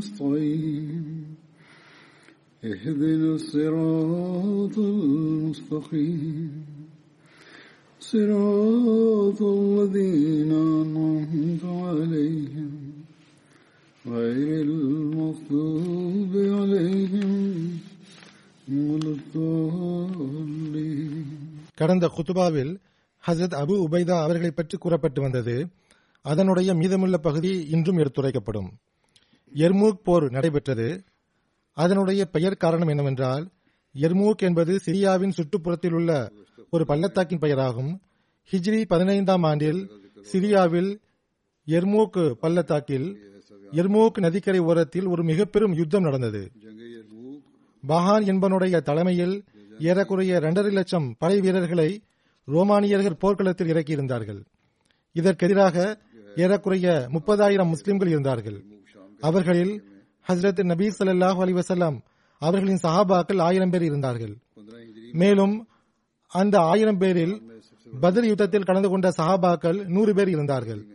نستعين 0.00 1.04
اهدنا 2.62 3.34
الصراط 3.34 4.76
المستقيم 4.78 6.50
صراط 8.02 9.40
الذين 9.58 10.52
أنعمت 10.76 11.64
عليهم 11.82 12.70
غير 14.04 14.48
المغضوب 14.62 16.32
عليهم 16.58 17.30
ولا 18.80 19.10
الضالين 19.16 21.14
கடந்த 21.80 22.04
குத்துபாவில் 22.08 22.72
ஹசரத் 23.24 23.56
அபு 23.60 23.74
உபைதா 23.86 24.16
அவர்களை 24.24 24.50
பற்றி 24.52 24.76
கூறப்பட்டு 24.78 25.20
வந்தது 25.20 25.56
அதனுடைய 26.24 26.70
மீதமுள்ள 26.74 27.16
பகுதி 27.26 27.52
இன்றும் 27.74 27.98
எடுத்துரைக்கப்படும் 28.02 28.70
எர்மூக் 29.55 30.03
போர் 30.03 30.31
நடைபெற்றது. 30.31 31.03
அதனுடைய 31.73 32.25
பெயர் 32.25 32.55
காரணம் 32.55 32.87
என்னவென்றால் 32.87 33.49
எர்மூக் 33.95 34.37
என்பது 34.37 34.79
சிரியாவின் 34.85 35.33
சுற்றுப்புறத்தில் 35.37 35.91
உள்ள 35.91 36.31
ஒரு 36.69 36.85
பள்ளத்தாக்கின் 36.85 37.39
பெயராகும். 37.39 38.01
ஹிஜ்ரி 38.51 38.85
பதினைந்தாம் 38.85 39.43
ஆண்டில் 39.43 39.91
சிரியாவில் 40.31 40.97
எர்மூக் 41.67 42.31
பள்ளத்தாக்கில் 42.31 43.19
எர்மூக் 43.71 44.19
நதிக்கரை 44.19 44.59
ஓரத்தில் 44.59 45.05
ஒரு 45.05 45.23
மிக 45.23 45.45
பெரும் 45.45 45.73
யுத்தம் 45.73 46.03
நடந்தது. 46.03 46.51
பஹான் 47.87 48.25
என்பனுடைய 48.25 48.81
தலைமையில் 48.81 49.43
ஏறக்குறைய 49.79 50.35
இரண்டரை 50.35 50.71
லட்சம் 50.71 51.15
படை 51.17 51.39
வீரர்களை 51.39 52.03
ரோமானியர்கள் 52.45 53.15
போர்க்களத்தில் 53.15 53.67
இறக்கியிருந்தார்கள். 53.67 54.45
இதற்கெதிராக 55.13 55.97
ஏறக்குறைய 56.35 57.07
முப்பதாயிரம் 57.11 57.67
முஸ்லிம்கள் 57.67 58.07
இருந்தார்கள். 58.07 58.65
அவர்களில் 59.21 59.83
ஹசரத் 60.27 60.63
நபீ 60.71 60.91
சல்லாஹ் 60.99 61.39
அலி 61.39 61.53
வசல்லாம் 61.53 61.97
அவர்களின் 62.39 62.79
சஹாபாக்கள் 62.83 63.41
ஆயிரம் 63.41 63.69
பேர் 63.69 63.81
இருந்தார்கள். 63.81 64.37
மேலும் 65.11 65.67
அந்த 66.27 66.59
ஆயிரம் 66.59 66.97
பேரில் 66.97 67.35
பதில் 68.01 68.23
யுத்தத்தில் 68.23 68.63
கலந்து 68.63 68.89
கொண்ட 68.89 69.09
சஹாபாக்கள் 69.17 69.85
நூறு 69.85 70.13
பேர் 70.13 70.29
இருந்தார்கள். 70.29 70.85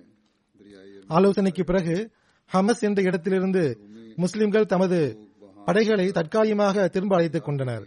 ஆலோசனைக்கு 1.07 1.65
பிறகு 1.65 2.11
ஹமஸ் 2.53 2.81
என்ற 2.81 3.03
இடத்திலிருந்து 3.03 3.81
முஸ்லிம்கள் 4.17 4.67
தமது 4.67 5.29
படைகளை 5.65 6.09
தற்காலிகமாக 6.09 6.89
திரும்ப 6.89 7.17
அழைத்துக் 7.17 7.45
கொண்டனர். 7.45 7.87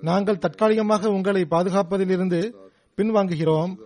நாங்கள் 0.00 0.38
தற்காலிகமாக 0.38 1.10
உங்களை 1.10 1.46
பாதுகாப்பதிலிருந்து 1.50 2.54
பின்வாங்குகிறோம். 2.96 3.76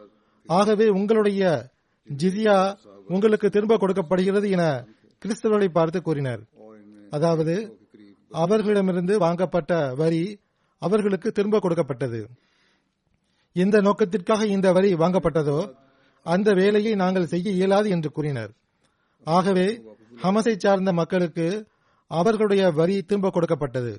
ஆகவே 0.46 0.88
உங்களுடைய 0.88 1.70
ஜிதியா 2.16 2.76
உங்களுக்கு 3.06 3.50
திரும்ப 3.50 3.76
கொடுக்கப்படுகிறது 3.76 4.50
என 4.50 4.84
கிறிஸ்தவர்களை 5.22 5.68
பார்த்து 5.68 5.98
கூறினர். 6.02 6.42
அதாவது 7.10 7.54
அவர்களிடமிருந்து 8.30 9.14
வாங்கப்பட்ட 9.18 9.72
வரி 10.00 10.22
அவர்களுக்கு 10.82 11.28
திரும்ப 11.32 11.58
கொடுக்கப்பட்டது. 11.58 12.20
எந்த 13.56 13.76
நோக்கத்திற்காக 13.86 14.42
இந்த 14.56 14.68
வரி 14.76 14.90
வாங்கப்பட்டதோ 14.94 15.58
அந்த 16.26 16.48
வேலையை 16.60 16.92
நாங்கள் 17.02 17.30
செய்ய 17.32 17.48
இயலாது 17.58 17.88
என்று 17.94 18.10
கூறினர். 18.16 18.52
ஆகவே 19.26 19.66
ஹமசை 20.22 20.54
சார்ந்த 20.56 20.92
மக்களுக்கு 20.92 21.46
அவர்களுடைய 22.10 22.62
வரி 22.78 22.96
திரும்ப 23.02 23.30
கொடுக்கப்பட்டது. 23.30 23.92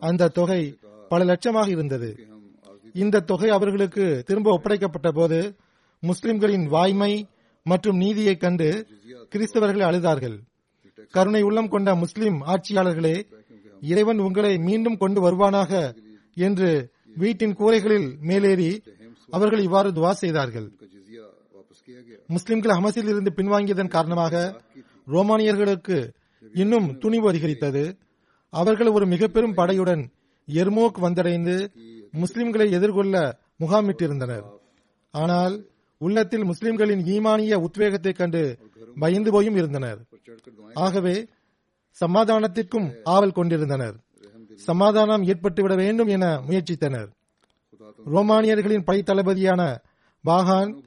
அந்த 0.00 0.32
தொகை 0.38 0.62
பல 1.08 1.20
லட்சமாக 1.30 1.68
இருந்தது. 1.68 2.10
இந்த 3.02 3.22
தொகை 3.30 3.48
அவர்களுக்கு 3.50 4.04
திரும்ப 4.26 4.48
ஒப்படைக்கப்பட்ட 4.56 5.08
போது 5.12 5.38
முஸ்லிம்களின் 6.02 6.66
வாய்மை 6.74 7.12
மற்றும் 7.66 7.96
நீதியைக் 7.96 8.40
கண்டு 8.40 8.68
கிறிஸ்தவர்கள் 9.32 9.86
அழுதார்கள். 9.88 10.36
கருணை 11.10 11.42
உள்ளம் 11.42 11.68
கொண்ட 11.68 11.94
முஸ்லிம் 11.94 12.38
ஆட்சியாளர்களே 12.42 13.16
இறைவன் 13.80 14.18
உங்களை 14.18 14.58
மீண்டும் 14.58 14.96
கொண்டு 14.96 15.20
வருவானாக 15.24 15.72
என்று 16.34 16.70
வீட்டின் 17.16 17.56
கூரைகளில் 17.56 18.08
மேலேறி 18.20 18.82
அவர்கள் 19.30 19.62
இவ்வாறு 19.62 19.90
துவா 19.90 20.10
செய்தார்கள். 20.10 20.68
முஸ்லிம்கள் 22.26 22.76
ஹமஸில் 22.76 23.10
இருந்து 23.12 23.30
பின்வாங்கியதன் 23.36 23.94
காரணமாக 23.96 24.34
ரோமானியர்களுக்கு 25.06 25.98
இன்னும் 26.54 26.98
துணிவு 26.98 27.28
அதிகரித்தது. 27.28 27.84
அவர்கள் 28.52 28.88
ஒரு 28.88 29.06
மிக 29.06 29.26
பெரும் 29.26 29.56
படையுடன் 29.56 30.02
எர்மோக் 30.48 30.98
வந்தடைந்து 31.04 31.56
முஸ்லிம்களை 32.22 32.66
எதிர்கொள்ள 32.70 33.14
முகாமிட்டிருந்தனர். 33.60 34.44
ஆனால் 35.14 35.54
உள்ளத்தில் 35.98 36.44
முஸ்லிம்களின் 36.44 37.04
ஈமானிய 37.04 37.64
உத்வேகத்தைக் 37.64 38.14
கண்டு 38.14 38.58
பயந்து 38.98 39.32
போயும் 39.32 39.56
இருந்தனர். 39.56 39.98
ஆகவே 40.74 41.26
சமாதானத்திற்கும் 42.00 42.94
ஆவல் 43.04 43.32
கொண்டிருந்தனர். 43.32 43.94
சமாதானம் 44.54 45.22
ஏற்பட்டுவிட 45.22 45.76
வேண்டும் 45.76 46.06
என 46.06 46.42
முயற்சித்தனர். 46.48 47.08
ரோமானியர்களின் 48.06 48.84
படை 48.84 49.02
தளபதியான 49.02 49.78
பாகான் 50.26 50.82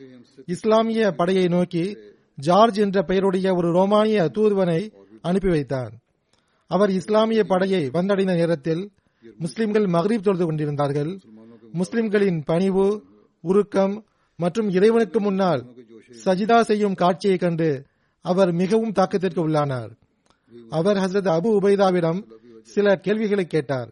இஸ்லாமிய 0.45 1.11
படையை 1.11 1.47
நோக்கி 1.47 1.97
ஜார்ஜ் 2.35 2.79
என்ற 2.79 3.03
பெயருடைய 3.03 3.55
ஒரு 3.55 3.71
ரோமானிய 3.71 4.29
தூதுவனை 4.33 4.91
அனுப்பி 5.21 5.49
வைத்தார் 5.49 5.91
அவர் 6.67 6.89
இஸ்லாமிய 6.89 7.43
படையை 7.43 7.89
வந்தடைந்த 7.89 8.35
நேரத்தில் 8.35 8.91
முஸ்லிம்கள் 9.37 9.85
மகரீப் 9.85 10.23
தொழுது 10.23 10.45
கொண்டிருந்தார்கள். 10.45 11.19
முஸ்லிம்களின் 11.71 12.43
பணிவு 12.43 13.03
உருக்கம் 13.41 14.06
மற்றும் 14.39 14.67
இறைவனுக்கு 14.69 15.19
முன்னால் 15.19 15.61
சஜிதா 16.25 16.57
செய்யும் 16.69 16.97
காட்சியை 17.01 17.37
கண்டு 17.37 17.69
அவர் 18.25 18.51
மிகவும் 18.61 18.93
தாக்கத்திற்கு 18.99 19.41
உள்ளானார். 19.45 19.91
அவர் 20.77 20.97
ஹசரத் 21.03 21.29
அபு 21.37 21.49
உபைதாவிடம் 21.59 22.19
சில 22.73 22.95
கேள்விகளை 23.05 23.45
கேட்டார். 23.47 23.89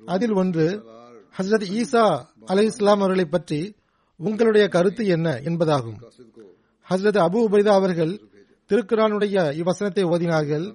அதில் 0.00 0.34
ஒன்று 0.42 0.66
ஹசரத் 1.34 1.66
ஈசா 1.80 2.04
அலை 2.52 2.64
இஸ்லாம் 2.70 3.02
அவர்களை 3.04 3.26
பற்றி 3.28 3.60
உங்களுடைய 4.20 4.64
கருத்து 4.74 5.04
என்ன 5.06 5.28
என்பதாகும். 5.48 5.98
ஹசரத் 6.88 7.20
அபு 7.26 7.38
உபைதா 7.48 7.72
அவர்கள் 7.80 8.14
திருக்குறானுடைய 8.70 9.36
இவ்வசனத்தை 9.60 10.04
ஓதினார்கள் 10.12 10.66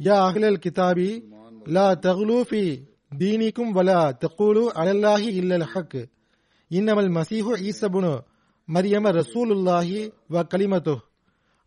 யா 0.00 0.16
அஹ்லல் 0.28 0.60
கிதாபி 0.64 1.10
லா 1.76 1.88
தகுலு 2.06 2.38
தீனிக்கும் 3.20 3.72
வலா 3.76 4.00
தகுலு 4.24 4.62
அலல்லாஹி 4.80 5.28
இல்லல் 5.40 5.68
ஹக்கு 5.72 6.02
இன்னமல் 6.71 7.11
மசீஹு 7.17 7.53
ஈசபுனு 7.69 8.13
மரியம 8.67 9.05
ரசூலுல்லாஹி 9.19 9.97
வ 10.33 10.43
கலிமத்து 10.51 10.95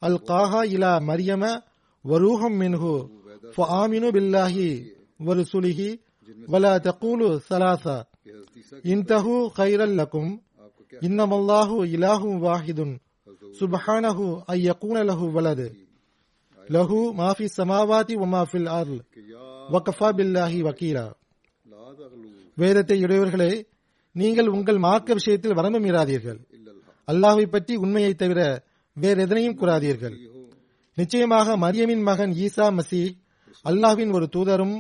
அல் 0.02 0.19
காஹா 0.31 0.61
இலா 0.75 0.93
மரியம 1.11 1.44
வரூஹம் 2.05 2.58
மின்ஹு 2.62 2.94
فآمنوا 3.56 4.11
بالله 4.11 4.55
ورسوله 5.20 5.81
ولا 6.49 6.75
تقولوا 6.78 7.38
ثلاثة 7.50 7.96
انتهوا 8.87 9.49
خيرا 9.50 9.87
لكم 10.00 10.25
إنما 11.06 11.34
الله 11.37 11.70
إله 11.84 12.23
واحد 12.46 12.78
سبحانه 13.61 14.19
أن 14.52 14.58
يكون 14.61 14.96
له 15.02 15.20
ولد 15.37 15.61
له 16.58 16.90
ما 17.12 17.32
في 17.32 17.44
السماوات 17.44 18.08
وما 18.12 18.43
في 18.44 18.56
الأرض 18.58 19.00
وكفى 19.73 20.08
بالله 20.12 20.52
وكيلا 20.67 21.06
வேதத்தை 22.58 22.99
உடையவர்களே 23.05 23.52
நீங்கள் 24.16 24.50
உங்கள் 24.56 24.80
மார்க்க 24.86 25.13
விஷயத்தில் 25.13 25.58
வரம்பு 25.60 25.80
மீறாதீர்கள். 25.80 26.40
அல்லாஹை 27.08 27.46
பற்றி 27.46 27.74
உண்மையை 27.75 28.13
தவிர 28.13 28.40
வேற 28.98 29.16
எதனையும் 29.25 29.58
கூறாதீர்கள். 29.62 30.16
நிச்சயமாக 30.98 31.58
மரியமின் 31.58 32.04
மகன் 32.10 32.34
ஈசா 32.46 32.68
மசி 32.78 33.04
அல்லாஹ்வின் 33.66 34.12
ஒரு 34.18 34.25
தூதரும் 34.36 34.75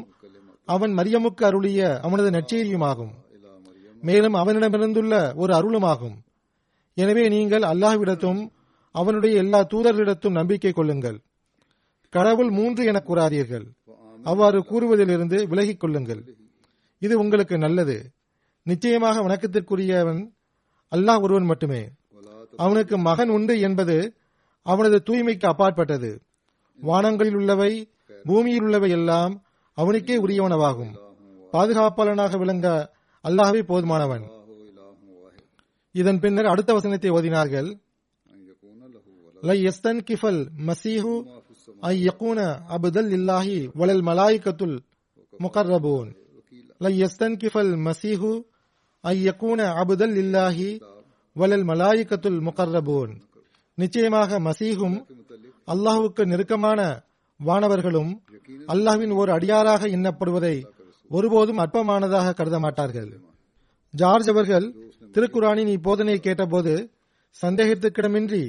அவன் 0.67 0.93
மரியமுக்கு 0.97 1.43
அருளிய 1.49 1.81
அவனது 2.05 2.29
நற்செய்தியுமாகும். 2.29 3.13
மேலும் 4.03 4.35
அவனிடமிருந்துள்ள 4.41 5.15
ஒரு 5.41 5.51
அருளுமாகும். 5.53 6.15
எனவே 6.97 7.23
நீங்கள் 7.35 7.65
அல்லாஹ்விடத்தும் 7.71 8.41
அவனுடைய 8.95 9.33
எல்லா 9.43 9.59
தூதர்களிடத்தும் 9.73 10.37
நம்பிக்கை 10.39 10.71
கொள்ளுங்கள். 10.73 11.17
கடவுள் 12.13 12.49
மூன்று 12.49 12.81
என 12.85 12.99
கூறாதீர்கள். 13.09 13.65
அவ்வாறு 14.23 14.59
கூறுவதிலிருந்து 14.71 15.37
விலகிக் 15.51 15.81
கொள்ளுங்கள். 15.81 16.21
இது 17.01 17.13
உங்களுக்கு 17.19 17.57
நல்லது. 17.57 17.95
நிச்சயமாக 18.65 19.21
வணக்கத்திற்குரியவன் 19.21 20.19
அல்லாஹ் 20.91 21.21
ஒருவன் 21.21 21.43
மட்டுமே. 21.43 21.83
அவனுக்கு 22.57 22.95
மகன் 22.97 23.29
உண்டு 23.29 23.53
என்பது 23.59 23.95
அவனது 24.65 24.97
தூய்மைக்கு 25.07 25.45
அப்பாற்பட்டது. 25.45 26.11
வானங்களில் 26.79 27.37
உள்ளவை 27.39 27.71
பூமியில் 28.23 28.61
உள்ளவை 28.61 28.89
எல்லாம் 28.89 29.33
அவனுக்கே 29.77 30.17
உரியவனவாகும். 30.17 30.91
பாதுகாப்பாளனாக 31.53 32.37
விளங்க 32.37 32.67
அல்லாஹ்வே 33.25 33.61
போதுமானவன். 33.71 34.25
இதன் 35.95 36.19
பின்னர் 36.19 36.51
அடுத்த 36.51 36.73
வசனத்தை 36.73 37.11
ஓதினார்கள். 37.11 37.69
லை 39.49 39.57
எஸ்தன் 39.63 40.01
கிஃபல் 40.07 40.41
மசீஹு 40.69 41.13
ஐ 41.91 41.95
யகூன 42.07 42.39
அபுதல் 42.75 43.11
இல்லாஹி 43.17 43.57
வலல் 43.79 44.03
மலாய்கத்துல் 44.09 44.77
முகர்ரபூன். 45.39 46.09
லை 46.77 46.93
எஸ்தன் 47.07 47.37
கிஃபல் 47.43 47.73
மசீஹு 47.87 48.31
ஐயக்கூன 49.03 49.59
அபுதல் 49.81 50.15
இல்லாஹி 50.23 50.69
வலல் 51.35 51.65
மலாயிக்கத்துல் 51.69 52.39
முகர்ரபூன் 52.47 53.13
நிச்சயமாக 53.77 54.39
மசீகும் 54.47 54.97
அல்லாஹுவுக்கு 55.67 56.23
நெருக்கமான 56.25 56.79
வானவர்களும் 57.39 58.11
அல்லாஹ்வின் 58.73 59.13
ஒரு 59.19 59.31
அடியாராக 59.37 59.87
எண்ணப்படுவதை 59.87 60.55
ஒருபோதும் 61.11 61.61
அற்பமானதாக 61.63 62.33
கருத 62.33 62.57
மாட்டார்கள். 62.59 63.09
ஜார்ஜ் 63.93 64.29
அவர்கள் 64.29 64.67
திருக்குரானின் 65.15 65.71
இப்போதனை 65.77 66.17
கேட்டபோது 66.19 66.73
சந்தேகத்துக்கிடமின்றி 67.41 68.43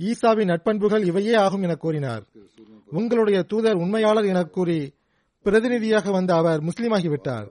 ஈசாவின் 0.00 0.50
நட்பண்புகள் 0.52 1.04
இவையே 1.10 1.34
ஆகும் 1.44 1.64
என 1.66 1.74
கூறினார். 1.74 2.22
உங்களுடைய 2.98 3.38
தூதர் 3.42 3.80
உண்மையாளர் 3.84 4.30
என 4.32 4.40
கூறி 4.56 4.80
பிரதிநிதியாக 5.46 6.10
வந்த 6.10 6.30
அவர் 6.34 6.60
முஸ்லீமாகிவிட்டார். 6.68 7.48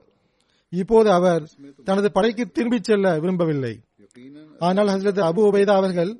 இப்போது 0.69 1.11
அவர் 1.11 1.49
தனது 1.83 2.11
படைக்கு 2.11 2.51
திரும்பிச் 2.51 2.83
செல்ல 2.83 3.19
விரும்பவில்லை. 3.19 3.79
ஆனால் 4.59 4.87
ஹசரத் 4.87 5.25
அபு 5.29 5.41
உபைதா 5.51 5.69
அவர்கள் 5.69 6.19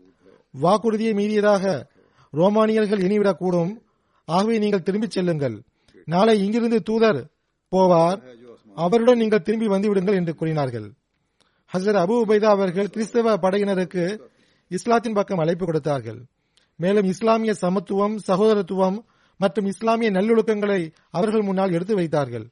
வாக்குறுதியை 0.52 1.14
மீறியதாக 1.14 1.86
ரோமானியர்கள் 2.32 3.00
எண்ணிவிடக்கூடும். 3.00 3.78
ஆகவே 4.26 4.58
நீங்கள் 4.58 4.84
திரும்பிச் 4.84 5.12
செல்லுங்கள். 5.12 5.62
நாளை 6.06 6.44
இங்கிருந்து 6.44 6.82
தூதர் 6.82 7.28
போவார். 7.72 8.22
அவருடன் 8.76 9.18
நீங்கள் 9.18 9.42
திரும்பி 9.42 9.68
வந்துவிடுங்கள் 9.68 10.14
என்று 10.14 10.36
கூறினார்கள். 10.36 10.92
ஹசரத் 11.74 12.02
அபு 12.04 12.22
உபைதா 12.26 12.46
அவர்கள் 12.46 12.90
கிறிஸ்தவ 12.90 13.38
படையினருக்கு 13.38 14.20
இஸ்லாத்தின் 14.68 15.14
பக்கம் 15.14 15.38
அழைப்பு 15.38 15.66
கொடுத்தார்கள். 15.66 16.26
மேலும் 16.78 17.04
இஸ்லாமிய 17.04 17.54
சமத்துவம் 17.54 18.18
சகோதரத்துவம் 18.28 19.04
மற்றும் 19.38 19.66
இஸ்லாமிய 19.66 20.12
நல்லொழுக்கங்களை 20.12 20.92
அவர்கள் 21.10 21.42
முன்னால் 21.42 21.72
எடுத்து 21.72 21.96
வைத்தார்கள். 21.96 22.50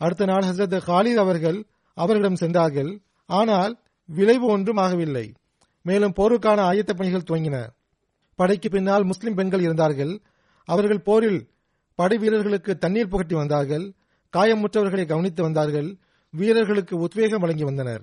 அடுத்த 0.00 0.24
நாள் 0.24 0.42
ஹசரத் 0.42 0.80
ஹாலித் 0.86 1.22
அவர்கள் 1.24 1.64
அவர்களிடம் 1.94 2.36
சென்றார்கள். 2.36 3.00
ஆனால் 3.26 3.78
விளைவு 4.06 4.46
ஒன்றும் 4.46 4.76
ஆகவில்லை. 4.76 5.34
மேலும் 5.82 6.12
போருக்கான 6.16 6.60
ஆயத்த 6.70 6.92
பணிகள் 6.92 7.26
துவங்கின. 7.30 7.68
படைக்கு 8.34 8.68
பின்னால் 8.68 9.04
முஸ்லிம் 9.04 9.34
பெண்கள் 9.34 9.60
இருந்தார்கள். 9.60 10.20
அவர்கள் 10.64 11.00
போரில் 11.00 11.48
படை 11.94 12.18
வீரர்களுக்கு 12.18 12.78
தண்ணீர் 12.78 13.08
புகட்டி 13.08 13.34
வந்தார்கள். 13.34 13.92
காயமுற்றவர்களை 14.36 15.06
கவனித்து 15.06 15.42
வந்தார்கள். 15.42 15.96
வீரர்களுக்கு 16.30 16.96
உத்வேகம் 16.96 17.40
வழங்கி 17.40 17.64
வந்தனர். 17.64 18.02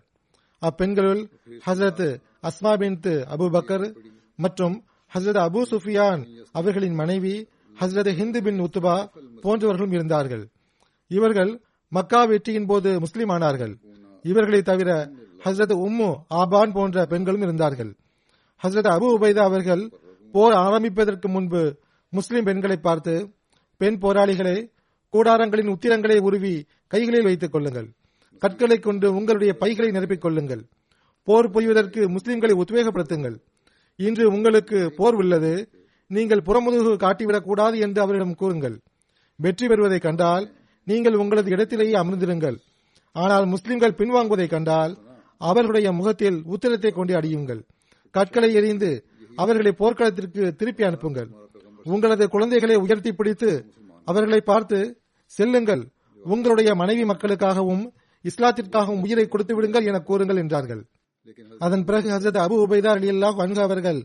அப்பெண்களுள் 0.61 1.31
ஹசரத் 1.65 2.21
அஸ்மா 2.43 2.73
பின்த் 2.81 3.13
அபு 3.35 3.45
பக்கர் 3.55 3.95
மற்றும் 4.35 4.83
ஹசரத் 5.13 5.43
அபு 5.47 5.61
சுஃபியான் 5.71 6.23
அவர்களின் 6.51 6.93
மனைவி 6.93 7.47
ஹசரத் 7.79 8.15
ஹிந்து 8.15 8.43
பின் 8.43 8.61
உத்துபா 8.61 9.07
போன்றவர்களும் 9.43 9.93
இருந்தார்கள். 9.93 10.45
இவர்கள் 11.07 11.61
மக்கா 11.89 12.23
வெற்றியின் 12.23 12.65
போது 12.65 12.99
முஸ்லீம் 12.99 13.29
ஆனார்கள். 13.29 13.75
இவர்களை 14.21 14.61
தவிர 14.61 15.11
ஹசரத் 15.45 15.73
உம்மு 15.73 16.15
ஆபான் 16.29 16.73
போன்ற 16.73 17.05
பெண்களும் 17.05 17.41
இருந்தார்கள். 17.41 17.95
ஹசரத் 18.63 18.95
அபு 18.95 19.15
உபைதா 19.19 19.39
அவர்கள் 19.39 19.91
போர் 20.31 20.53
ஆரம்பிப்பதற்கு 20.53 21.29
முன்பு 21.29 21.75
முஸ்லிம் 22.09 22.43
பெண்களை 22.43 22.77
பார்த்து 22.77 23.33
பெண் 23.77 23.97
போராளிகளை 23.97 24.71
கூடாரங்களின் 25.13 25.67
உத்திரங்களை 25.67 26.19
உருவி 26.19 26.65
கைகளில் 26.87 27.23
வைத்துக் 27.23 27.51
கொள்ளுங்கள். 27.51 27.91
கற்களை 28.39 28.79
கொண்டு 28.79 29.13
உங்களுடைய 29.13 29.53
பைகளை 29.53 29.91
நிரப்பிக் 29.91 30.17
கொள்ளுங்கள். 30.17 30.65
போர் 31.23 31.49
புரிவதற்கு 31.49 32.09
முஸ்லிம்களை 32.09 32.61
உத்வேகப்படுத்துங்கள். 32.61 33.39
இன்று 33.95 34.29
உங்களுக்கு 34.29 34.93
போர் 34.95 35.13
உள்ளது. 35.13 35.69
நீங்கள் 36.07 36.41
புறமுதுகு 36.45 36.95
காட்டிவிடக் 36.95 37.43
கூடாது 37.43 37.79
என்று 37.79 38.01
அவரிடம் 38.01 38.35
கூறுங்கள். 38.35 38.81
வெற்றி 39.35 39.67
பெறுவதை 39.67 39.99
கண்டால் 39.99 40.56
நீங்கள் 40.87 41.19
உங்களது 41.21 41.49
இடத்திலேயே 41.55 41.95
அமர்ந்திருங்கள். 42.01 42.57
ஆனால் 43.15 43.45
முஸ்லிம்கள் 43.53 43.97
பின்வாங்குவதை 43.99 44.47
கண்டால் 44.53 44.93
அவர்களுடைய 45.41 45.87
முகத்தில் 45.99 46.37
உத்திரத்தை 46.53 46.91
கொண்டு 46.93 47.13
அடியுங்கள். 47.19 47.61
கற்களை 48.15 48.49
எறிந்து 48.59 48.89
அவர்களை 49.43 49.71
போர்க்களத்திற்கு 49.79 50.43
திருப்பி 50.59 50.83
அனுப்புங்கள். 50.89 51.29
உங்களது 51.85 52.25
குழந்தைகளை 52.35 52.77
உயர்த்தி 52.85 53.11
பிடித்து 53.19 53.51
அவர்களை 54.07 54.39
பார்த்து 54.51 54.79
செல்லுங்கள். 55.31 55.83
உங்களுடைய 56.23 56.69
மனைவி 56.81 57.03
மக்களுக்காகவும் 57.11 57.83
இஸ்லாத்திற்காகவும் 58.25 59.03
உயிரை 59.05 59.25
கொடுத்து 59.27 59.53
விடுங்கள் 59.55 59.87
என 59.89 59.99
கூறுங்கள் 60.09 60.41
என்றார்கள். 60.43 60.81
அதன் 61.65 61.83
பிறகு 61.87 62.07
ஹசரத் 62.13 62.39
அபு 62.45 62.55
உபைதா 62.65 62.91
அலி 62.97 63.07
அல்லாஹ் 63.13 63.63
அவர்கள் 63.67 63.99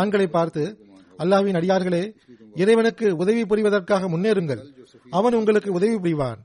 ஆண்களை 0.00 0.26
பார்த்து 0.36 0.62
அல்லாஹ்வின் 1.18 1.58
அடியார்களே 1.60 2.02
இறைவனுக்கு 2.54 3.16
உதவி 3.16 3.42
புரிவதற்காக 3.42 4.08
முன்னேறுங்கள். 4.08 4.62
அவன் 5.10 5.34
உங்களுக்கு 5.34 5.72
உதவி 5.72 5.94
புரிவான். 5.94 6.36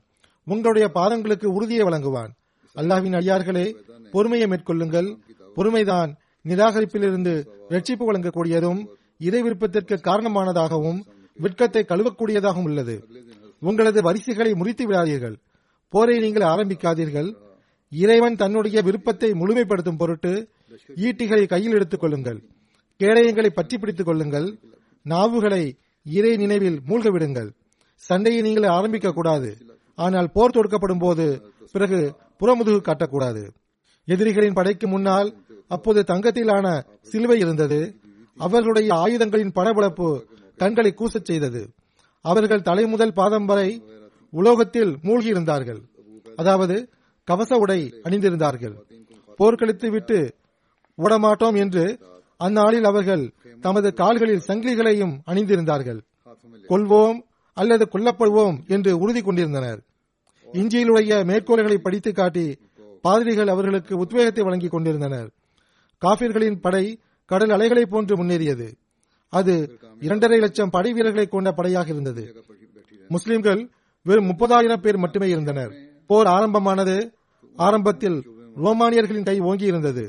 உங்களுடைய 0.44 0.90
பாதங்களுக்கு 0.94 1.46
உறுதியை 1.46 1.82
வழங்குவான். 1.82 2.32
அல்லாஹ்வின் 2.76 3.16
அடியார்களே 3.20 3.66
பொறுமையை 4.10 4.48
மேற்கொள்ளுங்கள். 4.48 5.16
பொறுமைதான் 5.56 6.10
நிராகரிப்பிலிருந்து 6.44 7.34
ரட்சிப்பு 7.70 8.04
வழங்கக்கூடியதும் 8.08 8.80
இறை 9.18 9.42
விருப்பத்திற்கு 9.42 9.96
காரணமானதாகவும் 10.08 11.00
விற்கத்தை 11.42 11.82
கழுவக்கூடியதாகவும் 11.88 12.68
உள்ளது. 12.70 12.96
உங்களது 13.58 14.02
வரிசைகளை 14.02 14.52
முறித்து 14.54 14.84
விடாதீர்கள். 14.86 15.36
போரை 15.88 16.18
நீங்கள் 16.18 16.42
ஆரம்பிக்காதீர்கள். 16.42 17.34
இறைவன் 17.88 18.36
தன்னுடைய 18.36 18.82
விருப்பத்தை 18.82 19.30
முழுமைப்படுத்தும் 19.30 19.96
பொருட்டு 19.96 20.48
ஈட்டிகளை 20.96 21.46
கையில் 21.46 21.72
எடுத்துக் 21.72 22.00
கொள்ளுங்கள். 22.00 22.40
கேடயங்களை 23.00 23.50
பற்றி 23.50 23.76
பிடித்துக் 23.78 24.08
கொள்ளுங்கள். 24.08 24.46
நாவுகளை 25.06 25.62
இறை 26.06 26.32
நினைவில் 26.42 26.78
மூழ்க 26.88 27.08
விடுங்கள் 27.14 27.50
சண்டையை 28.02 28.40
நீங்கள் 28.46 28.74
ஆரம்பிக்க 28.76 29.08
கூடாது 29.12 29.50
ஆனால் 29.98 30.28
போர் 30.34 30.54
தொடுக்கப்படும் 30.56 31.02
போது 31.04 31.26
பிறகு 31.74 32.00
புறமுதுகு 32.40 32.80
காட்டக்கூடாது. 32.88 33.42
எதிரிகளின் 34.08 34.56
படைக்கு 34.58 34.86
முன்னால் 34.88 35.30
அப்போது 35.74 36.00
தங்கத்திலான 36.10 36.66
சிலுவை 37.10 37.38
இருந்தது. 37.44 37.80
அவர்களுடைய 38.38 38.90
ஆயுதங்களின் 39.04 39.54
படபடப்பு 39.58 40.08
கண்களை 40.58 40.92
கூசச் 41.00 41.28
செய்தது. 41.30 41.62
அவர்கள் 42.24 42.66
தலை 42.68 42.84
முதல் 42.92 43.16
பாதம் 43.18 43.48
வரை 43.50 43.68
உலோகத்தில் 44.32 44.92
மூழ்கியிருந்தார்கள். 45.06 45.80
அதாவது 46.40 46.76
கவச 47.28 47.52
உடை 47.64 47.80
அணிந்திருந்தார்கள். 48.06 48.76
போர்க்களித்து 49.38 49.88
விட்டு 49.94 50.18
ஓடமாட்டோம் 50.98 51.56
என்று 51.64 51.84
அந்நாளில் 52.40 52.84
அவர்கள் 52.84 53.24
தமது 53.60 53.88
கால்களில் 54.00 54.46
சங்கிலிகளையும் 54.46 55.14
அணிந்திருந்தார்கள். 55.30 56.00
கொள்வோம் 56.70 57.18
அல்லது 57.56 57.84
கொல்லப்படுவோம் 57.92 58.56
என்று 58.68 58.90
உறுதி 58.98 59.22
கொண்டிருந்தனர். 59.22 59.80
இஞ்சியிலுடைய 60.48 61.12
மேற்கோள்களை 61.30 61.78
படித்து 61.78 62.10
காட்டி 62.12 62.46
பாதிரிகள் 63.04 63.52
அவர்களுக்கு 63.54 63.94
உத்வேகத்தை 63.96 64.42
வழங்கிக் 64.44 64.70
கொண்டிருந்தனர். 64.70 65.28
காபிர்களின் 66.02 66.60
படை 66.60 66.84
கடல் 67.30 67.54
அலைகளை 67.56 67.84
போன்று 67.86 68.14
முன்னேறியது. 68.16 68.68
அது 69.32 69.54
இரண்டரை 70.00 70.38
லட்சம் 70.38 70.70
படை 70.70 70.90
வீரர்களை 70.92 71.26
கொண்ட 71.26 71.48
படையாக 71.52 71.88
இருந்தது. 71.88 72.22
முஸ்லிம்கள் 73.08 73.60
வெறும் 74.06 74.28
முப்பதாயிரம் 74.30 74.82
பேர் 74.84 74.96
மட்டுமே 74.96 75.28
இருந்தனர். 75.28 75.72
போர் 76.06 76.28
ஆரம்பமானது 76.36 76.96
ஆரம்பத்தில் 77.56 78.18
ரோமானியர்களின் 78.64 79.28
கை 79.28 79.36
ஓங்கி 79.40 79.66
இருந்தது. 79.72 80.04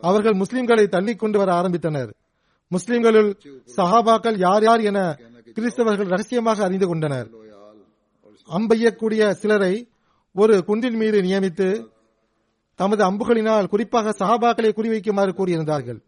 அவர்கள் 0.00 0.36
முஸ்லிம்களை 0.42 0.84
தள்ளி 0.88 1.14
கொண்டு 1.16 1.38
வர 1.38 1.50
ஆரம்பித்தனர். 1.60 2.10
முஸ்லிம்களுள் 2.70 3.30
சஹாபாக்கள் 3.76 4.36
யார் 4.46 4.64
யார் 4.68 4.82
என 4.90 4.98
கிறிஸ்தவர்கள் 5.56 6.12
ரகசியமாக 6.14 6.64
அறிந்து 6.64 6.86
கொண்டனர். 6.86 7.28
அம்பையக்கூடிய 8.48 9.30
சிலரை 9.40 9.74
ஒரு 10.34 10.54
குன்றின் 10.68 10.98
மீது 11.02 11.18
நியமித்து 11.22 11.68
தமது 12.80 13.02
அம்புகளினால் 13.04 13.68
குறிப்பாக 13.68 14.14
சஹாபாக்களை 14.20 14.70
குறிவைக்குமாறு 14.76 15.32
கூறியிருந்தார்கள். 15.38 15.98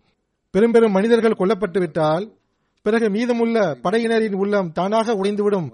பெரும் 0.54 0.74
பெரும் 0.74 0.94
மனிதர்கள் 0.96 1.40
கொல்லப்பட்டு 1.40 1.78
விட்டால் 1.78 2.24
பிறகு 2.86 3.06
மீதமுள்ள 3.10 3.56
படையினரின் 3.82 4.36
உள்ளம் 4.42 4.70
தானாக 4.72 5.14
உடைந்துவிடும். 5.14 5.68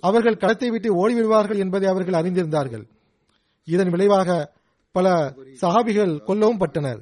அவர்கள் 0.00 0.40
களத்தை 0.42 0.68
விட்டு 0.70 0.88
ஓடிவிடுவார்கள் 1.00 1.58
என்பதை 1.64 1.86
அவர்கள் 1.88 2.18
அறிந்திருந்தார்கள். 2.20 2.84
இதன் 3.68 3.90
விளைவாக 3.94 4.30
பல 4.96 5.34
சஹாபிகள் 5.60 6.12
கொல்லவும் 6.26 6.60
பட்டனர். 6.60 7.00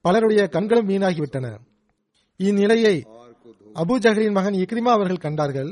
பலருடைய 0.00 0.46
கண்களும் 0.46 0.88
வீணாகிவிட்டன. 0.88 1.46
இந்நிலையை 2.36 2.96
அபு 3.74 3.94
ஜஹரின் 4.04 4.32
மகன் 4.32 4.54
இக்ரிமா 4.54 4.92
அவர்கள் 4.96 5.24
கண்டார்கள். 5.24 5.70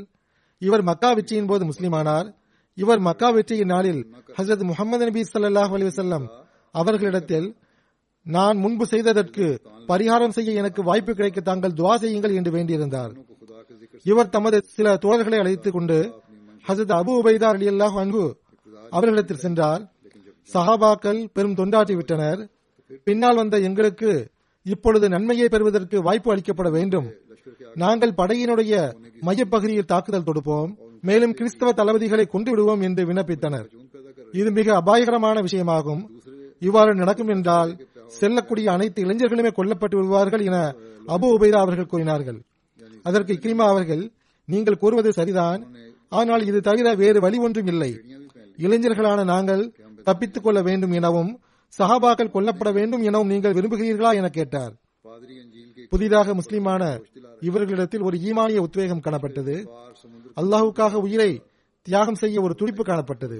இவர் 0.59 0.83
மக்கா 0.83 1.13
வெற்றியின் 1.13 1.47
போது 1.47 1.65
முஸ்லிமானார். 1.65 2.35
இவர் 2.75 2.99
மக்கா 2.99 3.31
வெற்றியின் 3.31 3.67
நாளில் 3.67 4.15
ஹசரத் 4.37 4.63
முகமது 4.63 5.05
நபி 5.05 5.21
சல்லாஹ் 5.21 5.75
அலிவசல்லம் 5.77 6.27
அவர்களிடத்தில் 6.71 7.57
நான் 8.25 8.57
முன்பு 8.57 8.87
செய்ததற்கு 8.87 9.61
பரிகாரம் 9.89 10.29
செய்ய 10.29 10.53
எனக்கு 10.53 10.83
வாய்ப்பு 10.83 11.15
கிடைக்க 11.15 11.41
தாங்கள் 11.41 11.73
துவா 11.73 11.95
செய்யுங்கள் 11.95 12.35
என்று 12.35 12.51
வேண்டியிருந்தார். 12.51 13.13
இவர் 14.03 14.29
தமது 14.29 14.63
சில 14.65 14.95
தோழர்களை 14.95 15.39
அழைத்துக் 15.39 15.73
கொண்டு 15.73 15.99
ஹசரத் 16.69 16.97
அபு 17.01 17.13
உபைதா 17.23 17.49
அலி 17.55 17.69
அல்லாஹ் 17.69 17.99
அன்பு 17.99 18.25
அவர்களிடத்தில் 18.91 19.45
சென்றார். 19.47 19.83
சஹாபாக்கள் 20.55 21.21
பெரும் 21.37 21.57
தொண்டாற்றி 21.61 21.95
விட்டனர். 21.99 22.41
பின்னால் 23.07 23.41
வந்த 23.41 23.57
எங்களுக்கு 23.69 24.13
இப்பொழுது 24.67 25.07
நன்மையை 25.15 25.47
பெறுவதற்கு 25.53 25.97
வாய்ப்பு 26.07 26.31
அளிக்கப்பட 26.33 26.69
வேண்டும். 26.77 27.09
நாங்கள் 27.83 28.17
படையினுடைய 28.21 28.75
மையப்பகுதியில் 29.27 29.91
தாக்குதல் 29.93 30.27
தொடுப்போம். 30.29 30.71
மேலும் 31.09 31.37
கிறிஸ்தவ 31.39 31.71
தளபதிகளை 31.79 32.25
கொண்டு 32.33 32.51
விடுவோம் 32.53 32.83
என்று 32.87 33.03
விண்ணப்பித்தனர். 33.09 33.69
இது 34.41 34.49
மிக 34.59 34.69
அபாயகரமான 34.81 35.37
விஷயமாகும். 35.47 36.03
இவ்வாறு 36.63 36.93
நடக்கும் 37.03 37.33
என்றால் 37.35 37.71
செல்லக்கூடிய 38.19 38.67
அனைத்து 38.75 39.01
இளைஞர்களுமே 39.05 39.51
கொல்லப்பட்டு 39.59 39.97
விடுவார்கள் 39.99 40.43
என 40.49 40.57
அபு 41.15 41.27
உபைதா 41.37 41.59
அவர்கள் 41.65 41.91
கூறினார்கள். 41.93 42.39
அதற்கு 43.09 43.33
இக்ரிமா 43.37 43.67
அவர்கள் 43.73 44.03
நீங்கள் 44.49 44.81
கூறுவது 44.83 45.11
சரிதான். 45.19 45.61
ஆனால் 46.19 46.43
இது 46.51 46.59
தவிர 46.69 46.87
வேறு 47.03 47.19
வழி 47.25 47.39
ஒன்றும் 47.47 47.71
இல்லை. 47.73 47.91
இளைஞர்களான 48.59 49.21
நாங்கள் 49.33 49.63
தப்பித்துக் 50.03 50.43
கொள்ள 50.43 50.63
வேண்டும் 50.63 50.93
எனவும் 50.93 51.41
சஹாபாக்கள் 51.79 52.31
கொல்லப்பட 52.31 52.71
வேண்டும் 52.73 53.03
எனவும் 53.03 53.27
நீங்கள் 53.27 53.53
விரும்புகிறீர்களா 53.53 54.13
என 54.15 54.29
கேட்டார். 54.29 54.73
புதிதாக 55.89 56.35
முஸ்லிமான 56.35 56.83
இவர்களிடத்தில் 57.41 58.01
ஒரு 58.01 58.17
ஈமானிய 58.19 58.57
உத்வேகம் 58.57 59.01
காணப்பட்டது. 59.01 59.55
அல்லாஹுக்காக 60.37 60.93
உயிரை 60.93 61.43
தியாகம் 61.83 62.15
செய்ய 62.15 62.41
ஒரு 62.41 62.55
துடிப்பு 62.55 62.83
காணப்பட்டது. 62.83 63.39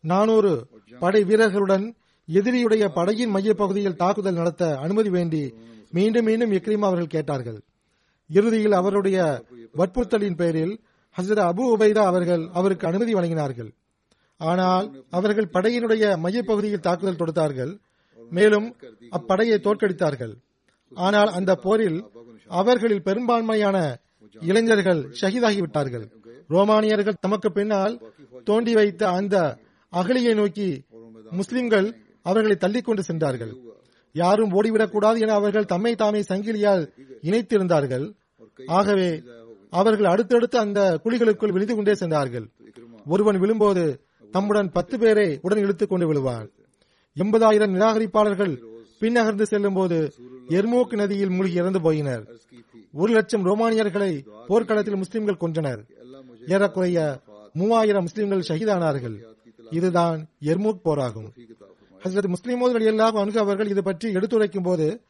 நானூறு 0.00 0.66
படை 0.98 1.24
வீரர்களுடன் 1.24 1.94
எதிரியுடைய 2.32 2.88
படையின் 2.88 3.34
மையப்பகுதியில் 3.34 3.96
தாக்குதல் 3.96 4.34
நடத்த 4.34 4.76
அனுமதி 4.76 5.10
வேண்டி 5.10 5.54
மீண்டும் 5.90 6.24
மீண்டும் 6.24 6.52
இக்ரிமா 6.52 6.86
அவர்கள் 6.90 7.14
கேட்டார்கள். 7.16 7.60
இறுதியில் 8.30 8.72
அவருடைய 8.72 9.44
வற்புறுத்தலின் 9.76 10.36
பெயரில் 10.36 10.80
ஹசரத் 11.16 11.48
அபு 11.50 11.62
உபைதா 11.76 12.02
அவர்கள் 12.04 12.48
அவருக்கு 12.52 12.86
அனுமதி 12.86 13.14
வழங்கினார்கள். 13.14 13.70
ஆனால் 14.40 14.86
அவர்கள் 15.10 15.52
படையினுடைய 15.54 16.04
மையப்பகுதியில் 16.24 16.84
தாக்குதல் 16.86 17.20
தொடுத்தார்கள். 17.20 17.72
மேலும் 18.30 18.66
அப்படையை 19.18 19.56
தோற்கடித்தார்கள். 19.66 20.34
ஆனால் 20.92 21.30
அந்த 21.38 21.52
போரில் 21.54 21.98
அவர்களில் 22.50 23.06
பெரும்பான்மையான 23.08 23.76
இளைஞர்கள் 24.42 25.00
ஷஹீதாகிவிட்டார்கள். 25.20 26.06
ரோமானியர்கள் 26.50 27.22
தமக்கு 27.24 27.48
பின்னால் 27.52 27.94
தோண்டி 28.44 28.72
வைத்த 28.74 29.02
அந்த 29.08 29.36
அகலியை 29.92 30.34
நோக்கி 30.34 30.68
முஸ்லிம்கள் 31.30 31.88
அவர்களை 32.22 32.56
தள்ளிக்கொண்டு 32.60 33.02
சென்றார்கள். 33.08 33.52
யாரும் 34.14 34.54
ஓடிவிடக்கூடாது 34.58 35.18
என 35.24 35.34
அவர்கள் 35.40 35.70
தம்மை 35.72 35.92
தாமே 35.94 36.20
சங்கிலியால் 36.30 36.84
இணைத்திருந்தார்கள். 37.28 38.06
ஆகவே 38.78 39.08
அவர்கள் 39.72 40.10
அடுத்தடுத்து 40.12 40.56
அந்த 40.58 40.80
குழிகளுக்குள் 41.04 41.54
விழுந்து 41.54 41.74
கொண்டே 41.76 41.94
சென்றார்கள். 41.94 42.46
ஒருவன் 43.06 43.40
விழும்போது 43.42 43.84
தம்முடன் 44.30 44.72
பத்து 44.72 44.98
பேரை 44.98 45.38
உடன் 45.42 45.58
இழுத்துக் 45.58 45.88
கொண்டு 45.88 46.06
விழுவார். 46.06 46.48
எண்பதாயிரம் 47.16 47.74
நிராகரிப்பாளர்கள் 47.74 48.62
பின்னகர்ந்து 49.00 49.42
செல்லும் 49.42 49.74
போது 49.74 50.12
எர்மோக் 50.48 50.94
நதியில் 50.94 51.30
மூழ்கி 51.30 51.52
இறந்து 51.52 51.78
போயினர். 51.78 52.24
ஒரு 52.92 53.12
லட்சம் 53.12 53.44
ரோமானியர்களை 53.44 54.26
போர்க்களத்தில் 54.46 54.96
முஸ்லிம்கள் 54.96 55.40
கொன்றனர். 55.40 55.82
ஏறக்குறைய 56.46 57.20
மூவாயிரம் 57.52 58.02
முஸ்லிம்கள் 58.02 58.44
ஷஹீதானார்கள். 58.48 59.16
இதுதான் 59.70 60.28
எர்மூக் 60.40 60.80
போராகும். 60.84 61.32
ஹசரத் 62.04 62.32
முஸ்லிமோது 62.34 62.74
அலியல்லாஹ் 62.78 63.18
அணுகு 63.18 63.38
அவர்கள் 63.38 63.68
இது 63.68 63.82
பற்றி 63.82 64.12
எடுத்துரைக்கும் 64.12 64.62
போது 64.62 65.00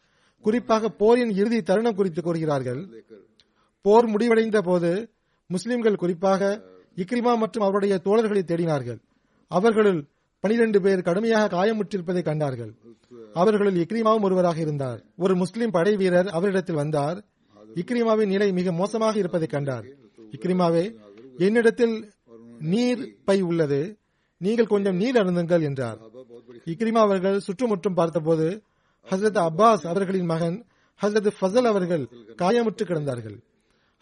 குறிப்பாக 0.40 0.88
போரின் 0.88 1.30
இறுதி 1.30 1.62
தருணம் 1.62 1.94
குறித்து 1.94 2.22
கூறுகிறார்கள். 2.22 3.04
போர் 3.80 4.06
முடிவடைந்த 4.06 4.60
போது 4.60 5.10
முஸ்லிம்கள் 5.46 5.96
குறிப்பாக 5.96 6.62
இக்ரிமா 6.96 7.37
மற்றும் 7.37 7.62
அவருடைய 7.62 8.00
தோழர்களை 8.04 8.42
தேடினார்கள். 8.42 8.98
அவர்களுள் 9.49 10.07
பனிரெண்டு 10.40 10.81
பேர் 10.81 11.02
கடுமையாக 11.02 11.57
காயமுற்றிருப்பதை 11.57 12.23
கண்டார்கள். 12.23 12.73
அவர்களில் 13.33 13.85
இக்ரிமாவும் 13.85 14.21
ஒருவராக 14.21 14.61
இருந்தார். 14.61 15.05
ஒரு 15.17 15.37
முஸ்லிம் 15.37 15.71
படை 15.71 15.97
வீரர் 15.97 16.26
அவரிடத்தில் 16.26 16.75
வந்தார். 16.75 17.25
இக்ரிமாவின் 17.75 18.26
நிலை 18.26 18.52
மிக 18.52 18.73
மோசமாக 18.73 19.19
இருப்பதை 19.19 19.47
கண்டார். 19.47 19.85
இக்ரிமாவே 20.31 20.97
என்னிடத்தில் 21.38 22.12
நீர் 22.59 23.17
பை 23.25 23.40
உள்ளது. 23.40 23.99
நீங்கள் 24.37 24.67
கொஞ்சம் 24.67 24.97
நீர் 24.97 25.14
அருந்துங்கள் 25.14 25.62
என்றார். 25.62 25.99
இக்ரிமா 26.64 27.00
அவர்கள் 27.07 27.40
சுற்றுமுற்றும் 27.40 27.95
பார்த்தபோது 27.95 28.62
ஹசரத் 29.11 29.49
அப்பாஸ் 29.49 29.87
அவர்களின் 29.87 30.25
மகன் 30.25 30.64
ஹசரத் 31.02 31.31
ஃபசல் 31.40 31.67
அவர்கள் 31.73 32.09
காயமுற்று 32.37 32.85
கிடந்தார்கள். 32.85 33.38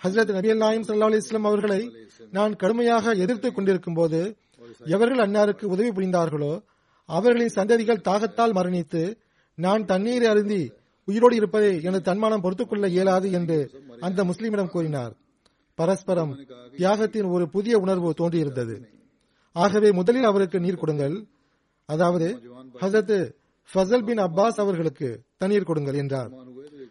ஹசரத் 0.04 0.32
நபி 0.32 0.54
நாயம் 0.54 0.82
சல்லா 0.82 1.06
அலிஸ்லாம் 1.08 1.48
அவர்களை 1.50 1.96
நான் 2.30 2.56
கடுமையாக 2.56 3.12
எதிர்த்துக் 3.12 3.54
கொண்டிருக்கும் 3.54 3.94
போது 3.94 4.36
எவர்கள் 4.80 5.28
அன்னாருக்கு 5.28 5.64
உதவி 5.64 5.88
புரிந்தார்களோ 5.88 6.62
அவர்களின் 7.04 7.54
சந்ததிகள் 7.54 8.04
தாகத்தால் 8.08 8.52
மரணித்து 8.52 9.16
நான் 9.54 9.84
தண்ணீரை 9.84 10.28
அருந்தி 10.28 10.72
உயிரோடு 11.04 11.36
இருப்பதை 11.36 11.82
எனது 11.82 12.02
தன்மானம் 12.02 12.40
பொறுத்துக் 12.40 12.68
கொள்ள 12.68 12.88
இயலாது 12.88 13.32
என்று 13.32 13.58
அந்த 14.00 14.24
முஸ்லிமிடம் 14.24 14.68
கூறினார். 14.68 15.16
பரஸ்பரம் 15.74 16.38
தியாகத்தின் 16.76 17.28
ஒரு 17.30 17.48
புதிய 17.48 17.78
உணர்வு 17.78 18.10
தோன்றியிருந்தது. 18.10 18.86
ஆகவே 19.52 19.90
முதலில் 19.90 20.24
அவருக்கு 20.24 20.60
நீர் 20.60 20.76
கொடுங்கள். 20.76 21.26
அதாவது 21.84 22.42
ஹசரத் 22.80 23.30
ஃபசல் 23.74 24.04
பின் 24.04 24.18
அப்பாஸ் 24.18 24.60
அவர்களுக்கு 24.60 25.20
தண்ணீர் 25.36 25.64
கொடுங்கள் 25.64 25.94
என்றார். 25.94 26.30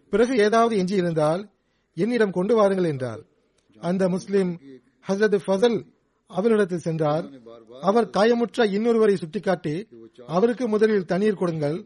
பிறகு 0.09 0.37
ஏதாவது 0.37 0.77
எஞ்சி 0.77 0.95
இருந்தால் 0.95 1.49
என்னிடம் 1.93 2.31
கொண்டு 2.31 2.55
வாருங்கள் 2.55 2.85
என்றார். 2.85 3.21
அந்த 3.79 4.09
முஸ்லிம் 4.09 4.61
ஹசரத் 5.07 5.39
ஃபசல் 5.45 5.85
அவரிடத்தில் 6.31 6.85
சென்றார். 6.85 7.25
அவர் 7.81 8.07
காயமுற்ற 8.17 8.65
இன்னொருவரை 8.75 9.15
சுட்டிக்காட்டி 9.15 9.75
அவருக்கு 10.27 10.65
முதலில் 10.67 11.05
தண்ணீர் 11.05 11.41
கொடுங்கள். 11.41 11.77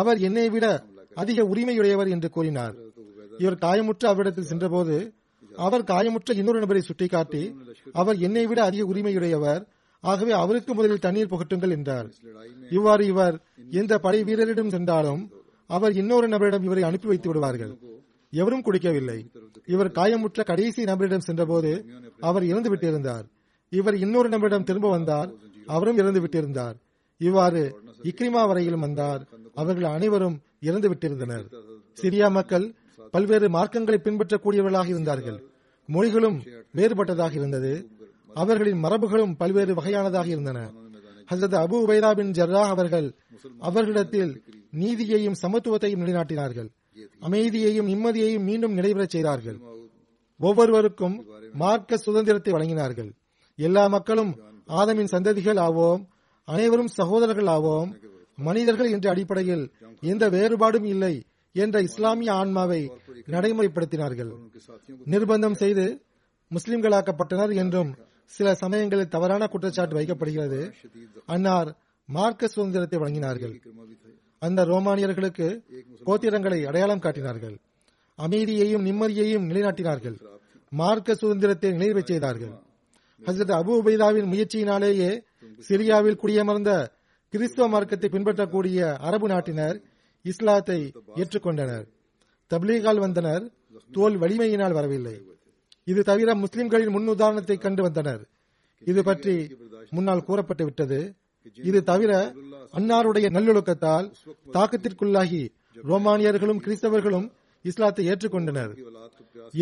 அவர் 0.00 0.18
என்னை 0.18 0.46
விட 0.48 0.66
அதிக 1.14 1.42
உரிமையுடையவர் 1.42 2.10
என்று 2.10 2.28
கூறினார். 2.30 2.74
இவர் 3.38 3.62
காயமுற்ற 3.64 4.04
அவரிடத்தில் 4.06 4.50
சென்றபோது 4.50 4.96
அவர் 5.56 5.82
காயமுற்ற 5.82 6.36
இன்னொரு 6.36 6.58
நபரை 6.58 6.82
சுட்டிக்காட்டி 6.82 7.42
அவர் 7.92 8.18
என்னை 8.18 8.46
விட 8.46 8.60
அதிக 8.64 8.82
உரிமையுடையவர் 8.92 9.62
ஆகவே 10.04 10.32
அவருக்கு 10.32 10.72
முதலில் 10.74 11.04
தண்ணீர் 11.06 11.32
புகட்டுங்கள் 11.32 11.74
என்றார். 11.76 12.08
இவ்வாறு 12.70 13.04
இவர் 13.06 13.36
எந்த 13.70 13.92
படை 13.98 14.20
வீரரிடம் 14.24 14.72
சென்றாலும் 14.76 15.22
அவர் 15.70 15.92
இன்னொரு 15.92 16.26
நபரிடம் 16.28 16.64
இவரை 16.68 16.82
அனுப்பி 16.82 17.08
வைத்து 17.08 17.28
விடுவார்கள். 17.28 17.72
எவரும் 18.32 18.62
குடிக்கவில்லை. 18.62 19.18
இவர் 19.66 19.94
காயமுற்ற 19.98 20.44
கடைசி 20.44 20.84
நபரிடம் 20.84 21.26
சென்றபோது 21.28 21.72
அவர் 22.20 22.44
இறந்து 22.44 22.70
விட்டிருந்தார் 22.72 23.26
இவர் 23.70 23.96
இன்னொரு 23.96 24.28
நபரிடம் 24.28 24.62
திரும்ப 24.62 24.90
வந்தார். 24.90 25.30
அவரும் 25.66 25.98
இறந்து 25.98 26.20
விட்டிருந்தார். 26.20 26.74
இவ்வாறு 27.18 27.82
இக்ரிமா 28.02 28.46
வரையிலும் 28.46 28.80
வந்தார். 28.80 29.28
அவர்கள் 29.54 29.84
அனைவரும் 29.84 30.40
இறந்து 30.60 30.88
விட்டிருந்தனர். 30.90 31.44
சிரியா 32.02 32.30
மக்கள் 32.30 32.74
பல்வேறு 33.10 33.48
மார்க்கங்களை 33.48 33.98
பின்பற்றக்கூடியவர்களாக 34.06 34.86
இருந்தார்கள். 34.86 35.38
மொழிகளும் 35.86 36.38
வேறுபட்டதாக 36.74 37.32
இருந்தது. 37.32 37.88
அவர்களின் 38.34 38.82
மரபுகளும் 38.84 39.36
பல்வேறு 39.36 39.74
வகையானதாக 39.74 40.26
இருந்தன. 40.26 40.58
ஹசரத் 41.30 41.58
அபு 41.64 41.76
உபைதா 41.84 42.14
பின் 42.14 42.30
ஜர்ரா 42.30 42.62
அவர்கள் 42.74 43.14
அவர்களிடத்தில் 43.58 44.42
நீதியையும் 44.72 45.38
சமத்துவத்தையும் 45.42 46.02
நிலைநாட்டினார்கள். 46.02 46.68
அமைதியையும் 47.20 47.88
நிம்மதியையும் 47.88 48.42
மீண்டும் 48.42 48.76
நடைபெறச் 48.76 49.08
செய்தார்கள். 49.08 49.58
ஒவ்வொருவருக்கும் 50.38 51.26
மார்க்க 51.52 51.96
சுதந்திரத்தை 51.96 52.52
வழங்கினார்கள். 52.52 53.10
எல்லா 53.66 53.84
மக்களும் 53.86 54.32
ஆதமின் 54.80 55.12
சந்ததிகள் 55.12 55.60
ஆவோம் 55.66 56.02
அனைவரும் 56.48 56.92
சகோதரர்கள் 56.98 57.50
ஆவோம் 57.56 57.90
மனிதர்கள் 58.38 58.92
என்ற 58.94 59.06
அடிப்படையில் 59.10 59.64
எந்த 60.12 60.24
வேறுபாடும் 60.30 60.86
இல்லை 60.92 61.14
என்ற 61.54 61.76
இஸ்லாமிய 61.88 62.30
ஆன்மாவை 62.32 62.80
நடைமுறைப்படுத்தினார்கள். 63.34 64.30
நிர்பந்தம் 65.12 65.58
செய்து 65.62 65.84
முஸ்லிம்களாக்கப்பட்டனர் 66.50 67.52
என்றும் 67.62 67.90
சில 68.36 68.48
சமயங்களில் 68.54 69.12
தவறான 69.14 69.42
குற்றச்சாட்டு 69.46 69.94
வைக்கப்படுகிறது. 69.98 70.60
அன்னார் 71.26 71.70
மார்க்க 72.08 72.52
சுதந்திரத்தை 72.54 72.98
வழங்கினார்கள். 72.98 73.54
அந்த 74.46 74.60
ரோமானியர்களுக்கு 74.64 75.46
கோத்திரங்களை 76.06 76.60
அடையாளம் 76.70 77.04
காட்டினார்கள். 77.04 77.56
அமைதியையும் 78.18 78.86
நிம்மதியையும் 78.86 79.46
நிலைநாட்டினார்கள். 79.50 80.16
மார்க்க 80.72 81.14
சுதந்திரத்தை 81.14 81.70
நிறைவேறச் 81.72 82.10
செய்தார்கள். 82.12 82.54
ஹசரத் 83.26 83.54
அபு 83.60 83.72
உபைதாவின் 83.80 84.28
முயற்சியினாலேயே 84.32 85.10
சிரியாவில் 85.68 86.20
குடியமர்ந்த 86.22 86.70
கிறிஸ்தவ 87.32 87.66
மார்க்கத்தை 87.72 88.08
பின்பற்றக்கூடிய 88.14 88.78
அரபு 89.08 89.26
நாட்டினர் 89.32 89.76
இஸ்லாத்தை 90.24 90.78
ஏற்றுக்கொண்டனர். 91.20 91.84
தப்லீகால் 92.50 93.02
வந்தனர் 93.04 93.44
தோல் 93.96 94.16
வலிமையினால் 94.22 94.76
வரவில்லை. 94.78 95.16
இது 95.90 96.00
தவிர 96.10 96.34
முஸ்லிம்களின் 96.44 96.94
முன் 96.94 97.12
உதாரணத்தை 97.14 97.56
கண்டு 97.58 97.82
வந்தனர். 97.86 98.22
இது 98.82 99.00
பற்றி 99.08 99.34
முன்னால் 99.96 100.26
கூறப்பட்டு 100.28 100.64
விட்டது. 100.64 101.00
இது 101.70 101.78
தவிர 101.90 102.12
அன்னாருடைய 102.78 103.26
நல்லொழுக்கத்தால் 103.36 104.06
தாக்கத்திற்குள்ளாகி 104.56 105.42
ரோமானியர்களும் 105.90 106.62
கிறிஸ்தவர்களும் 106.64 107.26
இஸ்லாத்தை 107.64 108.04
ஏற்றுக்கொண்டனர். 108.10 108.72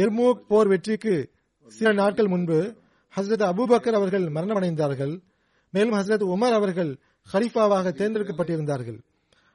எர்மோக் 0.03 0.45
போர் 0.51 0.71
வெற்றிக்கு 0.73 1.15
சில 1.69 1.89
நாட்கள் 2.01 2.33
முன்பு 2.35 2.59
ஹசரத் 3.17 3.47
அபுபக்கர் 3.51 3.93
அவர்கள் 3.93 4.23
மரணமடைந்தார்கள். 4.23 5.21
மேலும் 5.71 5.93
ஹசரத் 5.93 6.27
உமர் 6.35 6.53
அவர்கள் 6.53 6.97
ஹரிஃபாவாக 7.33 7.93
தேர்ந்தெடுக்கப்பட்டிருந்தார்கள். 7.93 8.99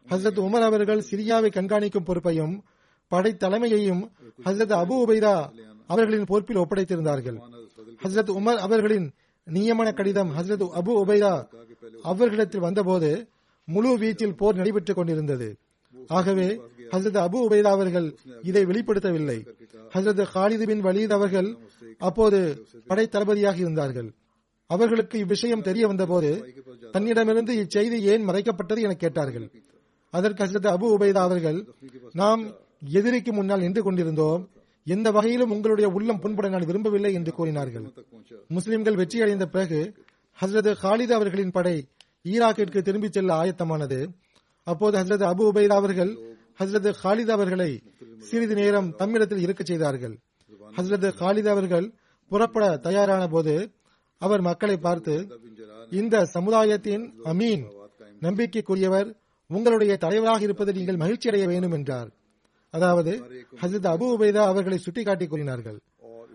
ஹசரத் 0.09 0.41
உமர் 0.45 0.61
அவர்கள் 0.61 1.03
சிரியாவை 1.11 1.49
கண்காணிக்கும் 1.49 2.05
பொறுப்பையும் 2.05 2.63
படை 3.07 3.35
தலைமையையும் 3.35 4.11
ஹசரத் 4.45 4.75
அபு 4.81 4.95
உபைதா 5.05 5.49
அவர்களின் 5.87 6.25
பொறுப்பில் 6.25 6.57
ஒப்படைத்திருந்தார்கள். 6.57 7.37
ஹசரத் 8.03 8.31
உமர் 8.39 8.55
அவர்களின் 8.55 9.11
நியமன 9.45 9.93
கடிதம் 9.93 10.37
ஹசரத் 10.37 10.69
அபு 10.79 10.91
உபைதா 11.05 11.47
அவர்களிடத்தில் 12.03 12.61
வந்தபோது 12.61 13.29
முழு 13.65 13.97
வீச்சில் 13.97 14.37
போர் 14.37 14.55
நடைபெற்றுக் 14.55 14.95
கொண்டிருந்தது. 14.95 15.57
ஆகவே 16.07 16.61
ஹசரத் 16.93 17.21
அபு 17.25 17.37
உபைதா 17.47 17.69
அவர்கள் 17.77 18.07
இதை 18.43 18.63
வெளிப்படுத்தவில்லை. 18.65 19.37
ஹசரத் 19.93 20.23
ஹாலிது 20.33 20.65
பின் 20.65 20.83
வலீத் 20.85 21.15
அவர்கள் 21.17 21.49
அப்போது 21.97 22.39
படை 22.87 23.05
தளபதியாக 23.07 23.57
இருந்தார்கள். 23.57 24.09
அவர்களுக்கு 24.69 25.17
இவ்விஷயம் 25.23 25.65
தெரிய 25.67 25.87
வந்தபோது 25.87 26.29
தன்னிடமிருந்து 26.91 27.53
இச்செய்தி 27.63 27.99
ஏன் 28.13 28.27
மறைக்கப்பட்டது 28.29 28.81
என 28.81 28.93
கேட்டார்கள். 28.93 29.47
அதற்கு 30.13 30.43
ஹசரத் 30.43 30.73
அபு 30.75 30.87
உபைதா 30.95 31.21
அவர்கள் 31.27 31.59
நாம் 32.11 32.41
எதிரிக்கு 32.99 33.31
முன்னால் 33.33 33.59
நின்று 33.59 33.81
கொண்டிருந்தோம். 33.83 34.41
எந்த 34.87 35.07
வகையிலும் 35.11 35.51
உங்களுடைய 35.51 35.87
உள்ளம் 35.89 36.21
புண்பட 36.21 36.47
நான் 36.49 36.65
விரும்பவில்லை 36.65 37.11
என்று 37.13 37.31
கூறினார்கள். 37.31 37.85
முஸ்லிம்கள் 38.47 38.99
வெற்றியடைந்த 39.01 39.45
பிறகு 39.45 39.79
ஹசரத் 40.39 40.75
ஹாலித் 40.83 41.17
அவர்களின் 41.17 41.51
படை 41.51 41.75
ஈராக்கிற்கு 42.23 42.81
திரும்பிச் 42.81 43.13
செல்ல 43.13 43.31
ஆயத்தமானது. 43.41 43.99
அப்போது 44.67 44.95
ஹசரத் 44.99 45.27
அபு 45.31 45.43
உபைதா 45.51 45.75
அவர்கள் 45.81 46.11
ஹசரத் 46.59 46.93
ஹாலித் 47.03 47.31
அவர்களை 47.31 47.81
சிறிது 48.19 48.55
நேரம் 48.55 48.95
தம்மிடத்தில் 48.99 49.37
இருக்கச் 49.37 49.65
செய்தார்கள். 49.65 50.15
ஹசரத் 50.77 51.07
ஹாலித் 51.19 51.47
அவர்கள் 51.47 51.93
புறப்பட 52.31 52.77
தயாரான 52.77 53.27
போது 53.27 53.71
அவர் 54.17 54.41
மக்களை 54.41 54.77
பார்த்து 54.77 55.27
இந்த 55.91 56.25
சமுதாயத்தின் 56.25 57.03
அமீன் 57.23 57.63
நம்பிக்கைக்குரியவர் 58.21 59.09
உங்களுடைய 59.47 59.97
தலைவராக 59.97 60.41
இருப்பது 60.41 60.73
நீங்கள் 60.73 60.95
மகிழ்ச்சி 60.95 61.29
அடைய 61.29 61.47
வேண்டும் 61.47 61.71
என்றார். 61.71 62.09
அதாவது 62.69 63.11
ஹசரத் 63.61 63.89
அபு 63.93 64.05
உபைதா 64.15 64.43
அவர்களை 64.51 64.77
சுட்டிக்காட்டி 64.77 65.25
கூறினார்கள். 65.27 65.79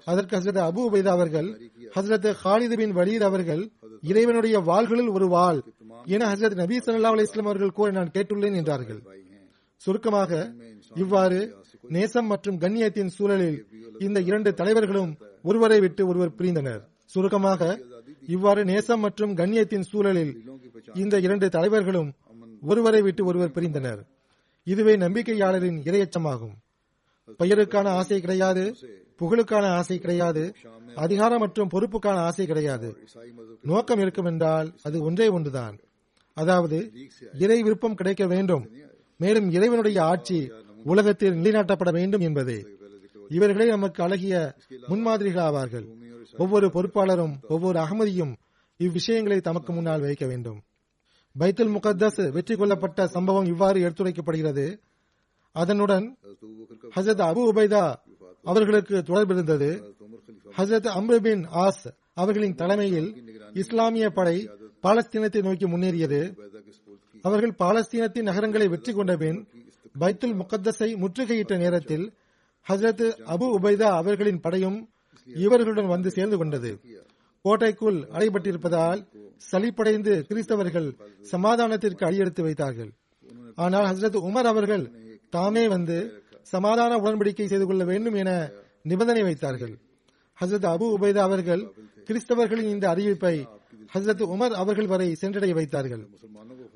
அதற்கு 0.04 0.36
ஹசரத் 0.36 0.60
அபு 0.68 0.82
உபைதா 0.88 1.08
அவர்கள் 1.08 1.48
ஹசரத் 1.96 2.34
ஹாலிது 2.42 2.76
பின் 2.76 2.96
வலீத் 2.96 3.22
அவர்கள் 3.22 3.62
இறைவனுடைய 4.02 4.58
வாள்களில் 4.58 5.12
ஒரு 5.12 5.28
வாள் 5.28 5.60
என 6.04 6.34
ஹசரத் 6.34 6.54
நபி 6.54 6.76
சல்லா 6.78 7.12
அலிஸ்லாம் 7.14 7.50
அவர்கள் 7.50 7.70
கூற 7.70 7.90
நான் 7.90 8.10
கேட்டுள்ளேன் 8.14 8.56
என்றார்கள். 8.56 9.00
சுருக்கமாக 9.84 10.32
இவ்வாறு 11.02 11.40
நேசம் 11.96 12.28
மற்றும் 12.32 12.60
கண்ணியத்தின் 12.62 13.10
சூழலில் 13.16 13.58
இந்த 14.06 14.18
இரண்டு 14.28 14.50
தலைவர்களும் 14.60 15.12
ஒருவரை 15.48 15.78
விட்டு 15.84 16.02
ஒருவர் 16.10 16.36
பிரிந்தனர். 16.38 16.82
சுருக்கமாக 17.14 17.62
இவ்வாறு 18.34 18.62
நேசம் 18.70 19.02
மற்றும் 19.06 19.32
கண்ணியத்தின் 19.40 19.86
சூழலில் 19.90 20.32
இந்த 21.02 21.16
இரண்டு 21.26 21.46
தலைவர்களும் 21.56 22.10
ஒருவரை 22.70 23.00
விட்டு 23.06 23.22
ஒருவர் 23.30 23.54
பிரிந்தனர். 23.56 24.00
இதுவே 24.66 24.94
நம்பிக்கையாளரின் 25.04 25.78
இரையச்சமாகும். 25.88 26.56
பெயருக்கான 27.40 27.86
ஆசை 28.00 28.18
கிடையாது 28.24 28.64
புகழுக்கான 29.20 29.64
ஆசை 29.78 29.96
கிடையாது 30.02 30.42
அதிகாரம் 31.04 31.42
மற்றும் 31.44 31.70
பொறுப்புக்கான 31.72 32.18
ஆசை 32.28 32.44
கிடையாது. 32.50 32.88
நோக்கம் 33.70 34.00
இருக்கும் 34.04 34.28
என்றால் 34.32 34.68
அது 34.86 34.96
ஒன்றே 35.08 35.28
ஒன்றுதான். 35.36 35.76
அதாவது 36.36 36.78
இறை 37.44 37.58
விருப்பம் 37.66 37.98
கிடைக்க 38.00 38.24
வேண்டும். 38.34 38.64
மேலும் 39.20 39.50
இறைவனுடைய 39.50 40.02
ஆட்சி 40.02 40.52
உலகத்தில் 40.84 41.34
நிலைநாட்டப்பட 41.34 41.90
வேண்டும் 41.92 42.20
என்பதே. 42.20 42.58
இவர்களே 43.28 43.68
நமக்கு 43.68 44.02
அழகிய 44.02 44.34
முன்மாதிரிகள் 44.86 45.44
ஆவார்கள். 45.44 45.86
ஒவ்வொரு 46.36 46.66
பொறுப்பாளரும் 46.66 47.34
ஒவ்வொரு 47.48 47.78
அகமதியும் 47.78 48.34
இவ்விஷயங்களை 48.78 49.40
தமக்கு 49.40 49.72
முன்னால் 49.72 50.00
வைக்க 50.00 50.26
வேண்டும். 50.26 50.60
பைத்துல் 51.38 51.74
முகத்தஸ் 51.76 52.32
வெற்றி 52.32 52.56
கொள்ளப்பட்ட 52.56 53.06
சம்பவம் 53.06 53.44
இவ்வாறு 53.44 53.80
எடுத்துரைக்கப்படுகிறது. 53.80 54.66
அதனுடன் 55.52 56.06
ஹசரத் 56.96 57.24
அபு 57.30 57.42
உபைதா 57.52 57.94
அவர்களுக்கு 58.42 58.96
தொடர்பிருந்தது 58.98 59.70
ஹசரத் 60.56 60.88
அம்ருபின் 60.98 61.42
ஆஸ் 61.66 61.84
அவர்களின் 62.14 62.54
தலைமையில் 62.54 63.08
இஸ்லாமிய 63.54 64.10
படை 64.10 64.36
பாலஸ்தீனத்தை 64.82 65.42
நோக்கி 65.42 65.66
முன்னேறியது. 65.66 66.20
அவர்கள் 67.22 67.58
பாலஸ்தீனத்தின் 67.58 68.22
நகரங்களை 68.22 68.68
வெற்றி 68.68 68.92
கொண்ட 68.92 69.16
பின் 69.16 69.46
பைத்துல் 70.00 70.36
முகத்தஸை 70.40 70.88
முற்றுகையிட்ட 70.96 71.56
நேரத்தில் 71.56 72.12
ஹசரத் 72.68 73.04
அபு 73.34 73.46
உபைதா 73.58 73.88
அவர்களின் 73.96 74.40
படையும் 74.40 74.88
இவர்களுடன் 75.28 75.86
வந்து 75.86 76.10
சேர்ந்து 76.10 76.36
கொண்டது. 76.36 76.80
கோட்டைக்குள் 77.42 77.98
அடைபட்டிருப்பதால் 78.12 79.06
சலிப்படைந்து 79.52 80.12
கிறிஸ்தவர்கள் 80.28 80.88
சமாதானத்திற்கு 81.32 82.04
அடியெடுத்து 82.04 82.42
வைத்தார்கள். 82.42 82.90
ஆனால் 83.54 83.86
ஹசரத் 83.90 84.18
உமர் 84.28 84.48
அவர்கள் 84.52 84.90
தாமே 85.30 85.68
வந்து 85.68 86.22
சமாதான 86.42 86.96
உடன்படிக்கை 86.96 87.46
செய்து 87.46 87.66
கொள்ள 87.66 87.84
வேண்டும் 87.84 88.14
என 88.14 88.50
நிபந்தனை 88.82 89.22
வைத்தார்கள். 89.22 89.74
ஹசரத் 90.40 90.68
அபு 90.74 90.86
உபைதா 90.98 91.22
அவர்கள் 91.28 91.72
கிறிஸ்தவர்களின் 92.08 92.70
இந்த 92.74 92.94
அறிவிப்பை 92.94 93.46
ஹசரத் 93.94 94.22
உமர் 94.34 94.54
அவர்கள் 94.62 94.86
வரை 94.86 95.14
சென்றடைய 95.14 95.54
வைத்தார்கள். 95.54 96.08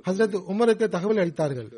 ஹசரத் 0.08 0.42
உமருக்கு 0.52 0.88
தகவல் 0.88 1.16
அளித்தார்கள். 1.16 1.68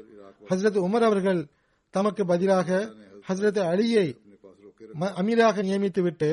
ஹசரத் 0.51 0.79
உமர் 0.87 1.07
அவர்கள் 1.11 1.47
தமக்கு 1.91 2.25
பதிலாக 2.27 2.93
ஹசரத் 3.29 3.63
அலியை 3.73 4.07
அமீராக 5.01 5.63
நியமித்துவிட்டு 5.69 6.31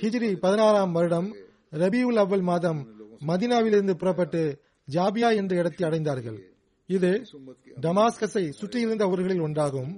ஹிஜ்ரி 0.00 0.36
பதினாறாம் 0.36 0.92
வருடம் 0.92 1.28
ரபியுல் 1.72 2.20
அவ்வல் 2.22 2.42
மாதம் 2.42 2.80
மதினாவிலிருந்து 3.26 3.94
புறப்பட்டு 3.94 4.60
ஜாபியா 4.88 5.34
என்ற 5.34 5.56
இடத்தை 5.56 5.88
அடைந்தார்கள். 5.88 6.38
இது 6.86 7.10
டமாஸ்கஸை 7.80 8.48
சுற்றியிருந்த 8.48 9.08
ஊர்களில் 9.08 9.40
ஒன்றாகும். 9.40 9.90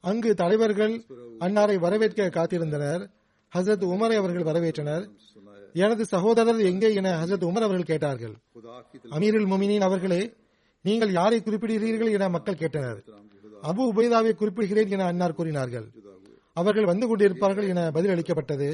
அங்கு 0.00 0.34
தலைவர்கள் 0.34 0.94
அன்னாரை 1.40 1.76
வரவேற்க 1.78 2.28
காத்திருந்தனர். 2.28 3.02
ஹசரத் 3.56 3.84
உமரை 3.94 4.16
அவர்கள் 4.16 4.48
வரவேற்றனர். 4.50 5.04
எனது 5.72 6.06
சகோதரர் 6.06 6.60
எங்கே 6.60 6.94
என 6.94 7.24
ஹசரத் 7.24 7.46
உமர் 7.48 7.68
அவர்கள் 7.68 7.90
கேட்டார்கள். 7.92 8.34
அமீருல் 9.10 9.50
முமினின் 9.52 9.86
அவர்களே 9.88 10.22
நீங்கள் 10.86 11.12
யாரை 11.18 11.38
குறிப்பிடுகிறீர்கள் 11.40 12.10
என 12.16 12.28
மக்கள் 12.28 12.60
கேட்டனர். 12.62 12.98
அபு 13.68 13.82
உபைதாவை 13.90 14.32
குறிப்பிடுகிறேன் 14.40 14.90
என 14.94 15.04
அன்னார் 15.04 15.38
கூறினார்கள். 15.38 15.86
அவர்கள் 16.60 16.90
வந்து 16.90 17.06
கொண்டிருப்பார்கள் 17.10 17.68
என 17.72 17.90
பதில் 17.90 18.10
அளிக்கப்பட்டது 18.10 18.68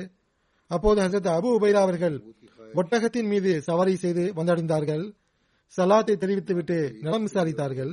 அப்போது 0.70 0.98
ஹசரத் 1.02 1.30
அபு 1.36 1.50
உபைதா 1.58 1.80
அவர்கள் 1.86 2.16
ஒட்டகத்தின் 2.74 3.28
மீது 3.32 3.52
சவாரி 3.68 3.94
செய்து 3.96 4.24
வந்தடைந்தார்கள். 4.36 5.04
சலாத்தை 5.76 6.14
தெரிவித்துவிட்டு 6.16 6.78
நலம் 7.00 7.26
விசாரித்தார்கள். 7.26 7.92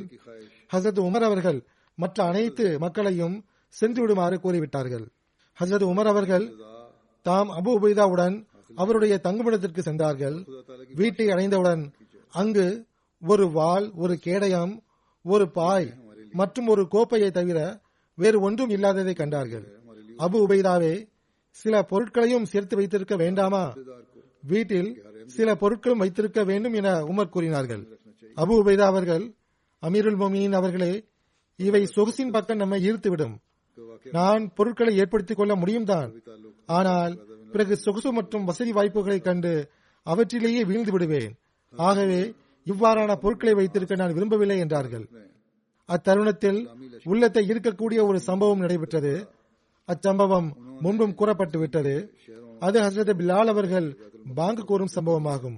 ஹசரத் 0.73 1.03
உமர் 1.07 1.27
அவர்கள் 1.29 1.59
மற்ற 1.97 2.17
அனைத்து 2.23 2.65
மக்களையும் 2.79 3.37
சென்று 3.79 4.01
விடுமாறு 4.01 4.35
கூறிவிட்டார்கள். 4.43 5.05
ஹசரத் 5.57 5.87
உமர் 5.91 6.11
அவர்கள் 6.13 6.45
தாம் 7.21 7.49
அபு 7.51 7.71
உபைதாவுடன் 7.77 8.35
அவருடைய 8.75 9.15
தங்குமிடத்திற்கு 9.23 9.79
சென்றார்கள். 9.79 10.37
வீட்டை 10.95 11.25
அடைந்தவுடன் 11.29 11.83
அங்கு 12.41 12.67
ஒரு 13.21 13.45
வாள் 13.51 13.85
ஒரு 13.95 14.15
கேடயம் 14.17 14.73
ஒரு 15.25 15.45
பாய் 15.51 15.87
மற்றும் 16.31 16.67
ஒரு 16.67 16.87
கோப்பையை 16.87 17.31
தவிர 17.31 17.59
வேறு 18.17 18.37
ஒன்றும் 18.41 18.69
இல்லாததை 18.69 19.13
கண்டார்கள். 19.13 19.65
அபு 20.17 20.37
உபைதாவே 20.45 20.93
சில 21.49 21.83
பொருட்களையும் 21.83 22.45
சேர்த்து 22.45 22.75
வைத்திருக்க 22.75 23.15
வேண்டாமா? 23.15 23.63
வீட்டில் 24.41 24.89
சில 25.25 25.53
பொருட்களும் 25.53 26.01
வைத்திருக்க 26.03 26.43
வேண்டும் 26.43 26.73
என 26.73 26.89
உமர் 27.01 27.29
கூறினார்கள். 27.29 27.83
அபு 28.35 28.53
உபைதா 28.61 28.85
அவர்கள் 28.93 29.25
அமீருல் 29.83 30.19
மொமினின் 30.21 30.55
அவர்களே 30.55 30.93
இவை 31.55 31.81
சொகுசின் 31.95 32.31
பக்கம் 32.31 32.57
நம்மை 32.57 32.79
ஈர்த்துவிடும். 32.89 33.35
நான் 34.11 34.43
பொருட்களை 34.53 34.97
ஏற்படுத்திக் 34.97 35.37
கொள்ள 35.37 35.55
முடியும் 35.55 35.85
தான் 35.85 36.11
ஆனால் 36.65 37.13
பிறகு 37.51 37.77
சொகுசு 37.77 38.13
மற்றும் 38.13 38.43
வசதி 38.43 38.71
வாய்ப்புகளை 38.71 39.19
கண்டு 39.19 39.53
அவற்றிலேயே 40.05 40.61
வீழ்ந்து 40.65 40.91
விடுவேன். 40.91 41.33
ஆகவே 41.73 42.21
இவ்வாறான 42.71 43.15
பொருட்களை 43.23 43.53
வைத்திருக்க 43.59 43.95
நான் 43.95 44.15
விரும்பவில்லை 44.17 44.57
என்றார்கள். 44.63 45.05
அத்தருணத்தில் 45.89 46.59
உள்ளத்தை 47.11 47.41
ஈர்க்கக்கூடிய 47.51 47.99
ஒரு 48.09 48.19
சம்பவம் 48.19 48.63
நடைபெற்றது. 48.63 49.13
அச்சம்பவம் 49.87 50.47
முன்பும் 50.83 51.13
கூறப்பட்டு 51.19 51.57
விட்டது 51.59 51.93
அது 52.59 52.77
ஹசரத் 52.85 53.13
பிலால் 53.19 53.51
அவர்கள் 53.53 53.87
பாங்கு 54.35 54.63
கூறும் 54.65 54.93
சம்பவமாகும். 54.95 55.57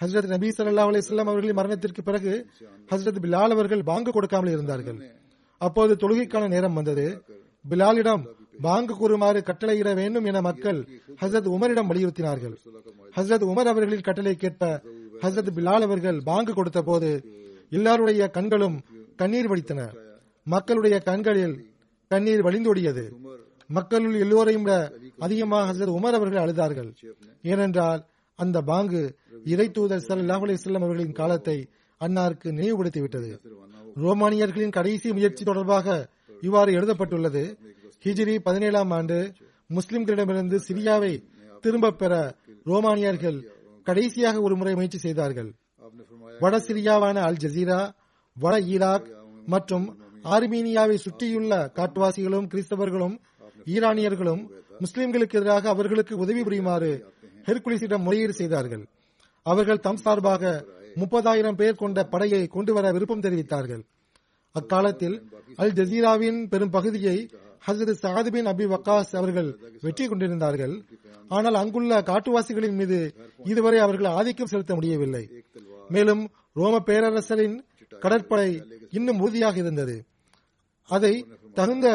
ஹசரத் 0.00 0.30
நபி 0.32 0.48
சல்லா 0.56 0.84
அலிஸ்லாம் 0.90 1.30
அவர்களின் 1.32 1.58
மரணத்திற்கு 1.60 2.02
பிறகு 2.02 2.32
ஹசரத் 2.92 3.20
பிலால் 3.24 3.54
அவர்கள் 3.56 3.82
பாங்கு 3.82 4.10
கொடுக்காமல் 4.12 4.54
இருந்தார்கள். 4.54 4.98
அப்போது 5.60 5.92
தொழுகைக்கான 6.02 6.48
நேரம் 6.54 6.78
வந்தது. 6.78 7.06
பிலாலிடம் 7.70 8.24
பாங்கு 8.66 8.94
கூறுமாறு 8.96 9.38
கட்டளையிட 9.46 9.90
வேண்டும் 10.00 10.26
என 10.30 10.40
மக்கள் 10.48 10.80
ஹசரத் 11.22 11.48
உமரிடம் 11.56 11.90
வலியுறுத்தினார்கள். 11.90 12.54
ஹசரத் 13.16 13.46
உமர் 13.52 13.70
அவர்களின் 13.72 14.06
கட்டளை 14.08 14.34
கேட்ப 14.36 14.62
ஹசரத் 15.22 15.56
பிலால் 15.56 15.82
அவர்கள் 15.82 16.20
பாங்கு 16.22 16.54
கொடுத்த 16.54 16.82
போது 16.82 17.24
எல்லாருடைய 17.70 18.28
கண்களும் 18.28 18.80
கண்ணீர் 19.16 19.50
வடித்தன. 19.50 19.94
மக்களுடைய 20.42 20.98
கண்களில் 20.98 21.70
கண்ணீர் 22.08 22.42
வழிந்தோடியது. 22.42 23.10
மக்களுள் 23.66 24.20
எல்லோரையும் 24.20 24.62
விட 24.62 24.92
அதிகமாக 25.18 25.72
ஹசரத் 25.72 25.88
உமர் 25.88 26.12
அவர்கள் 26.12 26.44
அழுதார்கள். 26.44 26.94
ஏனென்றால் 27.42 28.06
அந்த 28.34 28.62
பாங்கு 28.62 29.16
இறை 29.44 29.70
தூதர் 29.70 30.04
ஸல்லல்லாஹு 30.08 30.54
அலிஸ்லாம் 30.54 30.82
அவர்களின் 30.82 31.12
காலத்தை 31.12 31.68
அன்னாருக்கு 32.00 32.44
நினைவுபடுத்திவிட்டது. 32.44 33.38
ரோமானியர்களின் 33.96 34.70
கடைசி 34.70 35.12
முயற்சி 35.12 35.44
தொடர்பாக 35.44 36.08
இவ்வாறு 36.40 36.72
எழுதப்பட்டுள்ளது. 36.72 37.58
ஹிஜ்ரி 38.04 38.38
பதினேழாம் 38.38 38.90
ஆண்டு 38.90 39.32
முஸ்லிம்களிடமிருந்து 39.74 40.58
சிரியாவை 40.68 41.22
திரும்பப் 41.60 41.98
பெற 41.98 42.34
ரோமானியர்கள் 42.64 43.53
கடைசியாக 43.88 44.40
ஒரு 44.46 44.54
முறை 44.60 44.74
முயற்சி 44.74 44.98
செய்தார்கள். 44.98 45.50
வட 46.42 46.54
சிரியாவான 46.66 47.16
அல் 47.28 47.40
ஜசீரா 47.44 47.80
வட 48.36 48.54
ஈராக் 48.74 49.08
மற்றும் 49.52 49.86
ஆர்மீனியாவை 50.34 50.96
சுற்றியுள்ள 51.04 51.54
காட்டுவாசிகளும் 51.78 52.46
கிறிஸ்தவர்களும் 52.52 53.16
ஈரானியர்களும் 53.74 54.42
முஸ்லிம்களுக்கு 54.84 55.36
எதிராக 55.40 55.68
அவர்களுக்கு 55.74 56.14
உதவி 56.24 56.42
புரியுமாறு 56.42 56.92
ஹெர்குலிஸிடம் 57.48 58.04
முறையீடு 58.06 58.34
செய்தார்கள். 58.40 58.84
அவர்கள் 59.46 59.84
தம் 59.86 60.00
சார்பாக 60.04 60.52
முப்பதாயிரம் 61.02 61.58
பேர் 61.60 61.80
கொண்ட 61.82 61.98
படையை 62.12 62.42
கொண்டுவர 62.54 62.92
விருப்பம் 62.92 63.24
தெரிவித்தார்கள். 63.26 63.82
அக்காலத்தில் 64.54 65.16
அல் 65.62 65.76
ஜசீராவின் 65.78 66.38
பெரும் 66.52 66.74
பகுதியை 66.76 67.16
ஹசரத் 67.66 68.02
சாதுபின் 68.04 68.48
அபி 68.52 68.64
வக்காஸ் 68.72 69.12
அவர்கள் 69.20 69.50
வெற்றி 69.80 70.06
கொண்டிருந்தார்கள். 70.06 70.74
ஆனால் 71.28 71.54
அங்குள்ள 71.54 72.00
காட்டுவாசிகளின் 72.00 72.76
மீது 72.80 72.98
இதுவரை 73.44 73.78
அவர்கள் 73.78 74.14
ஆதிக்கம் 74.18 74.50
செலுத்த 74.52 74.74
முடியவில்லை. 74.74 75.24
மேலும் 75.88 76.22
ரோம 76.52 76.74
பேரரசரின் 76.78 77.56
கடற்படை 78.00 78.50
இன்னும் 78.90 79.20
உறுதியாக 79.20 79.56
இருந்தது. 79.56 79.96
அதை 80.88 81.14
தகுந்த 81.54 81.88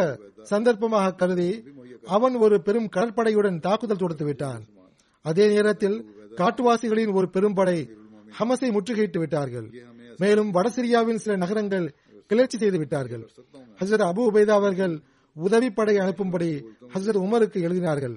சந்தர்ப்பமாக 0.50 1.16
கருதி 1.16 1.52
அவன் 2.06 2.36
ஒரு 2.36 2.62
பெரும் 2.62 2.90
கடற்படையுடன் 2.96 3.60
தாக்குதல் 3.60 3.98
தொடுத்து 3.98 4.26
விட்டான். 4.26 4.64
அதே 5.26 5.46
நேரத்தில் 5.48 5.98
காட்டுவாசிகளின் 6.38 7.14
ஒரு 7.14 7.30
பெரும்படை 7.34 7.78
ஹமஸை 8.40 8.70
முற்றுகையிட்டு 8.76 9.20
விட்டார்கள். 9.20 9.68
மேலும் 10.18 10.54
வடசிரியாவின் 10.54 11.22
சில 11.24 11.36
நகரங்கள் 11.36 11.86
கிளர்ச்சி 12.28 12.58
செய்து 12.58 12.78
விட்டார்கள். 12.78 13.24
ஹசரத் 13.80 14.10
அபு 14.10 14.22
உபைதா 14.30 14.56
அவர்கள் 14.62 14.96
உதவிப்படை 15.36 15.96
அனுப்பும்படி 15.98 16.64
ஹசரத் 16.94 17.22
உமருக்கு 17.26 17.60
எழுதினார்கள். 17.68 18.16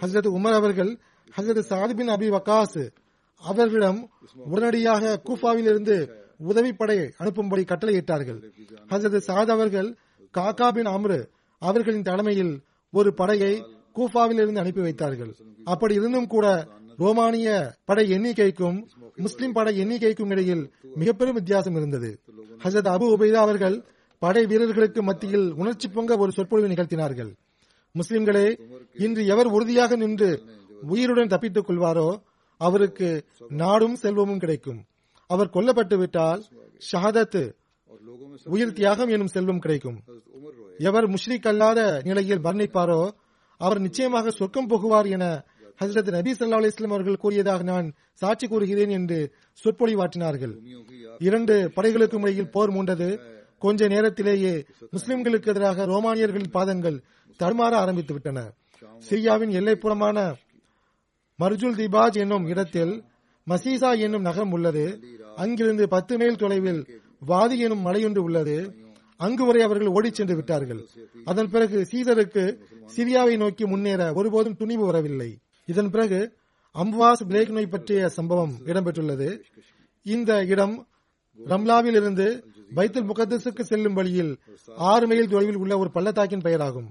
ஹசரத் 0.00 0.28
உமர் 0.28 0.52
அவர்கள் 0.52 0.98
ஹசரத் 1.36 1.68
சாதிபின் 1.68 2.08
அபி 2.08 2.28
வக்காஸ் 2.30 2.90
அவர்களிடம் 3.36 4.10
உடனடியாக 4.34 5.20
கூஃபாவில் 5.24 5.68
இருந்து 5.72 6.10
உதவிப்படை 6.48 7.10
அனுப்பும்படி 7.18 7.64
கட்டளையிட்டார்கள். 7.64 8.52
ஹசரத் 8.88 9.22
சாத் 9.26 9.50
அவர்கள் 9.50 9.96
காக்கா 10.38 10.72
பின் 10.72 10.86
அம்ரு 10.86 11.26
அவர்களின் 11.58 12.02
தலைமையில் 12.02 12.60
ஒரு 12.90 13.14
படையை 13.14 13.64
கூஃபாவில் 13.96 14.34
இருந்து 14.34 14.60
அனுப்பி 14.60 14.80
வைத்தார்கள். 14.80 15.36
அப்படி 15.64 15.94
இருந்தும் 15.94 16.26
கூட 16.26 16.66
ரோமானிய 16.96 17.74
படை 17.84 18.12
எண்ணிக்கைக்கும் 18.12 18.86
முஸ்லிம் 19.16 19.52
படை 19.52 19.84
எண்ணிக்கைக்கும் 19.84 20.30
இடையில் 20.30 20.72
மிக 20.94 21.12
பெரும் 21.12 21.34
வித்தியாசம் 21.34 21.76
இருந்தது. 21.76 22.20
ஹசரத் 22.64 22.92
அபு 22.94 23.06
உபைதா 23.16 23.32
அவர்கள் 23.32 23.84
படை 24.22 24.42
வீரர்களுக்கு 24.50 25.00
மத்தியில் 25.08 25.48
உணர்ச்சி 25.60 25.88
பொங்க 25.96 26.16
ஒரு 26.22 26.32
சொற்பொழிவை 26.36 26.68
நிகழ்த்தினார்கள். 26.72 27.30
முஸ்லிம்களே 27.94 28.46
இன்று 29.04 29.22
எவர் 29.32 29.50
உறுதியாக 29.56 29.96
நின்று 30.02 30.30
உயிருடன் 30.92 31.32
தப்பித்துக் 31.32 31.68
கொள்வாரோ 31.68 32.08
அவருக்கு 32.60 33.08
நாடும் 33.62 33.96
செல்வமும் 34.02 34.42
கிடைக்கும். 34.44 34.80
அவர் 35.30 35.52
கொல்லப்பட்டு 35.56 35.96
விட்டால் 36.02 36.40
உயிர் 38.54 38.76
தியாகம் 38.78 39.12
எனும் 39.14 39.32
செல்வம் 39.36 39.62
கிடைக்கும். 39.64 39.98
எவர் 40.88 41.08
முஷ்ரிக் 41.14 41.48
அல்லாத 41.52 41.80
நிலையில் 42.08 42.44
வர்ணிப்பாரோ 42.46 43.00
அவர் 43.60 43.80
நிச்சயமாக 43.86 44.30
சொர்க்கம் 44.40 44.70
போகுவார் 44.72 45.08
என 45.16 45.24
ஹசரத் 45.80 46.12
நபி 46.16 46.30
சல்லா 46.36 46.58
அலிஸ்லாம் 46.60 46.94
அவர்கள் 46.96 47.22
கூறியதாக 47.24 47.62
நான் 47.72 47.88
சாட்சி 48.20 48.46
கூறுகிறேன் 48.46 48.92
என்று 48.98 49.18
சொற்பொழிவாற்றினார்கள். 49.62 50.54
இரண்டு 51.26 51.54
படைகளுக்கும் 51.76 52.24
இடையில் 52.24 52.52
போர் 52.54 52.72
மூண்டது 52.76 53.08
கொஞ்ச 53.58 53.88
நேரத்திலேயே 53.88 54.64
முஸ்லிம்களுக்கு 54.92 55.46
எதிராக 55.46 55.86
ரோமானியர்களின் 55.86 56.50
பாதங்கள் 56.50 56.98
தடுமாற 57.38 57.74
ஆரம்பித்து 57.82 58.12
விட்டன 58.12 58.38
சிரியாவின் 59.08 59.52
எல்லைப்புறமான 59.60 60.18
மர்ஜுல் 61.38 61.78
திபாஜ் 61.80 62.18
என்னும் 62.24 62.46
இடத்தில் 62.46 63.04
மசீசா 63.46 63.90
என்னும் 63.98 64.20
நகரம் 64.20 64.52
உள்ளது. 64.52 64.84
அங்கிருந்து 65.36 65.88
பத்து 65.88 66.18
மைல் 66.18 66.36
தொலைவில் 66.36 66.80
வாதி 67.20 67.58
எனும் 67.58 67.86
மலையொன்று 67.86 68.18
உள்ளது. 68.18 68.56
அங்கு 69.16 69.44
வரை 69.46 69.62
அவர்கள் 69.62 69.86
ஓடிச் 69.86 70.14
சென்று 70.14 70.34
விட்டார்கள். 70.34 70.82
அதன் 71.24 71.50
பிறகு 71.50 71.78
சீசருக்கு 71.92 72.44
சிரியாவை 72.96 73.36
நோக்கி 73.36 73.64
முன்னேற 73.66 74.12
ஒருபோதும் 74.12 74.56
துணிவு 74.56 74.84
வரவில்லை. 74.84 75.30
இதன் 75.66 75.90
பிறகு 75.90 76.20
அம்வாஸ் 76.74 77.24
பிளேக் 77.28 77.50
நோய் 77.50 77.72
பற்றிய 77.74 78.08
சம்பவம் 78.08 78.54
இடம்பெற்றுள்ளது. 78.64 79.40
இந்த 80.02 80.44
இடம் 80.44 80.86
ரம்லாவில் 81.44 81.96
இருந்து 82.00 82.26
பைத்துல் 82.76 83.08
முகத்தஸுக்கு 83.10 83.60
செல்லும் 83.60 83.94
வழியில் 83.94 84.32
ஆறு 84.76 85.06
மைல் 85.06 85.28
தொலைவில் 85.28 85.56
உள்ள 85.56 85.78
ஒரு 85.78 85.90
பள்ளத்தாக்கின் 85.90 86.44
பெயராகும். 86.44 86.88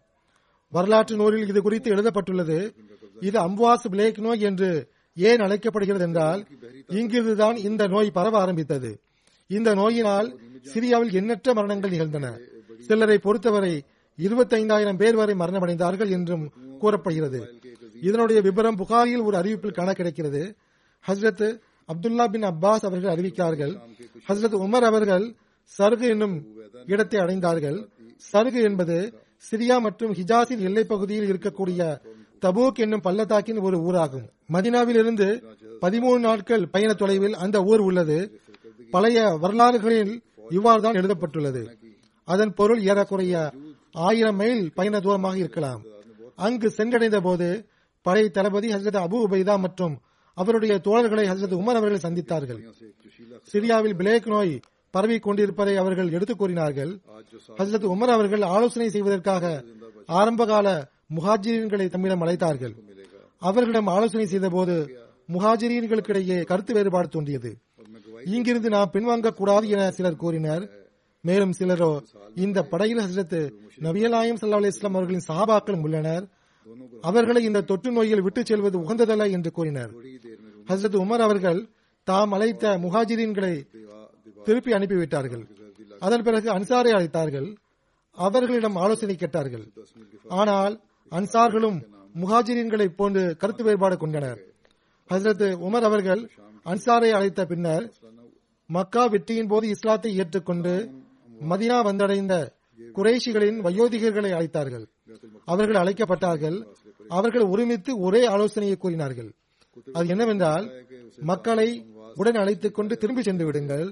வரலாற்று 0.73 1.15
நூலில் 1.15 1.47
இது 1.47 1.61
குறித்து 1.61 1.91
எழுதப்பட்டுள்ளது. 1.91 2.73
இது 3.19 3.37
அம்வாஸ் 3.39 3.85
பிளேக் 3.89 4.19
நோய் 4.19 4.41
என்று 4.41 4.69
ஏன் 5.15 5.39
அழைக்கப்படுகிறது 5.39 6.05
என்றால் 6.05 6.41
இங்கிருந்துதான் 6.87 7.57
இந்த 7.57 7.87
நோய் 7.87 8.11
பரவ 8.11 8.39
ஆரம்பித்தது. 8.39 8.91
இந்த 9.47 9.73
நோயினால் 9.73 10.39
சிரியாவில் 10.73 11.13
எண்ணற்ற 11.13 11.53
மரணங்கள் 11.53 11.89
நிகழ்ந்தன. 11.89 12.37
சிலரை 12.79 13.17
பொறுத்தவரை 13.17 13.83
இருபத்தைந்தாயிரம் 14.17 14.97
பேர் 14.97 15.15
வரை 15.15 15.35
மரணமடைந்தார்கள் 15.35 16.09
என்றும் 16.09 16.45
கூறப்படுகிறது. 16.79 17.39
இதனுடைய 18.01 18.41
விபரம் 18.41 18.75
புகாரில் 18.75 19.21
ஒரு 19.21 19.37
அறிவிப்பில் 19.37 19.73
காண 19.73 19.93
கிடைக்கிறது 19.93 20.55
ஹஸ்ரத் 21.07 21.59
அப்துல்லா 21.91 22.25
பின் 22.27 22.43
அப்பாஸ் 22.43 22.85
அவர்கள் 22.87 23.13
அறிவிக்கிறார்கள். 23.15 23.73
ஹஸ்ரத் 24.27 24.57
உமர் 24.65 24.87
அவர்கள் 24.91 25.25
சருகு 25.77 26.09
என்னும் 26.09 26.45
இடத்தை 26.85 27.19
அடைந்தார்கள். 27.19 27.87
சருகு 28.33 28.61
என்பது 28.63 29.13
சிரியா 29.51 29.79
மற்றும் 29.79 30.13
ஹிஜாஸின் 30.13 30.59
எல்லைப் 30.59 30.87
பகுதியில் 30.87 31.31
இருக்கக்கூடிய 31.31 31.99
தபூக் 32.41 32.73
என்னும் 32.73 33.01
பள்ளத்தாக்கின் 33.01 33.57
ஒரு 33.57 33.77
ஊராகும். 33.77 34.29
மதினாவில் 34.53 34.97
இருந்து 34.97 35.43
பதிமூணு 35.81 36.19
நாட்கள் 36.19 36.67
பயண 36.67 36.93
தொலைவில் 36.93 37.33
அந்த 37.33 37.61
ஊர் 37.61 37.79
உள்ளது. 37.79 38.41
பழைய 38.91 39.37
வரலாறுகளில் 39.41 40.21
இவ்வாறு 40.49 40.81
தான் 40.81 40.93
எழுதப்பட்டுள்ளது. 40.93 41.77
அதன் 42.23 42.53
பொருள் 42.53 42.81
ஏறக்குறைய 42.81 43.53
ஆயிரம் 43.91 44.35
மைல் 44.35 44.73
பயண 44.73 44.99
தூரமாக 44.99 45.37
இருக்கலாம். 45.37 45.83
அங்கு 46.35 46.73
சென்றடைந்த 46.77 47.21
போது 47.21 47.67
பழைய 48.01 48.29
தளபதி 48.29 48.73
ஹசரத் 48.73 49.05
அபு 49.05 49.23
உபைதா 49.29 49.59
மற்றும் 49.59 49.99
அவருடைய 50.33 50.81
தோழர்களை 50.83 51.25
ஹசரத் 51.25 51.55
உமர் 51.55 51.75
அவர்கள் 51.75 52.11
சந்தித்தார்கள். 52.11 52.73
சிரியாவில் 53.41 53.95
பிளேக் 53.95 54.27
நோய் 54.27 54.59
பரவி 54.97 55.19
கொண்டிருப்பதை 55.19 55.77
அவர்கள் 55.77 56.11
எடுத்துக் 56.11 56.37
கூறினார்கள். 56.37 56.99
ஹசரத் 57.57 57.85
உமர் 57.85 58.11
அவர்கள் 58.11 58.41
ஆலோசனை 58.41 58.89
செய்வதற்காக 58.89 59.63
ஆரம்பகால 60.05 60.89
முஹாஜிரீன்களை 61.15 61.89
தம்மிடம் 61.89 62.21
அழைத்தார்கள். 62.21 62.73
அவர்களிடம் 63.37 63.87
ஆலோசனை 63.87 64.25
செய்தபோது 64.25 64.99
முஹாஜிரீன்களுக்கிடையே 65.33 66.43
கருத்து 66.43 66.73
வேறுபாடு 66.73 67.07
தோன்றியது. 67.07 67.57
இங்கிருந்து 68.25 68.69
நாம் 68.69 68.89
பின்வாங்க 68.93 69.29
கூடாது 69.29 69.69
என 69.69 69.91
சிலர் 69.91 70.15
கூறினர். 70.15 70.89
மேலும் 71.21 71.53
சிலரோ 71.59 72.03
இந்த 72.35 72.63
படையில் 72.63 72.97
ஹசரத் 72.97 73.51
நபியலாயம் 73.79 74.35
சல்லா 74.41 74.49
அலி 74.49 74.67
இஸ்லாம் 74.67 74.93
அவர்களின் 74.93 75.23
சாபாக்களும் 75.27 75.81
உள்ளனர். 75.81 76.27
அவர்களை 77.01 77.43
இந்த 77.43 77.61
தொற்று 77.61 77.91
நோயில் 77.91 78.21
விட்டுச் 78.21 78.45
செல்வது 78.45 78.79
உகந்ததல்ல 78.79 79.31
என்று 79.31 79.51
கூறினர். 79.51 79.91
ஹசரத் 80.67 80.95
உமர் 80.95 81.17
அவர்கள் 81.17 81.69
தாம் 82.03 82.31
அழைத்த 82.31 82.77
முஹாஜிரீன்களை 82.77 83.67
திருப்பி 84.47 84.71
அனுப்பிவிட்டார்கள். 84.71 85.43
அதன் 86.05 86.25
பிறகு 86.27 86.47
அன்சாரை 86.51 86.91
அழைத்தார்கள். 86.97 87.47
அவர்களிடம் 88.17 88.75
ஆலோசனை 88.75 89.15
கேட்டார்கள். 89.15 89.65
ஆனால் 90.41 90.73
அன்சார்களும் 91.11 91.79
முஹாஜிரீன்களை 92.21 92.87
போன்று 92.99 93.23
கருத்து 93.37 93.63
வேறுபாடு 93.63 93.97
கொண்டனர். 93.97 94.39
ஹசரத் 95.09 95.45
உமர் 95.65 95.85
அவர்கள் 95.89 96.21
அன்சாரை 96.65 97.09
அழைத்த 97.17 97.45
பின்னர் 97.45 97.85
மக்கா 98.69 99.03
வெற்றியின் 99.05 99.47
போது 99.47 99.65
இஸ்லாத்தை 99.67 100.11
ஏற்றுக்கொண்டு 100.15 100.73
மதினா 101.49 101.77
வந்தடைந்த 101.87 102.33
குறைஷிகளின் 102.97 103.59
வயோதிகர்களை 103.65 104.31
அழைத்தார்கள். 104.37 104.85
அவர்கள் 105.45 105.79
அழைக்கப்பட்டார்கள். 105.83 106.57
அவர்கள் 107.17 107.45
ஒருமித்து 107.53 107.91
ஒரே 107.99 108.21
ஆலோசனையை 108.25 108.77
கூறினார்கள். 108.77 109.29
அது 109.93 110.07
என்னவென்றால் 110.07 110.65
மக்களை 111.31 111.69
உடன் 112.15 112.39
அழைத்துக் 112.41 112.77
கொண்டு 112.77 112.93
திரும்பி 112.97 113.23
சென்று 113.23 113.45
விடுங்கள். 113.45 113.87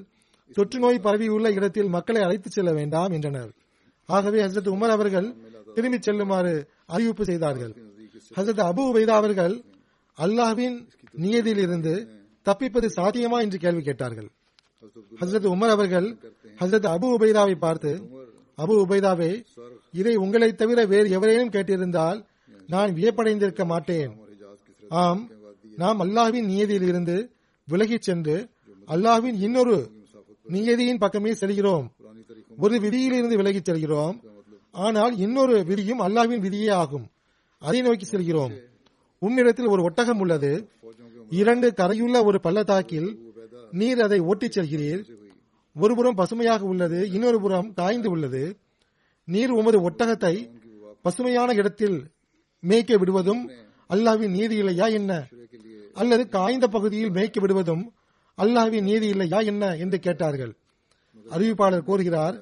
தொற்று 0.54 0.80
நோய் 0.80 1.00
பரவியுள்ள 1.00 1.52
இடத்தில் 1.52 1.88
மக்களை 1.88 2.22
அழைத்துச் 2.22 2.52
செல்ல 2.52 2.74
வேண்டாம் 2.74 3.12
என்றனர். 3.12 3.52
ஆகவே 4.06 4.44
ஹசரத் 4.44 4.74
உமர் 4.76 4.90
அவர்கள் 4.90 5.36
திரும்பிச் 5.74 6.02
செல்லுமாறு 6.02 6.68
அறிவிப்பு 6.86 7.26
செய்தார்கள். 7.26 7.74
ஹசரத் 8.36 8.70
அபு 8.70 8.82
உபைதா 8.92 9.16
அவர்கள் 9.22 9.62
அல்லாஹ்வின் 10.18 10.88
நியதியிலிருந்து 11.20 12.08
தப்பிப்பது 12.44 12.90
சாத்தியமா? 12.96 13.42
என்று 13.42 13.58
கேள்வி 13.58 13.82
கேட்டார்கள். 13.82 14.30
ஹசரத் 15.22 15.48
உமர் 15.48 15.70
அவர்கள் 15.70 16.18
ஹசரத் 16.60 16.90
அபு 16.96 17.16
உபைதாவை 17.20 17.56
பார்த்து 17.56 18.10
அபு 18.58 18.86
உபைதாவே 18.88 19.44
இதை 19.92 20.16
உங்களை 20.16 20.54
தவிர 20.54 20.86
வேறு 20.86 21.10
எவரேனும் 21.10 21.50
கேட்டிருந்தால் 21.50 22.26
நான் 22.68 22.94
வியப்படைந்திருக்க 22.94 23.66
மாட்டேன். 23.66 24.18
ஆம் 24.90 25.30
நாம் 25.78 26.00
அல்லாஹ்வின் 26.00 26.46
நியதியில் 26.46 26.88
இருந்து 26.88 27.30
விலகிச் 27.68 28.02
சென்று 28.02 28.50
அல்லாஹ்வின் 28.88 29.42
இன்னொரு 29.42 29.90
நியதியின் 30.50 30.98
பக்கமே 30.98 31.34
செல்கிறோம். 31.34 31.96
ஒரு 32.58 32.78
விதியிலிருந்து 32.78 33.36
விலகிச் 33.36 33.66
செல்கிறோம். 33.66 34.24
ஆனால் 34.72 35.18
இன்னொரு 35.18 35.64
விதியும் 35.64 36.00
அல்லாஹ்வின் 36.00 36.44
விதியே 36.46 36.72
ஆகும். 36.72 37.06
அதை 37.60 37.82
நோக்கி 37.82 38.06
செல்கிறோம். 38.06 38.54
உம்மிடத்தில் 39.22 39.70
ஒரு 39.70 39.84
ஒட்டகம் 39.84 40.20
உள்ளது. 40.20 40.70
இரண்டு 41.30 41.74
கரையுள்ள 41.78 42.24
ஒரு 42.24 42.40
பள்ளத்தாக்கில் 42.40 43.34
நீர் 43.72 44.02
அதை 44.02 44.20
ஓட்டிச் 44.20 44.60
செல்கிறீர். 44.60 45.04
ஒருபுறம் 45.76 46.16
பசுமையாக 46.16 46.66
உள்ளது 46.66 47.10
இன்னொரு 47.12 47.42
புறம் 47.42 47.74
காய்ந்து 47.74 48.10
உள்ளது. 48.10 48.58
நீர் 49.26 49.50
உமது 49.50 49.90
ஒட்டகத்தை 49.90 50.50
பசுமையான 51.02 51.54
இடத்தில் 51.54 51.98
மேய்க்க 52.60 52.98
விடுவதும் 52.98 53.50
அல்லாஹ்வின் 53.90 54.30
நீதி 54.30 54.56
இல்லையா 54.56 54.86
என்ன? 54.88 55.28
அல்லது 55.94 56.30
காய்ந்த 56.30 56.68
பகுதியில் 56.68 57.12
மேய்க்க 57.12 57.40
விடுவதும் 57.40 57.94
அல்லாஹ்வின் 58.38 58.88
நீதி 58.90 59.08
இல்லையா 59.08 59.40
என்ன 59.52 59.64
என்று 59.76 60.00
கேட்டார்கள். 60.00 60.54
அறிவிப்பாளர் 61.26 61.88
கூறுகிறார் 61.90 62.36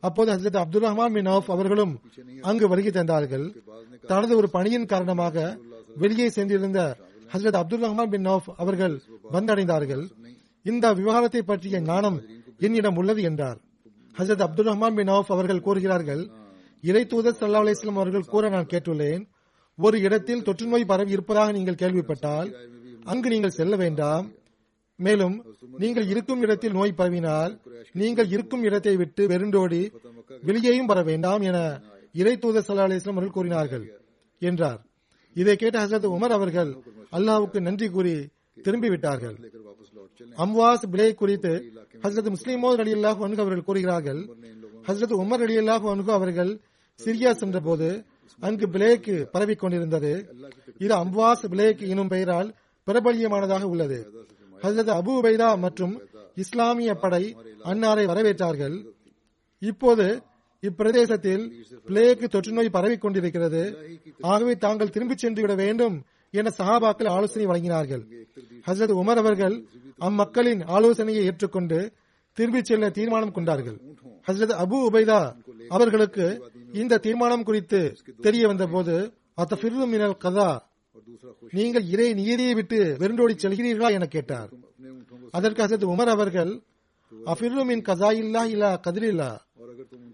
அப்போது 0.00 0.30
ஹசரத் 0.32 0.60
அப்துல் 0.62 0.84
ரஹ்மான் 0.86 1.12
பின் 1.12 1.26
அவுப் 1.26 1.50
அவர்களும் 1.50 1.92
அங்கு 2.42 2.66
வருகை 2.68 2.92
தந்தார்கள். 2.92 3.46
தனது 4.06 4.32
ஒரு 4.36 4.48
பணியின் 4.50 4.86
காரணமாக 4.86 5.36
வெளியே 5.96 6.28
சென்றிருந்த 6.28 6.80
ஹசரத் 7.32 7.60
அப்துல் 7.60 7.84
ரஹ்மான் 7.84 8.12
பின் 8.14 8.26
அவுப் 8.26 8.48
அவர்கள் 8.56 8.96
வந்தடைந்தார்கள். 9.32 10.04
இந்த 10.66 10.92
விவகாரத்தை 10.92 11.42
பற்றிய 11.42 11.80
ஞானம் 11.80 12.18
என்னிடம் 12.58 12.96
உள்ளது 12.96 13.22
என்றார். 13.22 13.58
ஹசரத் 14.16 14.44
அப்துல் 14.46 14.66
ரஹ்மான் 14.66 14.94
பின் 14.94 15.08
அவுப் 15.08 15.32
அவர்கள் 15.32 15.60
கூறுகிறார்கள் 15.60 16.22
இறை 16.84 17.02
தூதர் 17.06 17.38
சல்லா 17.40 17.60
அலிஸ்லாம் 17.64 18.00
அவர்கள் 18.00 18.30
கூற 18.32 18.48
நான் 18.48 18.70
கேட்டுள்ளேன் 18.72 19.22
ஒரு 19.78 19.96
இடத்தில் 20.00 20.42
தொற்று 20.42 20.66
நோய் 20.66 20.84
பரவி 20.84 21.10
இருப்பதாக 21.10 21.52
நீங்கள் 21.52 21.74
கேள்விப்பட்டால் 21.74 22.48
அங்கு 23.04 23.28
நீங்கள் 23.28 23.56
செல்ல 23.58 23.76
வேண்டாம் 23.76 24.26
மேலும் 24.98 25.36
நீங்கள் 25.82 26.06
இருக்கும் 26.12 26.42
இடத்தில் 26.44 26.76
நோய் 26.78 26.98
பரவினால் 27.00 27.52
நீங்கள் 28.00 28.28
இருக்கும் 28.34 28.62
இடத்தை 28.68 28.94
விட்டு 28.96 29.22
வெருண்டோடி 29.32 29.82
வெளியேயும் 30.48 30.90
வர 30.90 31.00
வேண்டாம் 31.10 31.42
என 31.48 31.58
இறை 32.20 32.34
தூதர் 32.42 32.66
சல்லா 32.66 32.86
அலிஸ்லாம் 32.88 33.16
அவர்கள் 33.16 33.36
கூறினார்கள் 33.36 33.84
என்றார். 34.42 34.80
இதை 35.36 35.54
கேட்ட 35.56 35.76
ஹசரத் 35.84 36.08
உமர் 36.16 36.34
அவர்கள் 36.38 36.70
அல்லாவுக்கு 37.16 37.58
நன்றி 37.66 37.88
கூறி 37.96 38.14
திரும்பிவிட்டார்கள். 38.66 39.36
அம்வாஸ் 40.44 40.86
பிளே 40.92 41.06
குறித்து 41.14 41.52
ஹசரத் 42.04 42.30
முஸ்லிமோத் 42.34 42.82
அலி 42.84 42.92
அல்லாஹ் 42.98 43.20
அனுகு 43.26 43.42
அவர்கள் 43.44 43.68
கூறுகிறார்கள் 43.68 44.20
ஹசரத் 44.88 45.14
உமர் 45.22 45.44
அலி 45.46 45.56
அல்லாஹ் 45.62 45.86
அனுகு 45.94 46.12
அவர்கள் 46.18 46.52
சிரியா 47.00 47.30
சென்ற 47.40 47.60
போது 47.60 47.88
அங்கு 48.42 48.66
பிளேக்கு 48.74 49.16
பரவிக் 49.34 49.60
கொண்டிருந்தது 49.60 50.12
இது 50.84 50.94
அம்வாஸ் 51.04 51.44
பிளேக் 51.52 51.82
எனும் 51.92 52.12
பெயரால் 52.14 52.48
பிரபல்யமானதாக 52.86 53.64
உள்ளது. 53.74 53.98
ஹசரத் 54.62 54.92
அபு 54.98 55.12
உபைதா 55.20 55.58
மற்றும் 55.58 55.94
இஸ்லாமிய 56.34 56.94
படை 56.94 57.36
அன்னாரை 57.64 58.04
வரவேற்றார்கள். 58.10 58.76
இப்போது 59.58 60.22
இப்பிரதேசத்தில் 60.62 61.44
பிளேக் 61.86 62.30
தொற்று 62.30 62.52
நோய் 62.52 62.74
பரவிக் 62.76 63.00
கொண்டிருக்கிறது. 63.00 63.62
ஆகவே 64.20 64.54
தாங்கள் 64.56 64.90
திரும்பிச் 64.90 65.18
சென்றுவிட 65.18 65.54
வேண்டும் 65.54 65.96
என 66.30 66.52
சஹாபாக்கள் 66.58 67.08
ஆலோசனை 67.08 67.46
வழங்கினார்கள். 67.46 68.02
ஹசரத் 68.66 68.94
உமர் 69.02 69.20
அவர்கள் 69.22 69.56
அம்மக்களின் 70.00 70.62
ஆலோசனையை 70.66 71.24
ஏற்றுக்கொண்டு 71.24 71.92
திரும்பிச் 72.32 72.64
செல்ல 72.64 72.90
தீர்மானம் 72.90 73.32
கொண்டார்கள். 73.32 73.78
ஹசரத் 74.26 74.56
அபு 74.64 74.78
உபைதா 74.88 75.20
அவர்களுக்கு 75.68 76.26
இந்த 76.72 76.98
தீர்மானம் 76.98 77.42
குறித்து 77.42 77.96
தெரிய 78.20 78.46
வந்தபோது 78.46 79.12
அத்தபிர்ரு 79.36 79.86
மினல் 79.86 80.16
கதா 80.16 80.50
நீங்கள் 81.50 81.84
இறை 81.84 82.14
நீதியை 82.14 82.54
விட்டு 82.54 82.96
வெருண்டோடி 82.98 83.34
செல்கிறீர்களா 83.42 83.90
என 83.90 84.06
கேட்டார். 84.06 84.50
அதற்கு 85.30 85.62
ஹசரத் 85.62 85.90
உமர் 85.94 86.14
அவர்கள் 86.16 86.62
அஃபிர்மின் 87.26 87.64
மின் 87.64 87.82
கதா 87.82 88.10
இல்லா 88.10 88.44
இல்லா 88.44 88.80
கதிரில்லா. 88.86 89.38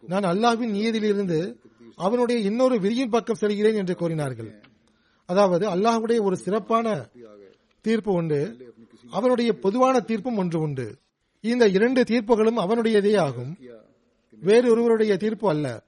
நான் 0.06 0.22
அல்லாஹ்வின் 0.22 0.74
நியதியிலிருந்து 0.74 1.56
அவனுடைய 1.96 2.40
இன்னொரு 2.40 2.80
விரியின் 2.80 3.10
பக்கம் 3.10 3.36
செல்கிறேன் 3.36 3.74
என்று 3.74 3.94
கூறினார்கள். 3.96 4.60
அதாவது 5.24 5.68
அல்லாஹ்வுடைய 5.68 6.20
ஒரு 6.22 6.36
சிறப்பான 6.36 7.08
தீர்ப்பு 7.80 8.12
உண்டு. 8.12 8.40
அவனுடைய 9.10 9.52
பொதுவான 9.52 10.00
தீர்ப்பும் 10.00 10.36
ஒன்று 10.36 10.60
உண்டு. 10.60 10.98
இந்த 11.40 11.68
இரண்டு 11.68 12.02
தீர்ப்புகளும் 12.02 12.58
அவனுடையதே 12.58 13.18
ஆகும். 13.18 13.58
வேறு 14.40 14.70
ஒருவருடைய 14.70 15.16
தீர்ப்பு 15.16 15.48
அல்ல. 15.48 15.82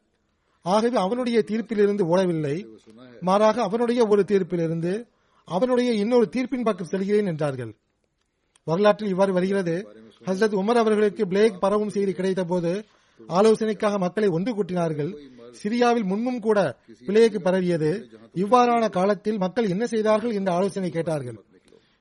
ஆகவே 0.65 0.97
அவனுடைய 0.97 1.39
தீர்ப்பிலிருந்து 1.47 2.05
ஓடவில்லை. 2.13 2.57
மாறாக 3.21 3.63
அவனுடைய 3.63 4.07
ஒரு 4.07 4.23
தீர்ப்பிலிருந்து 4.29 4.93
அவனுடைய 5.49 5.93
இன்னொரு 5.93 6.27
தீர்ப்பின் 6.37 6.63
பக்கம் 6.63 6.87
செல்கிறேன் 6.87 7.27
என்றார்கள். 7.27 7.73
வரலாற்றில் 8.65 9.09
இவ்வாறு 9.09 9.33
வருகிறது. 9.33 9.75
ஹசரத் 10.27 10.59
உமர் 10.61 10.81
அவர்களுக்கு 10.83 11.27
பிளேக் 11.27 11.61
பரவும் 11.61 11.89
செய்தி 11.89 12.13
கிடைத்த 12.13 12.45
போது 12.45 12.85
ஆலோசனைக்காக 13.29 13.99
மக்களை 13.99 14.29
ஒன்று 14.29 14.53
கூட்டினார்கள். 14.53 15.11
சிரியாவில் 15.63 16.05
முன்னும் 16.05 16.41
கூட 16.41 16.59
பிளேக் 17.07 17.37
பரவியது. 17.45 17.91
இவ்வாறான 18.35 18.91
காலத்தில் 18.91 19.39
மக்கள் 19.39 19.69
என்ன 19.69 19.87
செய்தார்கள் 19.87 20.33
என்ற 20.33 20.53
ஆலோசனை 20.53 20.91
கேட்டார்கள். 20.91 21.39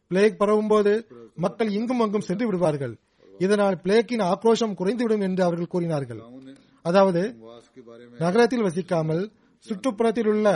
பிளேக் 0.07 0.39
பரவும் 0.39 0.67
போது 0.67 0.93
மக்கள் 1.35 1.69
இங்கும் 1.69 1.99
அங்கும் 1.99 2.27
சென்று 2.29 2.45
விடுவார்கள். 2.45 2.95
இதனால் 3.39 3.79
பிளேக்கின் 3.83 4.25
ஆக்ரோஷம் 4.31 4.77
குறைந்துவிடும் 4.79 5.21
என்று 5.21 5.43
அவர்கள் 5.43 5.73
கூறினார்கள். 5.75 6.21
அதாவது 6.85 7.21
நகரத்தில் 8.23 8.65
வசிக்காமல் 8.67 9.23
சுற்றுப்புறத்தில் 9.65 10.29
உள்ள 10.31 10.47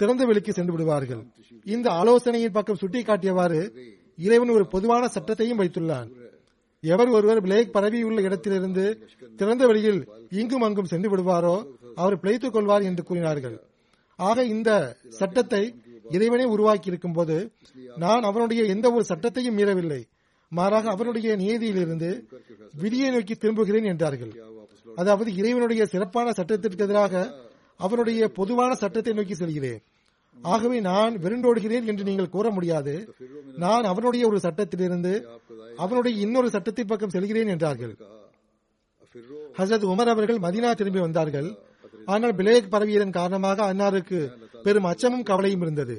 திறந்த 0.00 0.22
வெளிக்கு 0.28 0.52
சென்று 0.52 0.72
விடுவார்கள். 0.74 1.22
இந்த 1.74 1.86
ஆலோசனையின் 2.00 2.56
பக்கம் 2.56 2.80
சுட்டிக்காட்டியவாறு 2.82 3.60
இறைவன் 4.18 4.52
ஒரு 4.56 4.64
பொதுவான 4.74 5.04
சட்டத்தையும் 5.16 5.60
வைத்துள்ளான் 5.60 6.08
எவர் 6.82 7.10
ஒருவர் 7.16 7.40
பிளேக் 7.44 7.74
பரவியுள்ள 7.76 8.20
இடத்திலிருந்து 8.26 8.84
திறந்த 9.40 9.62
வெளியில் 9.70 10.00
இங்கும் 10.40 10.64
அங்கும் 10.66 10.90
சென்று 10.92 11.08
விடுவாரோ 11.12 11.56
அவர் 12.02 12.20
பிழைத்துக் 12.22 12.54
கொள்வார் 12.56 12.86
என்று 12.88 13.02
கூறினார்கள். 13.08 13.56
ஆக 14.18 14.44
இந்த 14.54 14.70
சட்டத்தை 15.20 15.62
இறைவனே 16.16 16.44
உருவாக்கி 16.54 16.90
இருக்கும் 16.92 17.16
போது 17.16 17.36
நான் 18.02 18.26
அவனுடைய 18.30 18.62
எந்த 18.74 18.86
ஒரு 18.96 19.04
சட்டத்தையும் 19.10 19.56
மீறவில்லை. 19.58 20.00
மாறாக 20.52 20.90
அவனுடைய 20.94 21.30
நியதியிலிருந்து 21.42 22.10
விதியை 22.82 23.08
நோக்கி 23.14 23.34
திரும்புகிறேன் 23.34 23.88
என்றார்கள். 23.92 24.32
அதாவது 24.96 25.30
இறைவனுடைய 25.34 25.82
சிறப்பான 25.86 26.32
சட்டத்திற்கு 26.32 26.84
எதிராக 26.84 27.14
அவனுடைய 27.80 28.28
பொதுவான 28.28 28.74
சட்டத்தை 28.74 29.12
நோக்கி 29.12 29.34
செல்கிறேன். 29.34 29.80
ஆகவே 30.42 30.78
நான் 30.80 31.14
விருண்டோடுகிறேன் 31.16 31.86
என்று 31.90 32.04
நீங்கள் 32.04 32.34
கூற 32.34 32.46
முடியாது. 32.50 32.94
நான் 33.56 33.84
அவனுடைய 33.84 34.26
ஒரு 34.28 34.38
சட்டத்திலிருந்து 34.40 35.12
அவனுடைய 35.76 36.14
இன்னொரு 36.20 36.48
சட்டத்தின் 36.50 36.86
பக்கம் 36.86 37.14
செல்கிறேன் 37.16 37.52
என்றார்கள். 37.54 37.94
ஹசரத் 39.58 39.86
உமர் 39.92 40.12
அவர்கள் 40.14 40.38
மதினா 40.38 40.70
திரும்பி 40.74 41.00
வந்தார்கள். 41.00 41.48
ஆனால் 42.04 42.34
பிளேக் 42.34 42.72
பரவியதன் 42.72 43.16
காரணமாக 43.18 43.74
அன்னாருக்கு 43.74 44.18
பெரும் 44.62 44.84
அச்சமும் 44.84 45.22
கவலையும் 45.22 45.60
இருந்தது. 45.60 45.96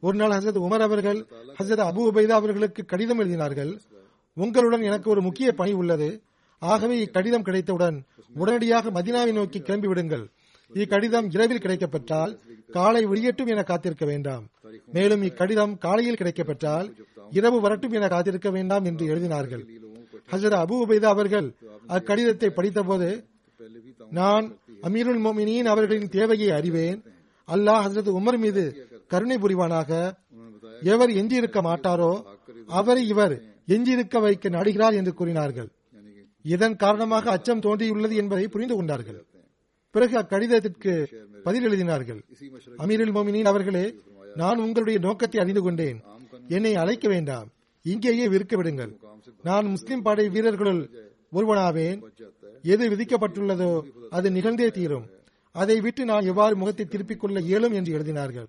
ஒரு 0.00 0.16
நாள் 0.16 0.30
ஹசரத் 0.30 0.64
உமர் 0.66 0.84
அவர்கள் 0.88 1.20
ஹசரத் 1.58 1.84
அபு 1.90 2.02
உபைதா 2.10 2.34
அவர்களுக்கு 2.40 2.84
கடிதம் 2.84 3.20
எழுதினார்கள். 3.20 3.72
உங்களுடன் 4.36 4.82
எனக்கு 4.82 5.10
ஒரு 5.10 5.22
முக்கிய 5.22 5.52
பணி 5.52 5.72
உள்ளது. 5.72 6.08
ஆகவே 6.62 6.96
இக்கடிதம் 7.04 7.46
கிடைத்தவுடன் 7.48 7.96
உடனடியாக 8.34 8.90
மதினாவை 8.90 9.32
நோக்கி 9.32 9.60
கிளம்பி 9.60 9.88
விடுங்கள் 9.88 10.24
இக்கடிதம் 10.74 11.28
இரவில் 11.34 11.62
கிடைக்கப்பெற்றால் 11.64 12.32
காலை 12.70 13.02
விடியட்டும் 13.06 13.50
என 13.52 13.62
காத்திருக்க 13.62 14.04
வேண்டாம். 14.06 14.44
மேலும் 14.96 15.22
இக்கடிதம் 15.22 15.78
காலையில் 15.78 16.18
கிடைக்கப்பெற்றால் 16.20 16.88
இரவு 17.30 17.60
வரட்டும் 17.60 17.92
என 17.92 18.08
காத்திருக்க 18.08 18.50
வேண்டாம் 18.50 18.84
என்று 18.84 19.04
எழுதினார்கள். 19.06 19.64
ஹசரத் 20.32 20.58
அபு 20.64 20.76
உபைதா 20.84 21.08
அவர்கள் 21.16 21.48
அக்கடிதத்தை 21.88 22.48
படித்தபோது 22.58 23.08
நான் 24.10 24.46
அமீருல் 24.82 25.22
மோமினின் 25.24 25.70
அவர்களின் 25.72 26.08
தேவையை 26.08 26.50
அறிவேன். 26.50 27.00
அல்லாஹ் 27.48 27.84
ஹசரத் 27.86 28.10
உமர் 28.18 28.38
மீது 28.38 28.64
கருணை 29.06 29.36
புரிவானாக. 29.36 29.90
எவர் 30.82 31.10
எஞ்சியிருக்க 31.10 31.60
மாட்டாரோ 31.68 32.12
அவரை 32.66 33.06
இவர் 33.06 33.34
எஞ்சியிருக்க 33.66 34.20
வைக்க 34.20 34.48
நாடுகிறார் 34.48 34.94
என்று 34.94 35.14
கூறினார்கள். 35.14 35.68
இதன் 36.44 36.76
காரணமாக 36.76 37.30
அச்சம் 37.30 37.60
தோன்றியுள்ளது 37.60 38.14
என்பதை 38.14 38.48
புரிந்து 38.48 38.74
கொண்டார்கள். 38.74 39.26
பிறகு 39.90 40.16
அக்கடிதத்திற்கு 40.18 40.92
பதில் 41.42 41.66
எழுதினார்கள். 41.68 42.20
அமீரில் 42.78 43.14
மோமினின் 43.16 43.44
அவர்களே 43.44 43.94
நான் 44.34 44.58
உங்களுடைய 44.58 44.98
நோக்கத்தை 44.98 45.40
அறிந்து 45.40 45.62
கொண்டேன். 45.62 46.00
என்னை 46.48 46.74
அழைக்க 46.74 47.08
வேண்டாம். 47.08 47.48
இங்கேயே 47.82 48.28
விற்க 48.28 48.56
விடுங்கள். 48.56 48.92
நான் 49.42 49.66
முஸ்லிம் 49.66 50.02
படை 50.02 50.28
வீரர்களுள் 50.28 50.82
ஒருவனாவேன். 51.32 52.00
எது 52.62 52.88
விதிக்கப்பட்டுள்ளதோ 52.88 53.82
அது 54.10 54.30
நிகழ்ந்தே 54.30 54.68
தீரும். 54.70 55.06
அதை 55.52 55.80
விட்டு 55.80 56.04
நான் 56.04 56.24
எவ்வாறு 56.24 56.56
முகத்தை 56.56 56.86
திருப்பிக் 56.86 57.20
கொள்ள 57.20 57.40
இயலும் 57.40 57.72
என்று 57.72 57.98
எழுதினார்கள். 57.98 58.48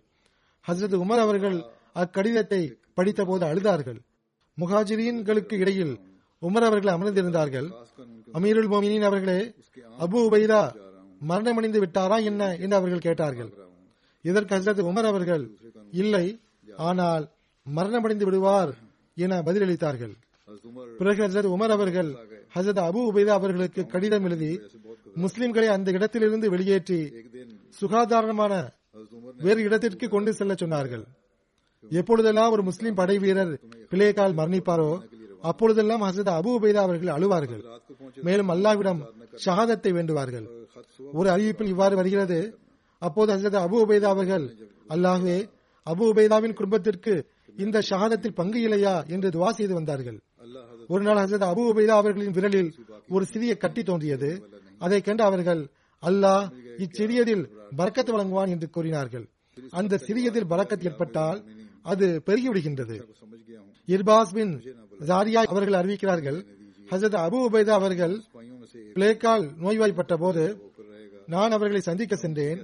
ஹசரத் 0.65 1.01
உமர் 1.03 1.21
அவர்கள் 1.25 1.57
அக்கடிதத்தை 1.95 2.61
படித்தபோது 2.95 3.43
அழுதார்கள். 3.51 3.99
முஹாஜிரீன்களுக்கு 4.57 5.53
இடையில் 5.53 5.99
உமர் 6.41 6.67
அவர்கள் 6.67 6.93
அமர்ந்திருந்தார்கள். 6.95 7.67
அமீருல் 8.37 8.69
மோமினின் 8.73 9.07
அவர்களே 9.09 9.39
அபு 10.05 10.17
உபைதா 10.27 10.61
மரணமடைந்து 11.21 11.79
விட்டாரா 11.83 12.17
என்ன 12.29 12.41
என்று 12.63 12.75
அவர்கள் 12.79 13.05
கேட்டார்கள். 13.07 13.49
இதற்கு 14.25 14.53
ஹசரத் 14.55 14.81
உமர் 14.91 15.09
அவர்கள் 15.11 15.43
இல்லை 16.03 16.25
ஆனால் 16.87 17.25
மரணமடைந்து 17.65 18.25
விடுவார் 18.29 18.71
என 19.17 19.41
பதிலளித்தார்கள். 19.47 20.13
பிறகு 20.99 21.19
ஹசரத் 21.25 21.51
உமர் 21.55 21.75
அவர்கள் 21.77 22.09
ஹசரத் 22.55 22.81
அபு 22.87 23.01
உபைதா 23.11 23.33
அவர்களுக்கு 23.39 23.81
கடிதம் 23.93 24.25
எழுதி 24.29 24.51
முஸ்லிம்களை 25.23 25.67
அந்த 25.75 25.89
இடத்திலிருந்து 25.97 26.47
வெளியேற்றி 26.55 26.99
சுகாதாரமான 27.79 28.53
வேறு 29.45 29.61
இடத்திற்கு 29.67 30.05
கொண்டு 30.09 30.31
செல்ல 30.39 30.53
சொன்னார்கள். 30.61 31.05
எப்பொழுதெல்லாம் 31.99 32.53
ஒரு 32.55 32.63
முஸ்லிம் 32.69 32.97
படை 32.99 33.15
வீரர் 33.23 33.53
பிளேகால் 33.91 34.37
மரணிப்பாரோ 34.39 34.91
அப்பொழுதெல்லாம் 35.41 36.01
ஹசரத் 36.01 36.39
அபு 36.39 36.49
உபைதா 36.59 36.73
அவர்கள் 36.73 37.15
அழுவார்கள். 37.15 37.61
மேலும் 38.21 38.49
அல்லாவிடம் 38.49 39.01
ஷஹாதத்தை 39.45 39.89
வேண்டுவார்கள். 39.91 40.45
ஒரு 41.13 41.29
அறிவிப்பில் 41.29 41.67
இவ்வாறு 41.67 41.95
வருகிறது 41.95 42.57
அப்போது 42.97 43.33
ஹசரத் 43.33 43.61
அபு 43.65 43.77
உபைதா 43.85 44.05
அவர்கள் 44.05 44.55
அல்லாஹே 44.89 45.49
அபு 45.85 46.03
உபைதாவின் 46.13 46.53
குடும்பத்திற்கு 46.53 47.25
இந்த 47.57 47.81
ஷஹாதத்தில் 47.89 48.33
பங்கு 48.33 48.61
இல்லையா? 48.61 49.03
என்று 49.07 49.29
துவா 49.29 49.49
செய்து 49.49 49.73
வந்தார்கள். 49.73 50.19
ஒரு 50.87 51.03
நாள் 51.03 51.17
ஹசரத் 51.17 51.49
அபு 51.51 51.63
உபைதா 51.71 51.95
அவர்களின் 52.01 52.31
விரலில் 52.31 52.73
ஒரு 53.09 53.25
சிறிய 53.25 53.57
கட்டி 53.57 53.83
தோன்றியது. 53.83 54.49
அதை 54.79 55.01
கண்டு 55.01 55.23
அவர்கள் 55.23 55.67
அல்லாஹ் 56.03 56.51
இச்சிறியதில் 56.77 57.49
பறக்கத்து 57.77 58.11
வழங்குவான் 58.11 58.47
என்று 58.47 58.69
கூறினார்கள். 58.69 59.29
அந்த 59.69 59.97
சிறியதில் 59.97 60.45
பறக்கத் 60.45 60.83
ஏற்பட்டால் 60.83 61.43
அது 61.85 62.05
பெருகிவிடுகின்றது. 62.25 62.95
இர்பாஸ் 63.87 64.33
பின் 64.33 64.53
ஜாரியா 65.07 65.41
அவர்கள் 65.45 65.79
அறிவிக்கிறார்கள் 65.81 66.39
ஹசரத் 66.87 67.19
அபு 67.25 67.37
உபைதா 67.47 67.73
அவர்கள் 67.79 68.15
பிளேக்கால் 68.95 69.45
நோய்வாய்ப்பட்ட 69.63 70.13
போது 70.17 70.43
நான் 71.27 71.51
அவர்களை 71.51 71.81
சந்திக்க 71.81 72.13
சென்றேன். 72.15 72.59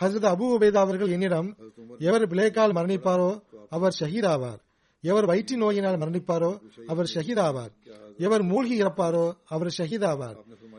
ஹசரத் 0.00 0.28
அபு 0.32 0.44
உபேதா 0.54 0.80
அவர்கள் 0.86 1.08
என்னிடம் 1.08 1.48
எவர் 2.00 2.26
பிளேக்கால் 2.28 2.76
மரணிப்பாரோ 2.78 3.30
அவர் 3.70 3.96
ஷஹீர் 4.00 4.28
ஆவார் 4.28 4.60
எவர் 5.04 5.26
வயிற்று 5.26 5.56
நோயினால் 5.56 6.00
மரணிப்பாரோ 6.02 6.52
அவர் 6.86 7.08
ஷஹீத் 7.14 7.42
ஆவார் 7.46 7.72
எவர் 8.18 8.42
மூழ்கி 8.42 8.76
இறப்பாரோ 8.82 9.24
அவர் 9.46 9.70
ஷஹீத் 9.78 10.06
ஆவார் 10.10 10.38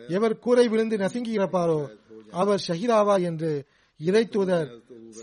எவர் 0.10 0.40
கூரை 0.40 0.66
விழுந்து 0.68 0.98
நசுங்கி 0.98 1.32
இறப்பாரோ 1.38 1.80
அவர் 2.34 2.62
ஷஹீத் 2.68 2.96
ஆவார் 3.00 3.24
என்று 3.24 3.52
இறை 4.00 4.24
தூதர் 4.28 4.70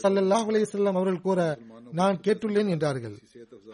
சல்லாஹ் 0.03 0.49
அலி 0.51 0.61
அவர்கள் 0.93 1.21
கூற 1.21 1.41
நான் 1.93 2.21
கேட்டுள்ளேன் 2.21 2.69
என்றார்கள். 2.69 3.19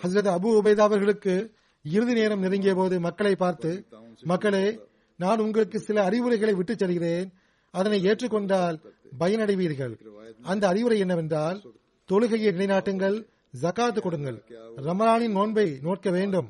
ஹசரத் 0.02 0.36
அபு 0.36 0.58
உபைதா 0.58 0.80
அவர்களுக்கு 0.80 1.52
இறுதி 1.82 2.12
நேரம் 2.12 2.40
நெருங்கிய 2.40 2.74
போது 2.74 3.00
மக்களை 3.00 3.36
பார்த்து 3.36 3.86
மக்களே 4.22 4.80
நான் 5.16 5.38
உங்களுக்கு 5.38 5.80
சில 5.80 6.04
அறிவுரைகளை 6.04 6.54
விட்டுச் 6.54 6.78
செல்கிறேன். 6.78 7.32
அதனை 7.70 8.04
ஏற்றுக்கொண்டால் 8.04 8.80
பயனடைவீர்கள். 9.20 9.94
அந்த 10.42 10.66
அறிவுரை 10.66 10.98
என்னவென்றால் 10.98 11.62
தொழுகையை 12.10 12.52
நிலைநாட்டுங்கள் 12.52 13.26
ஜக்காத்து 13.62 14.00
கொடுங்கள். 14.00 14.42
ரமலானின் 14.76 15.30
நோன்பை 15.30 15.78
நோக்க 15.82 16.10
வேண்டும். 16.10 16.48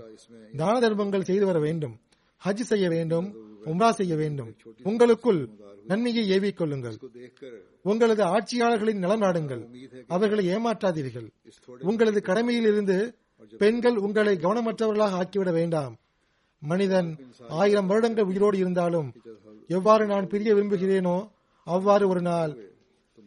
தான 0.56 0.80
தர்மங்கள் 0.80 1.22
செய்து 1.22 1.46
வர 1.46 1.58
வேண்டும். 1.58 2.00
ஹஜ் 2.44 2.60
செய்ய 2.60 2.88
வேண்டும். 2.88 3.47
உம்ரா 3.70 3.88
செய்ய 3.98 4.14
வேண்டும். 4.16 4.50
உங்களுக்குள் 4.90 5.40
நன்மையை 5.90 6.24
ஏவிக் 6.36 6.58
கொள்ளுங்கள் 6.58 6.96
உங்களது 7.84 8.22
ஆட்சியாளர்களின் 8.34 9.02
நலம் 9.04 9.24
அவர்களை 10.16 10.44
ஏமாற்றாதீர்கள். 10.54 11.28
உங்களது 11.90 12.20
கடமையில் 12.28 12.68
இருந்து 12.72 12.98
பெண்கள் 13.62 13.98
உங்களை 14.06 14.34
கவனமற்றவர்களாக 14.36 15.18
ஆக்கிவிட 15.20 15.50
வேண்டாம். 15.58 15.94
மனிதன் 16.62 17.10
ஆயிரம் 17.60 17.88
வருடங்கள் 17.90 18.28
உயிரோடு 18.30 18.56
இருந்தாலும் 18.58 19.08
எவ்வாறு 19.76 20.04
நான் 20.12 20.30
பிரிய 20.32 20.50
விரும்புகிறேனோ 20.54 21.16
அவ்வாறு 21.66 22.04
ஒரு 22.12 22.22
நாள் 22.28 22.52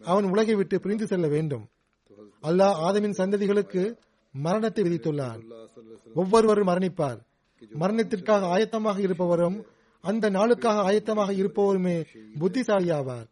அவன் 0.01 0.27
உலகை 0.33 0.55
விட்டு 0.59 0.75
பிரிந்து 0.79 1.05
செல்ல 1.11 1.27
வேண்டும். 1.27 1.65
அல்லாஹ் 2.49 2.79
ஆதமின் 2.87 3.19
சந்ததிகளுக்கு 3.19 3.83
மரணத்தை 4.33 4.83
விதித்துள்ளார் 4.83 5.41
ஒவ்வொருவரும் 6.15 6.69
மரணிப்பார். 6.69 7.19
மரணத்திற்காக 7.81 8.47
ஆயத்தமாக 8.55 8.99
இருப்பவரும் 8.99 9.57
அந்த 10.03 10.25
நாளுக்காக 10.29 10.83
ஆயத்தமாக 10.89 11.31
இருப்பவருமே 11.41 11.95
புத்திசாலி 12.39 12.89
ஆவார் 12.89 13.27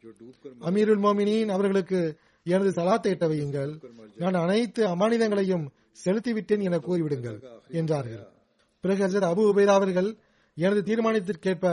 அமீருல் 0.67 1.01
மோமினின் 1.05 1.51
அவர்களுக்கு 1.55 1.99
எனது 2.45 2.69
சலாத்தை 2.69 3.11
எட்டவையுங்கள் 3.15 3.71
நான் 4.17 4.37
அனைத்து 4.43 4.81
அமானிதங்களையும் 4.85 5.65
செலுத்திவிட்டேன் 6.05 6.65
என 6.67 6.77
கூறிவிடுங்கள் 6.77 7.39
என்றார்கள். 7.79 8.23
பிறகு 8.83 9.01
ஹசரத் 9.05 9.29
அபு 9.31 9.43
உபைதா 9.51 9.73
அவர்கள் 9.79 10.09
எனது 10.57 10.81
தீர்மானத்திற்கேற்ப 10.81 11.65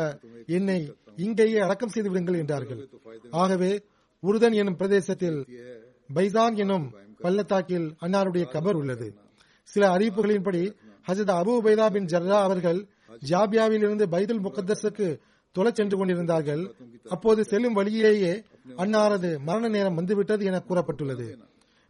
என்னை 0.57 0.79
இங்கேயே 1.17 1.59
அடக்கம் 1.59 1.93
செய்து 1.95 2.09
விடுங்கள் 2.11 2.41
என்றார்கள். 2.43 2.81
ஆகவே 3.43 3.71
உருதன் 4.23 4.53
எனும் 4.53 4.77
பிரதேசத்தில் 4.77 5.39
பைசான் 6.15 6.57
எனும் 6.65 6.87
பள்ளத்தாக்கில் 7.25 7.89
அன்னாருடைய 8.05 8.45
கபர் 8.55 8.79
உள்ளது. 8.81 9.09
சில 9.69 9.83
அறிவிப்புகளின்படி 9.97 10.63
ஹசரத் 11.09 11.39
அபு 11.41 11.53
உபைதா 11.61 11.87
பின் 11.91 12.11
ஜர்ரா 12.13 12.39
அவர்கள் 12.49 12.81
ஜாபியாவிலிருந்து 13.29 14.03
பைதுல் 14.03 14.43
முகத்தஸுக்கு 14.43 15.19
தொலை 15.53 15.73
சென்று 15.75 15.97
கொண்டிருந்தார்கள். 15.97 16.75
அப்போது 17.09 17.45
செல்லும் 17.45 17.73
வழியிலேயே 17.73 18.43
அன்னாரது 18.77 19.39
மரண 19.39 19.69
நேரம் 19.69 19.95
வந்துவிட்டது 19.95 20.45
என 20.45 20.63
கூறப்பட்டுள்ளது. 20.69 21.39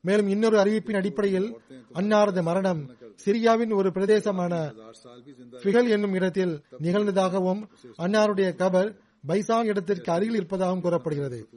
மேலும் 0.01 0.29
இன்னொரு 0.29 0.59
அறிவிப்பின் 0.59 0.97
அடிப்படையில் 0.97 1.57
அன்னாரது 1.95 2.43
மரணம் 2.43 2.97
சிரியாவின் 3.25 3.75
ஒரு 3.75 3.91
பிரதேசமான 3.91 4.75
ஃபிகல் 5.63 5.89
என்னும் 5.89 6.15
இடத்தில் 6.15 6.63
நிகழ்ந்ததாகவும் 6.83 7.63
அன்னாருடைய 7.99 8.49
கபர் 8.63 8.95
பைசான் 9.29 9.65
இடத்திற்கு 9.65 10.13
அருகில் 10.13 10.35
இருப்பதாகவும் 10.35 10.81
கூறப்படுகிறது. 10.81 11.49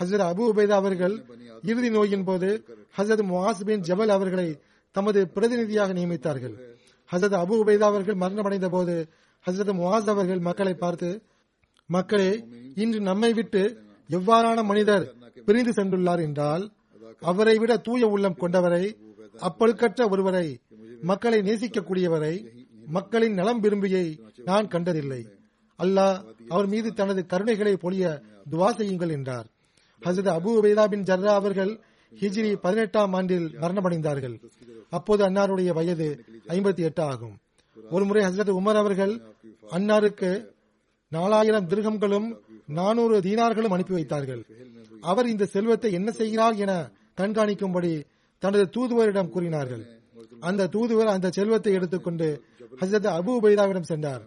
ஹசரத் 0.00 0.28
அபு 0.30 0.42
உபைதா 0.52 0.68
அவர்கள் 0.68 1.24
இறுதி 1.62 1.90
நோயின் 1.90 2.24
போது 2.24 2.64
ஹசரத் 2.96 3.24
முஹாஸ் 3.24 3.64
பின் 3.64 3.80
ஜபல் 3.80 4.08
அவர்களை 4.08 4.58
தமது 4.90 5.28
பிரதிநிதியாக 5.28 5.92
நியமித்தார்கள். 5.92 6.78
ஹசரத் 7.12 7.40
அபு 7.42 7.54
உபைதா 7.62 7.86
அவர்கள் 7.92 8.14
மரணமடைந்த 8.14 8.68
போது 8.68 8.94
ஹசரத் 9.44 9.72
முவாஸ் 9.80 10.10
அவர்கள் 10.14 10.38
மக்களை 10.38 10.74
பார்த்து 10.74 11.10
மக்களே 11.86 12.30
இன்று 12.74 13.00
நம்மை 13.00 13.32
விட்டு 13.32 13.62
எவ்வாறான 14.10 14.64
மனிதர் 14.64 15.06
பிரிந்து 15.44 15.72
சென்றுள்ளார் 15.72 16.22
என்றால் 16.22 16.64
அவரை 17.20 17.58
விட 17.58 17.76
தூய 17.76 18.06
உள்ளம் 18.06 18.40
கொண்டவரை 18.40 18.84
அப்பழுக்கற்ற 19.48 20.10
ஒருவரை 20.10 20.46
மக்களை 21.02 21.38
நேசிக்கக்கூடியவரை 21.40 22.34
மக்களின் 22.86 23.34
நலம் 23.34 23.60
விரும்பியை 23.60 24.04
நான் 24.44 24.68
கண்டதில்லை. 24.68 25.20
அல்லாஹ் 25.78 26.16
அவர் 26.48 26.66
மீது 26.66 26.92
தனது 26.92 27.26
கருணைகளை 27.28 27.74
பொழிய 27.74 28.04
துவா 28.50 28.68
செய்யுங்கள் 28.70 29.08
என்றார். 29.08 29.46
ஹசரத் 30.02 30.32
அபு 30.38 30.50
உபைதா 30.60 30.84
பின் 30.88 31.02
ஜர்ரா 31.02 31.32
அவர்கள் 31.34 31.72
ஹிஜ்ரி 32.18 32.54
பதினெட்டாம் 32.54 33.12
ஆண்டில் 33.12 33.56
மரணமடைந்தார்கள். 33.60 34.40
அப்போது 34.90 35.24
அன்னாருடைய 35.24 35.68
வயது 35.68 36.24
ஐம்பத்தி 36.48 36.78
எட்டு 36.78 37.02
ஆகும். 37.02 37.38
ஒருமுறை 37.90 38.24
ஹசரத் 38.24 38.56
உமர் 38.60 38.74
அவர்கள் 38.74 39.20
அன்னாருக்கு 39.70 40.46
நாலாயிரம் 41.08 41.68
திருகங்களும் 41.68 42.38
நானூறு 42.66 43.20
தீனார்களும் 43.20 43.72
அனுப்பி 43.72 43.92
வைத்தார்கள். 43.92 44.46
அவர் 45.00 45.26
இந்த 45.26 45.44
செல்வத்தை 45.44 45.92
என்ன 45.92 46.10
செய்கிறார் 46.10 46.54
என 46.54 46.90
கண்காணிக்கும்படி 47.16 48.04
தனது 48.38 48.64
தூதுவரிடம் 48.70 49.28
கூறினார்கள். 49.28 49.86
அந்த 50.40 50.66
தூதுவர் 50.66 51.06
அந்த 51.06 51.30
செல்வத்தை 51.30 51.72
எடுத்துக்கொண்டு 51.72 52.42
ஹசரத் 52.80 53.10
அபு 53.18 53.38
உபைதாவிடம் 53.42 53.82
சென்றார். 53.82 54.22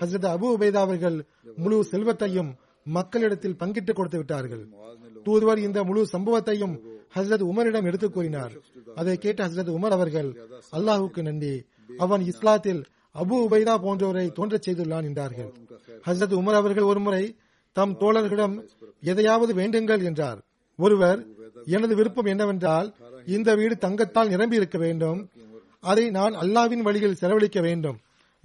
ஹசரத் 0.00 0.34
அபு 0.34 0.46
உபைதா 0.56 0.76
அவர்கள் 0.76 1.24
முழு 1.56 1.84
செல்வத்தையும் 1.84 2.54
மக்களிடத்தில் 2.84 3.56
பங்கிட்டு 3.58 3.92
கொடுத்து 3.92 4.16
விட்டார்கள். 4.16 4.68
தூதுவர் 5.24 5.58
இந்த 5.58 5.84
முழு 5.84 6.06
சம்பவத்தையும் 6.12 6.80
ஹசரத் 7.14 7.48
உமரிடம் 7.54 7.84
எடுத்துக் 7.84 8.12
கூறினார். 8.12 8.52
அதை 8.94 9.16
கேட்ட 9.16 9.48
ஹசரத் 9.48 9.76
உமர் 9.76 9.90
அவர்கள் 9.90 10.48
அல்லாஹுக்கு 10.72 11.22
நன்றி. 11.22 11.64
அவன் 11.98 12.22
இஸ்லாத்தில் 12.22 12.84
அபு 13.14 13.32
உபைதா 13.32 13.78
போன்றவரை 13.78 14.32
தோன்றச் 14.32 14.70
செய்துள்ளான் 14.70 15.02
என்றார்கள். 15.02 15.52
ஹசரத் 16.06 16.38
உமர் 16.40 16.54
அவர்கள் 16.54 16.82
ஒருமுறை 16.82 17.36
தம் 17.72 17.98
தோழர்களிடம் 17.98 18.68
எதையாவது 19.00 19.54
வேண்டுங்கள் 19.54 20.04
என்றார். 20.04 20.42
ஒருவர் 20.76 21.26
எனது 21.64 21.94
விருப்பம் 21.94 22.24
என்னவென்றால் 22.24 22.94
இந்த 23.26 23.54
வீடு 23.54 23.78
தங்கத்தால் 23.78 24.28
நிரம்பி 24.28 24.56
இருக்க 24.56 24.78
வேண்டும். 24.78 25.28
அதை 25.80 26.10
நான் 26.10 26.32
அல்லாவின் 26.32 26.82
வழியில் 26.82 27.14
செலவழிக்க 27.14 27.60
வேண்டும். 27.60 27.98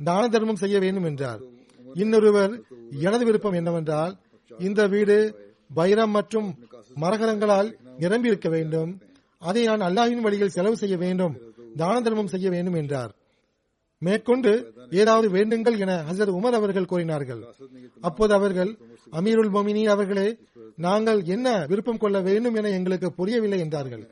தான 0.03 0.28
தர்மம் 0.28 0.55
செய்ய 0.55 0.80
வேண்டும் 0.80 1.03
என்றார். 1.03 1.39
இன்னொருவர் 1.93 2.61
எனது 2.99 3.26
விருப்பம் 3.26 3.53
என்னவென்றால் 3.53 4.17
இந்த 4.57 4.88
வீடு 4.88 5.47
பைரம் 5.76 6.09
மற்றும் 6.09 6.55
மரகரங்களால் 6.96 7.78
நிரம்பி 7.98 8.28
இருக்க 8.28 8.50
வேண்டும். 8.50 9.02
அதை 9.38 9.64
நான் 9.64 9.82
அல்லாஹின் 9.82 10.26
வழியில் 10.26 10.50
செலவு 10.50 10.78
செய்ய 10.78 10.98
வேண்டும். 10.98 11.38
தான 11.76 12.02
தர்மம் 12.02 12.28
செய்ய 12.28 12.50
வேண்டும் 12.50 12.74
என்றார். 12.74 13.16
மேற்கொண்டு 13.98 14.74
ஏதாவது 14.90 15.30
வேண்டுங்கள் 15.30 15.80
என 15.80 16.04
ஹசரத் 16.12 16.36
உமர் 16.38 16.58
அவர்கள் 16.60 16.86
கூறினார்கள். 16.86 17.48
அப்போது 18.02 18.34
அவர்கள் 18.34 18.78
அமீருல் 19.12 19.52
மொமினி 19.56 19.84
அவர்களே 19.84 20.38
நாங்கள் 20.76 21.24
என்ன 21.24 21.66
விருப்பம் 21.66 21.98
கொள்ள 21.98 22.22
வேண்டும் 22.22 22.56
என 22.56 22.70
எங்களுக்கு 22.70 23.14
புரியவில்லை 23.14 23.60
என்றார்கள். 23.60 24.10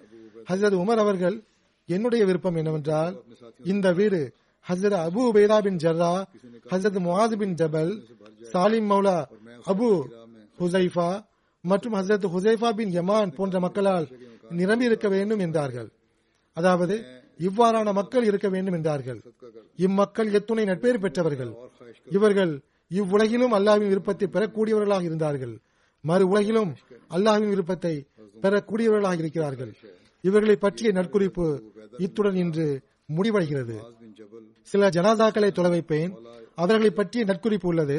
ஹசரத் 0.49 0.79
உமர் 0.83 0.97
அவர்கள் 0.97 1.43
என்னுடைய 1.85 2.25
விருப்பம் 2.25 2.55
என்னவென்றால் 2.55 3.23
இந்த 3.63 3.93
வீடு 3.93 4.33
ஹசரத் 4.69 5.07
அபு 5.07 5.21
உபேதா 5.31 5.61
பின் 5.61 5.75
ஜர்ரா 5.75 6.23
ஹசரத் 6.69 6.99
முவாஸ் 7.07 7.35
பின் 7.37 7.53
ஜபல் 7.53 8.03
சாலிம் 8.53 8.89
மௌலா 8.91 9.25
அபு 9.67 10.07
ஹுசைஃபா 10.59 11.26
மற்றும் 11.71 11.95
ஹசரத் 11.97 12.27
ஹுசைஃபா 12.33 12.69
பின் 12.79 12.93
யமான் 12.97 13.35
போன்ற 13.37 13.59
மக்களால் 13.65 14.07
நிரம்பி 14.59 14.85
இருக்க 14.89 15.07
வேண்டும் 15.15 15.41
என்றார்கள். 15.45 15.89
அதாவது 16.57 16.95
இவ்வாறான 17.47 17.87
மக்கள் 17.99 18.27
இருக்க 18.29 18.47
வேண்டும் 18.53 18.75
என்றார்கள். 18.77 19.19
இம்மக்கள் 19.85 20.29
எத்துணை 20.37 20.63
நட்பேறு 20.69 20.99
பெற்றவர்கள். 21.05 21.51
இவர்கள் 22.17 22.53
இவ்வுலகிலும் 22.91 23.53
அல்லாவின் 23.57 23.91
விருப்பத்தை 23.93 24.27
பெறக்கூடியவர்களாக 24.35 25.03
இருந்தார்கள். 25.09 25.55
மறு 26.03 26.25
உலகிலும் 26.31 26.71
அல்லாஹின் 27.15 27.51
விருப்பத்தை 27.53 27.93
பெறக்கூடியவர்களாக 28.43 29.17
இருக்கிறார்கள். 29.23 29.71
இவர்களை 30.23 30.55
பற்றிய 30.65 30.89
நற்குறிப்பு 30.99 31.45
இத்துடன் 32.05 32.37
இன்று 32.43 32.67
முடிவடைகிறது. 33.17 33.75
சில 34.71 34.89
ஜனாதாக்களை 34.95 35.49
தொலை 35.51 35.71
வைப்பேன் 35.73 36.11
அவர்களை 36.63 36.91
பற்றிய 36.91 37.23
நற்குறிப்பு 37.31 37.67
உள்ளது. 37.71 37.97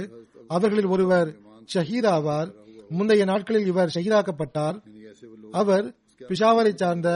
அவர்களில் 0.57 0.91
ஒருவர் 0.95 1.29
ஷஹீர் 1.75 2.09
ஆவார். 2.16 2.51
முந்தைய 2.97 3.24
நாட்களில் 3.24 3.66
இவர் 3.66 3.93
ஷஹீதாக்கப்பட்டார். 3.95 4.76
அவர் 5.61 5.86
பிஷாவரை 6.28 6.72
சார்ந்த 6.74 7.09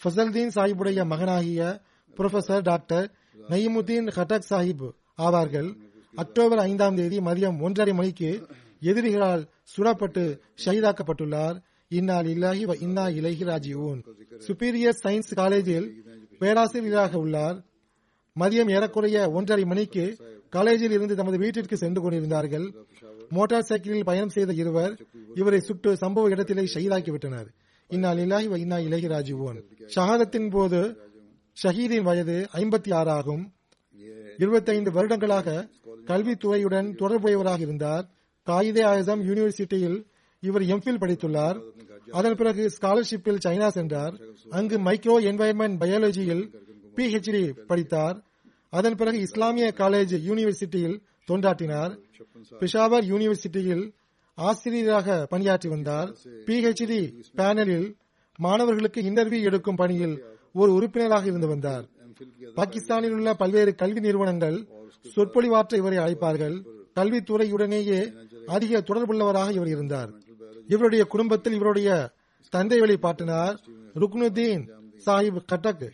ஃபசல்தீன் 0.00 0.54
சாஹிபுடைய 0.54 1.00
மகனாகிய 1.12 1.80
புரொஃபசர் 2.16 2.62
டாக்டர் 2.62 3.06
நயிமுதீன் 3.50 4.08
ஹட்டக் 4.16 4.48
சாஹிப் 4.50 4.86
ஆவார்கள். 5.18 5.70
அக்டோபர் 6.14 6.58
ஐந்தாம் 6.58 6.96
தேதி 6.96 7.18
மதியம் 7.18 7.60
ஒன்றரை 7.60 7.92
மணிக்கு 7.92 8.30
எதிரிகளால் 8.80 9.44
சுடப்பட்டு 9.72 10.24
ஷஹீதாக்கப்பட்டுள்ளார். 10.64 11.56
இந்நாள் 11.88 12.28
இல்லாஹி 12.34 12.62
இன்னா 12.86 13.04
இலகி 13.08 13.44
ராஜீவன் 13.44 14.00
சுப்பீரியர் 14.46 15.00
சயின்ஸ் 15.04 15.32
காலேஜில் 15.34 15.88
பேராசிரியராக 16.40 17.18
உள்ளார். 17.24 17.58
மதியம் 18.36 18.70
ஏறக்குறைய 18.76 19.18
ஒன்றரை 19.30 19.64
மணிக்கு 19.64 20.04
காலேஜில் 20.48 20.94
இருந்து 20.96 21.14
தமது 21.14 21.36
வீட்டிற்கு 21.38 21.76
சென்று 21.76 22.00
கொண்டிருந்தார்கள். 22.02 22.66
மோட்டார் 23.36 23.68
சைக்கிளில் 23.68 24.08
பயணம் 24.08 24.34
செய்த 24.36 24.52
இருவர் 24.62 24.92
இவரை 25.40 25.60
சுட்டு 25.60 25.90
சம்பவ 26.02 26.30
இடத்திலே 26.34 26.64
ஷஹீதாக்கிவிட்டனர். 26.74 27.48
இன்னால் 27.90 28.20
இல்லாஹி 28.24 28.46
வ 28.52 28.56
இன்னா 28.64 28.78
இலைஹி 28.86 29.08
ஷஹாதத்தின் 29.94 30.50
போது 30.50 30.80
ஷஹீதின் 31.56 32.06
வயது 32.08 32.36
ஐம்பத்தி 32.60 32.90
ஆறு 33.00 33.10
ஆகும். 33.10 33.44
இருபத்தைந்து 34.42 34.90
வருடங்களாக 34.92 35.48
கல்வித்துறையுடன் 36.10 36.88
தொடர்புடையவராக 37.00 37.60
இருந்தார். 37.66 38.04
காயிதே 38.46 38.82
ஆயுதம் 38.92 39.22
யூனிவர்சிட்டியில் 39.28 39.98
இவர் 40.42 40.64
எம்ஃபில் 40.74 41.02
படித்துள்ளார். 41.02 41.58
அதன் 42.18 42.36
பிறகு 42.40 42.62
ஸ்காலர்ஷிப்பில் 42.76 43.42
சைனா 43.46 43.68
சென்றார். 43.76 44.14
அங்கு 44.50 44.76
மைக்ரோ 44.86 45.16
என்வாயன்மெண்ட் 45.30 45.78
பயாலஜியில் 45.82 46.44
பிஹெச்டி 46.96 47.42
படித்தார். 47.70 48.16
அதன் 48.72 48.98
பிறகு 49.00 49.18
இஸ்லாமிய 49.26 49.66
காலேஜ் 49.78 50.14
யூனிவர்சிட்டியில் 50.28 50.98
தொண்டாற்றினார். 51.28 51.92
பிஷாவர் 52.60 53.04
யூனிவர்சிட்டியில் 53.12 53.84
ஆசிரியராக 54.34 55.26
பணியாற்றி 55.26 55.68
வந்தார். 55.68 56.08
பிஹெச்டி 56.46 57.00
பேனலில் 57.38 57.88
மாணவர்களுக்கு 58.38 59.00
இன்டர்வியூ 59.00 59.42
எடுக்கும் 59.42 59.76
பணியில் 59.76 60.24
ஒரு 60.52 60.72
உறுப்பினராக 60.72 61.26
இருந்து 61.26 61.46
வந்தார். 61.46 61.84
பாகிஸ்தானில் 62.54 63.12
உள்ள 63.12 63.34
பல்வேறு 63.34 63.74
கல்வி 63.74 64.00
நிறுவனங்கள் 64.00 64.58
சொற்பொழிவாற்ற 65.16 65.74
இவரை 65.76 65.98
அழைப்பார்கள். 65.98 66.56
கல்வித்துறையுடனேயே 66.94 68.00
அதிக 68.46 68.80
தொடர்புள்ளவராக 68.80 69.50
இவர் 69.50 69.66
இருந்தார். 69.66 70.10
இவருடைய 70.68 71.04
குடும்பத்தில் 71.04 71.52
இவருடைய 71.52 71.90
தந்தை 72.52 72.78
வழி 72.80 72.96
பாட்டனார் 72.96 73.56
ருக்னுதீன் 73.94 74.64
சாஹிப் 75.06 75.46
கட்டக் 75.52 75.86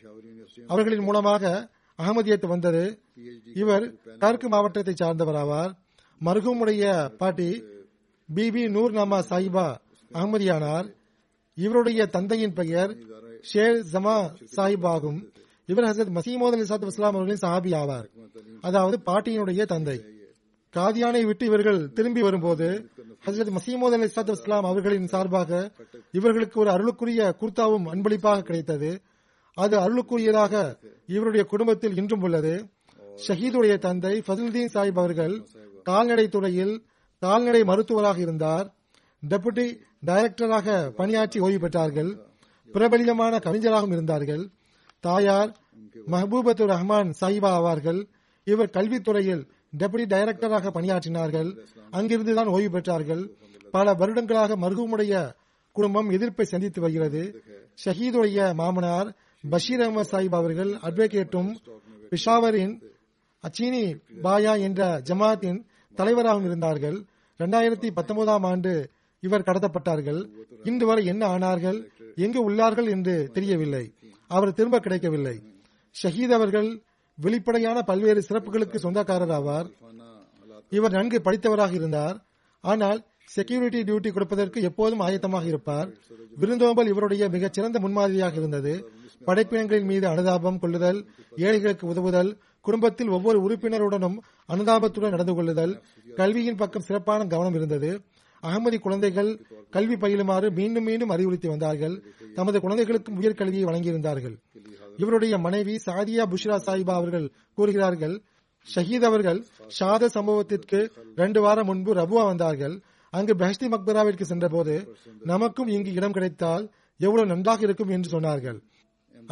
அவர்களின் 0.69 1.07
மூலமாக 1.09 1.71
அகமதியத்து 1.99 2.47
வந்தது. 2.47 2.85
இவர் 3.55 3.85
கற்கு 4.19 4.49
மாவட்டத்தை 4.49 4.95
சார்ந்தவர் 4.95 5.35
ஆவார் 5.35 5.73
மருகமுடைய 6.25 7.09
பாட்டி 7.17 7.65
பிபி 8.35 8.69
நூர் 8.69 8.93
நாமா 8.93 9.19
சாஹிபா 9.31 9.77
அகமதியானார் 10.15 10.95
இவருடைய 11.55 12.07
தந்தையின் 12.07 12.53
பெயர் 12.53 12.97
ஷேர் 13.53 13.81
ஜமா 13.93 14.17
சாஹிப் 14.57 14.87
ஆகும். 14.87 15.33
இவர் 15.67 15.85
ஹசரத் 15.85 16.19
மசீமோத் 16.19 16.57
அலி 16.57 16.63
சாத் 16.63 16.87
இஸ்லாம் 16.87 17.15
அவர்களின் 17.15 17.41
சஹாபி 17.41 17.81
ஆவார். 17.81 18.07
அதாவது 18.61 19.01
பாட்டியினுடைய 19.07 19.65
தந்தை. 19.65 20.05
காதியானை 20.77 21.25
விட்டு 21.25 21.47
இவர்கள் 21.47 21.93
திரும்பி 21.93 22.23
வரும்போது 22.23 22.91
ஹசரத் 23.27 23.57
மசீமோத் 23.59 23.97
அலி 23.99 24.05
சாத் 24.05 24.31
இஸ்லாம் 24.31 24.65
அவர்களின் 24.65 25.07
சார்பாக 25.07 25.71
இவர்களுக்கு 26.13 26.61
ஒரு 26.61 26.71
அருளுக்குரிய 26.71 27.33
குர்தாவும் 27.41 27.89
அன்பளிப்பாக 27.89 28.43
கிடைத்தது. 28.43 29.01
அது 29.55 29.79
அருளுக்குரியதாக 29.79 30.77
இவருடைய 31.07 31.45
குடும்பத்தில் 31.45 31.97
இன்றும் 31.97 32.23
உள்ளது. 32.23 32.67
ஷஹீதுடைய 33.29 33.79
தந்தை 33.79 34.23
ஃபசுல்தீன் 34.27 34.73
சாஹிப் 34.75 35.01
அவர்கள் 35.03 35.47
கால்நடை 35.83 36.29
துறையில் 36.29 36.75
கால்நடை 37.19 37.65
மருத்துவராக 37.65 38.19
இருந்தார். 38.19 38.67
டெபுட்டி 39.29 39.67
டைரக்டராக 40.07 40.89
பணியாற்றி 40.91 41.41
ஓய்வு 41.41 41.69
பெற்றார்கள். 41.69 42.11
பிரபலியமான 42.73 43.39
கவிஞராகவும் 43.39 43.91
இருந்தார்கள். 43.91 44.51
தாயார் 45.01 45.51
மஹபூபத்துர் 46.07 46.73
ரஹ்மான் 46.75 47.11
சாஹிபா 47.21 47.51
ஆவார்கள் 47.59 48.01
இவர் 48.45 48.75
கல்வித்துறையில் 48.75 49.43
டெபுட்டி 49.79 50.07
டைரக்டராக 50.15 50.71
பணியாற்றினார்கள். 50.77 51.51
அங்கிருந்துதான் 51.93 52.47
ஓய்வு 52.47 52.79
பெற்றார்கள். 52.79 53.31
பல 53.71 53.95
வருடங்களாக 53.95 54.57
மருகமுடைய 54.57 55.15
குடும்பம் 55.73 56.11
எதிர்ப்பை 56.11 56.45
சந்தித்து 56.45 56.81
வருகிறது. 56.81 57.43
ஷஹீதுடைய 57.85 58.55
மாமனார் 58.55 59.11
பஷீர் 59.51 59.81
அகமது 59.81 60.11
சாஹிப் 60.11 60.35
அவர்கள் 60.35 60.71
அட்வொகேட்டும் 60.75 61.51
பிஷாவரின் 62.11 62.75
அச்சீனி 63.45 63.85
பாயா 64.23 64.61
என்ற 64.61 65.01
ஜமாத்தின் 65.09 65.61
தலைவராகவும் 65.95 66.47
இருந்தார்கள். 66.47 67.05
இரண்டாயிரத்தி 67.39 67.91
பத்தொன்பதாம் 67.91 68.43
ஆண்டு 68.43 68.91
இவர் 69.21 69.43
கடத்தப்பட்டார்கள். 69.43 70.29
இன்று 70.65 70.87
வரை 70.87 71.05
என்ன 71.05 71.39
ஆனார்கள்? 71.39 71.87
எங்கு 72.15 72.51
உள்ளார்கள் 72.51 72.89
என்று 72.91 73.31
தெரியவில்லை. 73.33 73.93
அவர் 74.29 74.53
திரும்ப 74.53 74.79
கிடைக்கவில்லை. 74.79 75.43
ஷஹீத் 76.03 76.33
அவர்கள் 76.33 76.83
வெளிப்படையான 77.15 77.83
பல்வேறு 77.83 78.25
சிறப்புகளுக்கு 78.29 78.77
சொந்தக்காரர் 78.77 79.29
ஆவார். 79.29 79.69
இவர் 80.71 80.91
நன்கு 80.91 81.21
படித்தவராக 81.25 81.73
இருந்தார். 81.73 82.25
ஆனால் 82.61 83.05
செக்யூரிட்டி 83.25 83.83
டியூட்டி 83.83 84.13
கொடுப்பதற்கு 84.13 84.63
எப்போதும் 84.63 85.01
ஆயத்தமாக 85.01 85.47
இருப்பார். 85.47 85.89
விருந்தோம்பல் 86.37 86.87
இவருடைய 86.87 87.29
மிகச்சிறந்த 87.29 87.79
முன்மாதிரியாக 87.81 88.35
இருந்தது. 88.35 88.91
படைப்பினங்களின் 89.27 89.85
மீது 89.85 90.07
அனுதாபம் 90.07 90.59
கொள்ளுதல் 90.59 91.07
ஏழைகளுக்கு 91.37 91.87
உதவுதல் 91.87 92.39
குடும்பத்தில் 92.61 93.09
ஒவ்வொரு 93.09 93.39
உறுப்பினருடனும் 93.47 94.17
அனுதாபத்துடன் 94.53 95.15
நடந்து 95.15 95.35
கொள்ளுதல் 95.35 95.75
கல்வியின் 96.17 96.57
பக்கம் 96.57 96.87
சிறப்பான 96.89 97.27
கவனம் 97.27 97.55
இருந்தது. 97.55 97.91
அகமதி 98.43 98.79
குழந்தைகள் 98.79 99.31
கல்வி 99.71 99.97
பயிலுமாறு 99.97 100.51
மீண்டும் 100.51 100.85
மீண்டும் 100.85 101.11
அறிவுறுத்தி 101.11 101.49
வந்தார்கள். 101.49 101.95
தமது 102.35 102.61
குழந்தைகளுக்கும் 102.61 103.19
உயர்கல்வியை 103.21 103.65
வழங்கியிருந்தார்கள். 103.69 104.37
இவருடைய 104.97 105.39
மனைவி 105.39 105.75
சாதியா 105.87 106.25
புஷ்ரா 106.33 106.57
சாஹிபா 106.67 106.95
அவர்கள் 107.01 107.27
கூறுகிறார்கள் 107.55 108.15
ஷஹீத் 108.75 109.05
அவர்கள் 109.05 109.47
ஷாத 109.81 110.09
சம்பவத்திற்கு 110.15 110.79
ரெண்டு 111.15 111.41
வாரம் 111.41 111.67
முன்பு 111.67 111.95
ரபுவா 111.95 112.25
வந்தார்கள். 112.25 112.75
அங்கு 113.13 113.35
பெஹஸ்தி 113.35 113.69
மக்பராவிற்கு 113.69 114.25
சென்றபோது 114.25 114.75
நமக்கும் 115.25 115.67
இங்கு 115.67 115.93
இடம் 115.93 116.13
கிடைத்தால் 116.13 116.65
எவ்வளவு 117.01 117.29
நன்றாக 117.29 117.61
இருக்கும் 117.63 117.89
என்று 117.89 118.21
சொன்னார்கள். 118.21 118.59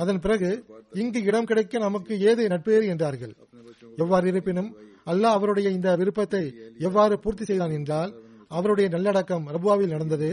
அதன் 0.03 0.21
பிறகு 0.25 0.51
இங்கு 1.03 1.21
இடம் 1.29 1.49
கிடைக்க 1.51 1.79
நமக்கு 1.87 2.13
ஏது 2.31 2.43
நட்பேறு 2.53 2.87
என்றார்கள். 2.93 3.35
எவ்வாறு 4.03 4.27
இருப்பினும் 4.33 4.71
அல்லாஹ் 5.11 5.37
அவருடைய 5.39 5.69
இந்த 5.77 5.89
விருப்பத்தை 6.01 6.43
எவ்வாறு 6.89 7.15
பூர்த்தி 7.25 7.45
செய்தான் 7.45 7.77
என்றால் 7.79 8.13
அவருடைய 8.59 8.89
நல்லடக்கம் 8.95 9.47
ரபுவாவில் 9.55 9.95
நடந்தது. 9.95 10.31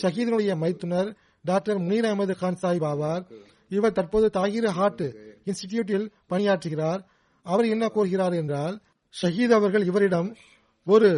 ஷஹீதனுடைய 0.00 0.52
மைத்துனர் 0.62 1.08
டாக்டர் 1.44 1.80
முனீர் 1.84 2.08
அகமது 2.08 2.34
கான் 2.42 2.60
சாஹிப் 2.62 2.86
ஆவார். 2.92 3.24
இவர் 3.76 3.96
தற்போது 3.98 4.26
தாகிர் 4.38 4.68
ஹார்ட் 4.78 5.06
இன்ஸ்டிடியூட்டில் 5.48 6.06
பணியாற்றுகிறார். 6.30 7.00
அவர் 7.46 7.66
என்ன 7.74 7.84
கூறுகிறார் 7.96 8.36
என்றால் 8.42 8.76
ஷஹீத் 9.14 9.56
அவர்கள் 9.58 9.88
இவரிடம் 9.90 10.28
ஒரு 10.86 11.10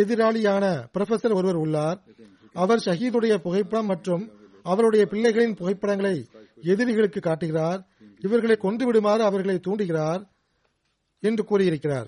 எதிராளியான 0.00 0.64
புரொஃபசர் 0.94 1.36
ஒருவர் 1.38 1.60
உள்ளார். 1.64 1.98
அவர் 2.62 2.84
ஷஹீதுடைய 2.86 3.34
புகைப்படம் 3.44 3.90
மற்றும் 3.92 4.24
அவருடைய 4.62 5.06
பிள்ளைகளின் 5.10 5.56
புகைப்படங்களை 5.56 6.26
எதிரிகளுக்கு 6.62 7.20
காட்டுகிறார். 7.20 7.86
இவர்களை 8.20 8.56
கொண்டு 8.56 8.86
விடுமாறு 8.86 9.22
அவர்களை 9.24 9.60
தூண்டுகிறார் 9.66 10.28
என்று 11.20 11.44
கூறியிருக்கிறார். 11.44 12.06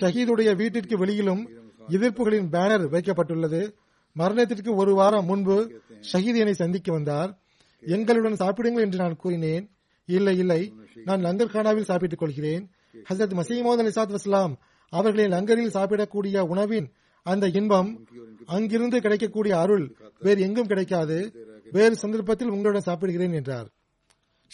ஷஹீதுடைய 0.00 0.56
வீட்டிற்கு 0.56 0.98
வெளியிலும் 0.98 1.48
எதிர்ப்புகளின் 1.88 2.48
பேனர் 2.48 2.88
வைக்கப்பட்டுள்ளது. 2.88 3.74
மரணத்திற்கு 4.12 4.74
ஒரு 4.74 4.94
வாரம் 4.94 5.24
முன்பு 5.24 5.80
ஷஹீத் 6.12 6.36
என்னை 6.36 6.52
சந்திக்க 6.52 6.92
வந்தார். 6.92 7.38
எங்களுடன் 7.80 8.36
சாப்பிடுங்கள் 8.36 8.82
என்று 8.82 8.98
நான் 8.98 9.16
கூறினேன். 9.16 9.70
இல்லை 10.04 10.38
இல்லை. 10.38 10.74
நான் 11.04 11.24
லங்கர்கானாவில் 11.24 11.82
சாப்பிட்டுக் 11.82 12.18
கொள்கிறேன். 12.18 12.70
ஹசரத் 13.10 13.40
மசீமோத் 13.40 13.76
அலி 13.76 13.88
சாத் 13.88 14.16
வஸ்லாம் 14.16 14.54
அவர்களின் 14.88 15.30
லங்கரில் 15.30 15.70
சாப்பிடக்கூடிய 15.70 16.40
உணவின் 16.40 16.92
அந்த 17.22 17.46
இன்பம் 17.46 18.06
அங்கிருந்து 18.44 19.00
கிடைக்கக்கூடிய 19.00 19.58
அருள் 19.58 19.96
வேறு 20.18 20.40
எங்கும் 20.40 20.66
கிடைக்காது. 20.66 21.32
வேறு 21.70 21.94
சந்தர்ப்பத்தில் 21.96 22.48
உங்களுடன் 22.48 22.80
சாப்பிடுகிறேன் 22.80 23.32
என்றார். 23.32 23.68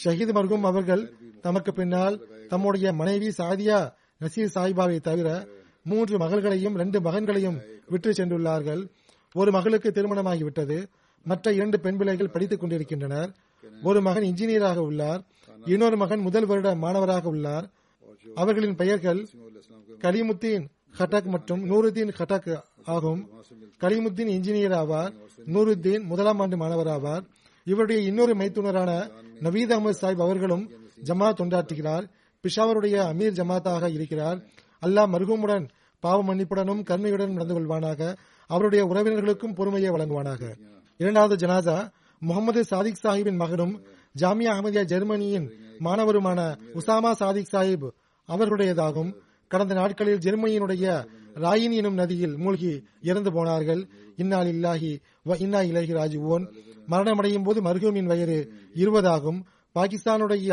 ஷஹீத் 0.04 0.34
மர்கும் 0.34 0.60
அவர்கள் 0.60 1.14
தமக்கு 1.40 1.72
பின்னால் 1.72 2.46
தம்முடைய 2.48 2.92
மனைவி 2.92 3.32
சாதியா 3.38 3.92
நசீர் 4.20 4.50
சாஹிபாவை 4.54 5.00
தவிர 5.00 5.46
மூன்று 5.84 6.18
மகள்களையும் 6.18 6.74
இரண்டு 6.74 7.00
மகன்களையும் 7.00 7.60
விட்டு 7.86 8.10
சென்றுள்ளார்கள். 8.10 8.88
ஒரு 9.32 9.50
மகளுக்கு 9.50 9.90
திருமணமாகிவிட்டது 9.90 10.86
மற்ற 11.24 11.52
இரண்டு 11.52 11.80
பெண் 11.80 11.96
பிள்ளைகள் 11.96 12.30
படித்துக் 12.30 12.60
கொண்டிருக்கின்றனர். 12.60 13.34
ஒரு 13.82 14.00
மகன் 14.00 14.22
இன்ஜினியராக 14.22 14.76
உள்ளார். 14.76 15.24
இன்னொரு 15.64 15.96
மகன் 15.96 16.20
முதல் 16.20 16.46
வருட 16.46 16.74
மாணவராக 16.74 17.28
உள்ளார். 17.28 17.70
அவர்களின் 18.34 18.74
பெயர்கள் 18.74 19.26
கலிமுத்தீன் 19.98 20.66
ஹட்டக் 20.98 21.24
மற்றும் 21.24 21.70
நூருதீன் 21.70 22.12
ஹட்டக் 22.18 22.60
ஆகும். 22.84 23.28
கலிமுத்தீன் 23.80 24.30
இன்ஜினியர் 24.36 24.74
ஆவார். 24.74 25.12
நூருத்தீன் 25.46 26.02
முதலாம் 26.02 26.40
ஆண்டு 26.40 26.56
மாணவர் 26.56 26.86
ஆவார். 26.86 27.22
இவருடைய 27.64 28.02
இன்னொரு 28.02 28.34
மைத்துனரான 28.34 29.10
நவீத் 29.42 29.72
அகமது 29.72 29.94
சாஹிப் 30.00 30.20
அவர்களும் 30.20 30.70
ஜமாத் 31.04 31.40
தொண்டாற்றுகிறார். 31.40 32.08
பிஷாவருடைய 32.42 32.96
அமீர் 33.12 33.32
ஜமாத்தாக 33.32 33.92
இருக்கிறார். 33.92 34.38
அல்லாஹ் 34.86 35.10
மருகமுடன் 35.12 35.68
பாவ 36.00 36.34
மன்னிப்புடனும் 36.34 36.82
கருணையுடன் 36.82 37.32
நடந்து 37.32 37.60
கொள்வானாக. 37.60 38.16
அவருடைய 38.46 38.86
உறவினர்களுக்கும் 38.86 39.54
பொறுமையை 39.54 39.90
வழங்குவானாக. 39.90 40.56
இரண்டாவது 40.96 41.46
ஜனாதா 41.46 41.90
முகமது 42.18 42.64
சாதிக் 42.64 42.98
சாஹிப்பின் 43.02 43.36
மகனும் 43.36 43.82
ஜாமியா 44.18 44.52
அகமதியா 44.52 44.84
ஜெர்மனியின் 44.84 45.52
மாணவருமான 45.80 46.58
உசாமா 46.74 47.12
சாதிக் 47.12 47.48
சாஹிப் 47.52 47.90
அவர்களுடையதாகும். 48.28 49.14
கடந்த 49.52 49.74
நாட்களில் 49.74 50.22
ஜெர்மனியினுடைய 50.24 50.84
ராயின் 51.44 51.74
எனும் 51.80 51.98
நதியில் 52.00 52.36
மூழ்கி 52.36 52.72
இறந்து 53.02 53.30
போனார்கள். 53.32 53.82
இன்னால் 54.16 54.48
இல்லாஹி 54.54 54.92
வ 55.28 55.36
இன்னா 55.44 55.60
இலகி 55.70 55.92
ராஜுவோன் 55.92 56.44
மரணமடையும் 56.90 57.44
போது 57.44 57.58
மருகூமின் 57.62 58.10
வயது 58.10 58.38
இருபதாகும். 58.82 59.40
பாகிஸ்தானுடைய 59.76 60.50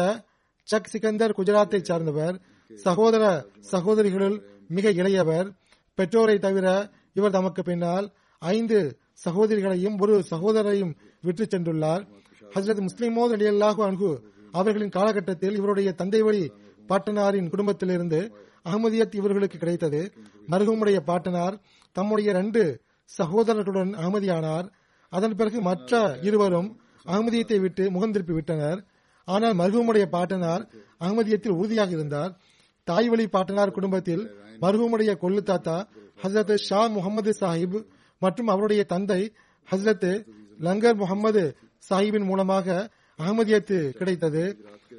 சக் 0.67 0.91
சிகந்தர் 0.91 1.35
குஜராத்தை 1.37 1.79
சார்ந்தவர். 1.81 2.35
சகோதர 2.71 3.23
சகோதரிகளுள் 3.71 4.37
மிக 4.67 4.91
இளையவர். 4.99 5.47
பெற்றோரை 5.97 6.37
தவிர 6.39 6.67
இவர் 7.13 7.31
தமக்கு 7.31 7.63
பின்னால் 7.63 8.07
ஐந்து 8.41 8.79
சகோதரிகளையும் 9.25 9.97
ஒரு 10.01 10.15
சகோதரரையும் 10.31 10.93
விற்று 11.21 11.45
சென்றுள்ளார். 11.45 12.03
ஹசரத் 12.55 12.85
முஸ்லிமோத் 12.87 13.35
அலி 13.35 13.45
அல்லாஹு 13.53 13.81
அன்ஹு 13.89 14.09
அவர்களின் 14.51 14.95
காலகட்டத்தில் 14.97 15.55
இவருடைய 15.55 15.89
தந்தை 15.91 16.21
வழி 16.21 16.43
பாட்டனாரின் 16.89 17.49
குடும்பத்திலிருந்து 17.49 18.19
அகமதியத் 18.65 19.15
இவர்களுக்கு 19.15 19.57
கிடைத்தது. 19.57 20.01
மருகமுடைய 20.49 20.99
பாட்டனார் 21.09 21.55
தம்முடைய 21.95 22.29
ரெண்டு 22.31 22.61
சகோதரர்களுடன் 23.17 23.91
அகமதியானார். 24.01 24.67
அதன் 25.09 25.35
பிறகு 25.35 25.61
மற்ற 25.61 26.19
இருவரும் 26.21 26.69
அகமதியத்தை 27.05 27.59
விட்டு 27.59 27.91
முகம் 27.91 28.11
திருப்பி 28.11 28.33
விட்டனர். 28.33 28.79
ஆனால் 29.27 29.55
மருகமுடைய 29.55 30.05
பாட்டனார் 30.05 30.63
அகமதியத்தில் 30.99 31.57
உறுதியாக 31.59 31.91
இருந்தார். 31.91 32.31
தாய் 32.87 33.09
வழி 33.09 33.27
பாட்டனார் 33.27 33.71
குடும்பத்தில் 33.71 34.23
மருகமுடைய 34.61 35.11
கொள்ளு 35.21 35.41
தாத்தா 35.43 35.77
ஹசரத் 36.23 36.55
ஷா 36.67 36.81
முகமது 36.87 37.31
சாஹிப் 37.39 37.79
மற்றும் 38.21 38.47
அவருடைய 38.47 38.83
தந்தை 38.83 39.21
ஹசரத் 39.71 40.11
லங்கர் 40.59 40.95
முகமது 40.95 41.43
சாஹிபின் 41.89 42.27
மூலமாக 42.29 42.67
அகமதியத்து 43.19 43.77
கிடைத்தது. 43.89 44.43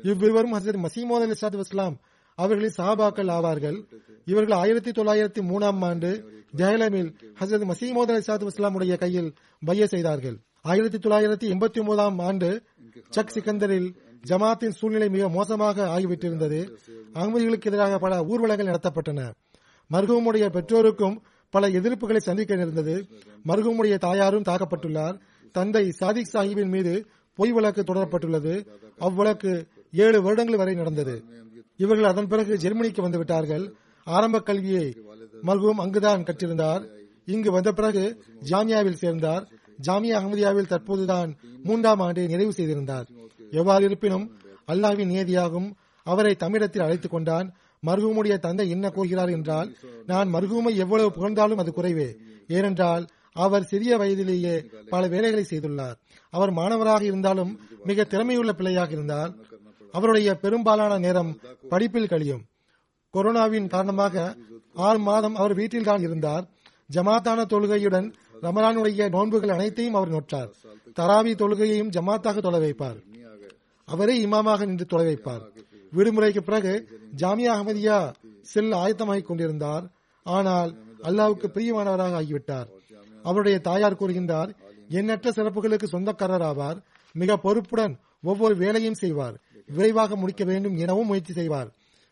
இவ்விருவரும் 0.03 0.55
ஹசரத் 0.55 0.85
மசீமோத் 0.87 1.25
அலி 1.27 1.37
சாத் 1.41 1.59
இஸ்லாம் 1.59 1.97
அவர்களில் 2.37 2.73
சஹாபாக்கள் 2.77 3.31
ஆவார்கள். 3.37 3.85
இவர்கள் 4.25 4.57
ஆயிரத்தி 4.57 4.91
தொள்ளாயிரத்தி 4.91 5.45
மூணாம் 5.45 5.85
ஆண்டு 5.85 6.33
ஜெயலமில் 6.57 7.15
ஹசரத் 7.41 7.71
மசீமோத் 7.71 8.11
அலி 8.11 8.19
சாத் 8.19 8.49
இஸ்லாமுடைய 8.49 8.99
கையில் 8.99 9.35
பைய 9.65 9.87
செய்தார்கள். 9.87 10.37
ஆயிரத்தி 10.63 10.99
தொள்ளாயிரத்தி 10.99 11.53
எண்பத்தி 11.53 11.81
ஒன்பதாம் 11.81 12.19
ஆண்டு 12.19 12.63
சக் 13.11 13.31
சிக்கந்தரில் 13.35 13.95
ஜமாத்தின் 14.27 14.69
சூழ்நிலை 14.69 15.09
மிக 15.09 15.29
மோசமாக 15.29 15.99
ஆகிவிட்டிருந்தது. 15.99 16.77
அகமதிகளுக்கு 17.15 17.65
எதிராக 17.65 17.99
பல 17.99 18.23
ஊர்வலங்கள் 18.23 18.67
நடத்தப்பட்டன. 18.67 19.33
மருகமுடைய 19.93 20.49
பெற்றோருக்கும் 20.49 21.23
பல 21.51 21.69
எதிர்ப்புகளை 21.69 22.17
சந்திக்க 22.17 22.55
நேர்ந்தது. 22.55 23.07
மருகமுடைய 23.47 23.99
தாயாரும் 23.99 24.43
தாக்கப்பட்டுள்ளார். 24.43 25.21
தந்தை 25.53 25.93
சாதிக் 26.01 26.31
சாஹிபின் 26.33 26.69
மீது 26.69 27.07
பொய் 27.35 27.53
வழக்கு 27.53 27.83
தொடரப்பட்டுள்ளது. 27.83 28.67
அவ்வழக்கு 29.01 29.67
ஏழு 29.93 30.23
வருடங்கள் 30.23 30.57
வரை 30.57 30.75
நடந்தது. 30.75 31.25
இவர்கள் 31.77 32.07
அதன் 32.07 32.29
பிறகு 32.29 32.57
ஜெர்மனிக்கு 32.57 33.09
வந்துவிட்டார்கள் 33.09 33.73
ஆரம்ப 34.05 34.41
கல்வியை 34.41 35.03
மருகும் 35.43 35.81
அங்குதான் 35.81 36.23
கற்றிருந்தார். 36.23 36.89
இங்கு 37.27 37.51
வந்த 37.53 37.73
பிறகு 37.73 38.23
ஜாமியாவில் 38.49 38.93
சேர்ந்தார். 38.93 39.49
ஜாமியா 39.87 40.17
அகமதியாவில் 40.21 40.71
தற்போதுதான் 40.71 41.37
மூன்றாம் 41.63 42.01
ஆண்டை 42.01 42.27
நிறைவு 42.27 42.53
செய்திருந்தார். 42.53 43.07
எவ்வாறு 43.51 43.85
இருப்பினும் 43.85 44.39
அல்லாவின் 44.67 45.11
நியதியாகும் 45.11 45.73
அவரை 46.05 46.35
தமிழத்தில் 46.35 46.83
அழைத்துக் 46.83 47.11
கொண்டான். 47.11 47.55
மருகமுடைய 47.87 48.39
தந்தை 48.39 48.71
என்ன 48.71 48.91
கூறுகிறார் 48.91 49.29
என்றால் 49.29 49.77
நான் 50.07 50.35
மருகூமை 50.35 50.77
எவ்வளவு 50.77 51.13
புகழ்ந்தாலும் 51.13 51.59
அது 51.59 51.73
குறைவே. 51.77 52.17
ஏனென்றால் 52.49 53.07
அவர் 53.33 53.65
சிறிய 53.65 53.97
வயதிலேயே 53.97 54.71
பல 54.89 55.07
வேலைகளை 55.07 55.47
செய்துள்ளார். 55.51 55.95
அவர் 56.31 56.51
மாணவராக 56.51 57.05
இருந்தாலும் 57.05 57.61
மிக 57.85 58.05
திறமையுள்ள 58.05 58.53
பிள்ளையாக 58.53 58.93
இருந்தார். 58.93 59.35
அவருடைய 59.97 60.29
பெரும்பாலான 60.43 60.93
நேரம் 61.07 61.33
படிப்பில் 61.73 62.11
கழியும். 62.13 62.45
கொரோனாவின் 63.15 63.69
காரணமாக 63.75 64.15
ஆறு 64.87 64.99
மாதம் 65.09 65.37
அவர் 65.41 65.55
வீட்டில் 65.61 65.89
தான் 65.89 66.03
இருந்தார். 66.07 66.45
ஜமாத்தான 66.91 67.41
தொழுகையுடன் 67.53 68.09
ரமலானுடைய 68.45 69.05
நோன்புகள் 69.15 69.55
அனைத்தையும் 69.57 69.97
அவர் 69.99 70.15
நோற்றார். 70.15 70.51
தராவி 70.99 71.33
தொழுகையையும் 71.43 71.93
ஜமாத்தாக 71.97 72.41
தொலை 72.47 72.61
வைப்பார். 72.65 72.99
அவரே 73.89 74.15
இமாமாக 74.27 74.67
நின்று 74.67 74.87
தொலை 74.93 75.07
வைப்பார். 75.11 75.45
விடுமுறைக்கு 75.97 76.43
பிறகு 76.49 76.73
ஜாமியா 77.23 77.51
அகமதியா 77.57 77.99
செல் 78.53 78.75
ஆயத்தமாகிக் 78.83 79.29
கொண்டிருந்தார். 79.29 79.85
ஆனால் 80.27 80.71
அல்லாவுக்கு 81.09 81.47
பிரியமானவராக 81.55 82.15
ஆகிவிட்டார். 82.21 82.69
அவருடைய 83.29 83.57
தாயார் 83.69 84.01
கூறுகின்றார் 84.01 84.51
எண்ணற்ற 84.99 85.31
சிறப்புகளுக்கு 85.37 85.87
சொந்தக்காரர் 85.95 86.47
ஆவார் 86.51 86.79
மிக 87.21 87.37
பொறுப்புடன் 87.45 87.95
ஒவ்வொரு 88.31 88.55
வேலையும் 88.63 89.01
செய்வார். 89.03 89.37
விரைவாக 89.69 90.17
முடிக்க 90.17 90.45
வேண்டும் 90.45 90.77
எனவும் 90.77 91.07
முயற்சி 91.07 91.33
செய்வார். 91.33 91.69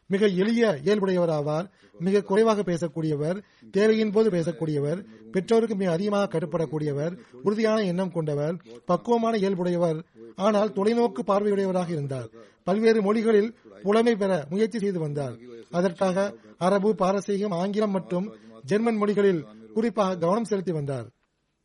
மிக 0.06 0.26
எளிய 0.26 0.78
இயல்புடையவர் 0.84 1.32
ஆவார் 1.38 1.66
மிக 2.00 2.20
குறைவாக 2.20 2.62
பேசக்கூடியவர் 2.62 3.38
தேவையின் 3.70 4.10
போது 4.10 4.30
பேசக்கூடியவர் 4.30 5.00
பெற்றோருக்கு 5.30 5.76
மிக 5.76 5.90
அதிகமாக 5.92 6.28
கட்டுப்படக்கூடியவர் 6.32 7.18
உறுதியான 7.42 7.82
எண்ணம் 7.82 8.12
கொண்டவர் 8.12 8.56
பக்குவமான 8.84 9.36
இயல்புடையவர். 9.36 9.98
ஆனால் 10.36 10.68
தொலைநோக்கு 10.68 11.22
பார்வையுடையவராக 11.26 11.90
இருந்தார். 11.90 12.28
பல்வேறு 12.62 13.02
மொழிகளில் 13.02 13.54
புலமை 13.82 14.16
பெற 14.16 14.46
முயற்சி 14.50 14.78
செய்து 14.78 14.98
வந்தார். 14.98 15.38
அதற்காக 15.70 16.34
அரபு 16.58 16.94
பாரசீகம் 16.94 17.50
ஆங்கிலம் 17.50 17.90
மற்றும் 17.90 18.32
ஜெர்மன் 18.64 18.96
மொழிகளில் 18.96 19.46
குறிப்பாக 19.74 20.16
கவனம் 20.16 20.44
செலுத்தி 20.44 20.72
வந்தார். 20.72 21.06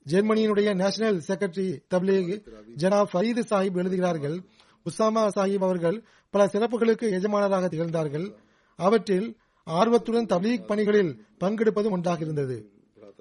ஜெர்மனியினுடைய 0.05 0.73
நேஷனல் 0.73 1.21
செக்ரட்டரி 1.27 1.67
தப்லீக் 1.93 2.31
ஜனாப் 2.77 3.11
ஃபரீது 3.13 3.41
சாஹிப் 3.49 3.77
எழுதுகிறார்கள் 3.77 4.37
உசாமா 4.89 5.23
சாஹிப் 5.35 5.65
அவர்கள் 5.67 6.03
பல 6.29 6.45
சிறப்புகளுக்கு 6.45 7.05
எஜமானராக 7.11 7.67
திகழ்ந்தார்கள். 7.67 8.27
அவற்றில் 8.79 9.37
ஆர்வத்துடன் 9.63 10.25
தபீக் 10.25 10.65
பணிகளில் 10.65 11.11
பங்கெடுப்பதும் 11.39 11.91
ஒன்றாக 11.91 12.19
இருந்தது 12.21 12.57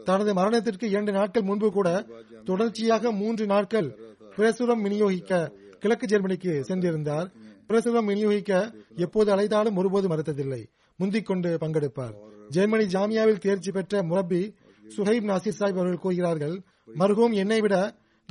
தனது 0.04 0.34
மரணத்திற்கு 0.34 0.86
இரண்டு 0.90 1.12
நாட்கள் 1.12 1.42
முன்பு 1.42 1.72
கூட 1.72 2.06
தொடர்ச்சியாக 2.44 3.12
மூன்று 3.12 3.46
நாட்கள் 3.46 3.88
பிரசுரம் 4.36 4.82
விநியோகிக்க 4.84 5.52
கிழக்கு 5.78 6.06
ஜெர்மனிக்கு 6.06 6.52
சென்றிருந்தார். 6.68 7.28
பிரசுரம் 7.68 8.08
விநியோகிக்க 8.08 8.52
எப்போது 8.96 9.28
அழைத்தாலும் 9.36 9.76
ஒருபோது 9.76 10.06
மறுத்ததில்லை. 10.08 10.62
முந்திக் 10.96 11.26
கொண்டு 11.26 11.58
பங்கெடுப்பார். 11.60 12.14
ஜெர்மனி 12.48 12.84
ஜாமியாவில் 12.84 13.38
தேர்ச்சி 13.38 13.70
பெற்ற 13.70 14.02
முரப்பி 14.02 14.54
சுஹைப் 14.96 15.26
நாசிர் 15.30 15.58
சாஹிப் 15.58 15.78
அவர்கள் 15.78 15.98
கூறுகிறார்கள் 15.98 16.56
மருகும் 16.94 17.32
என்னை 17.32 17.60
விட 17.60 17.74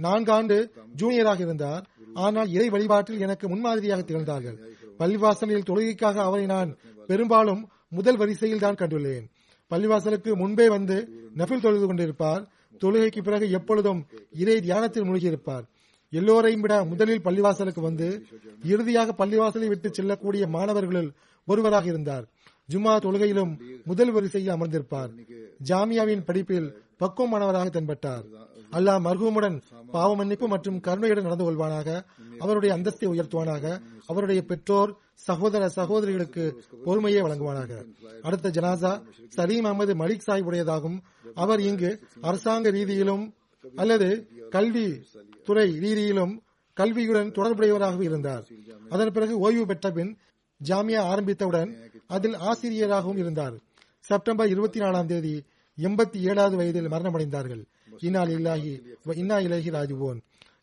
நான்காண்டு 0.06 0.58
ஜூனியராக 1.00 1.40
இருந்தார். 1.40 1.84
ஆனால் 2.14 2.50
இறை 2.56 2.68
வழிபாட்டில் 2.70 3.20
எனக்கு 3.20 3.46
முன்மாதிரியாக 3.50 4.02
திகழ்ந்தார்கள். 4.02 4.58
பள்ளிவாசலில் 5.00 5.68
தொழுகைக்காக 5.70 6.18
அவரை 6.28 6.46
நான் 6.46 6.70
பெரும்பாலும் 7.08 7.62
முதல் 7.88 8.18
வரிசையில் 8.18 8.64
தான் 8.66 8.80
கண்டுள்ளேன். 8.82 9.26
பள்ளிவாசலுக்கு 9.72 10.32
முன்பே 10.36 10.68
வந்து 10.70 10.98
நபில் 11.38 11.64
தொழுது 11.66 11.86
கொண்டிருப்பார். 11.88 12.44
தொழுகைக்கு 12.82 13.22
பிறகு 13.22 13.52
எப்பொழுதும் 13.52 14.08
இறை 14.42 14.62
தியானத்தில் 14.62 15.04
மூழ்கியிருப்பார். 15.04 15.66
எல்லோரையும் 16.10 16.62
விட 16.62 16.84
முதலில் 16.84 17.24
பள்ளிவாசலுக்கு 17.24 17.82
வந்து 17.82 18.08
இறுதியாக 18.64 19.16
பள்ளிவாசலை 19.22 19.68
விட்டு 19.68 19.90
செல்லக்கூடிய 19.94 20.48
மாணவர்களில் 20.48 21.12
ஒருவராக 21.48 21.86
இருந்தார். 21.86 22.26
ஜும்மா 22.72 22.94
தொழுகையிலும் 23.06 23.54
முதல் 23.86 24.12
வரிசையில் 24.12 24.54
அமர்ந்திருப்பார். 24.56 25.12
ஜாமியாவின் 25.70 26.26
படிப்பில் 26.26 26.70
பக்குவமானவராக 27.02 27.68
தென்பட்டார். 27.70 28.26
அல்லாஹ் 28.72 29.02
மர்ஹூமுடன் 29.08 29.62
பாவ 29.92 30.16
மன்னிப்பு 30.16 30.48
மற்றும் 30.48 30.80
கருணையுடன் 30.80 31.24
நடந்து 31.24 31.46
கொள்வானாக. 31.48 31.90
அவருடைய 32.40 32.76
அந்தஸ்தை 32.76 33.06
உயர்த்துவானாக. 33.14 33.82
அவருடைய 34.06 34.42
பெற்றோர் 34.42 34.96
சகோதர 35.14 35.70
சகோதரிகளுக்கு 35.70 36.64
பொறுமையை 36.84 37.22
வழங்குவானாக. 37.22 37.72
அடுத்த 38.22 38.50
ஜனாசா 38.50 38.92
சலீம் 39.30 39.66
அகமது 39.66 39.94
மலிக் 40.04 40.26
சாஹிப் 40.28 40.48
உடையதாகும் 40.50 40.98
அவர் 41.36 41.60
இங்கு 41.60 42.00
அரசாங்க 42.22 42.72
ரீதியிலும் 42.72 43.34
அல்லது 43.76 44.10
கல்வி 44.50 45.04
துறை 45.44 45.68
ரீதியிலும் 45.72 46.34
கல்வியுடன் 46.78 47.32
தொடர்புடையவராக 47.32 48.02
இருந்தார். 48.02 48.44
அதன் 48.90 49.12
பிறகு 49.12 49.40
ஓய்வு 49.40 49.66
பெற்ற 49.66 49.92
பின் 49.92 50.18
ஜாமியா 50.70 51.00
ஆரம்பித்தவுடன் 51.00 51.72
அதில் 52.08 52.36
ஆசிரியராகவும் 52.36 53.18
இருந்தார். 53.18 53.56
செப்டம்பர் 54.00 54.50
இருபத்தி 54.50 54.80
நாலாம் 54.80 55.06
தேதி 55.06 55.44
எண்பத்தி 55.78 56.20
ஏழாவது 56.30 56.56
வயதில் 56.60 56.92
மரணமடைந்தார்கள். 56.94 57.64
இன்னால் 58.08 58.32
இல்லாஹி 58.38 58.72
இன்னா 59.22 59.38
இலகி 59.48 59.70
ராஜுவோன். 59.70 60.20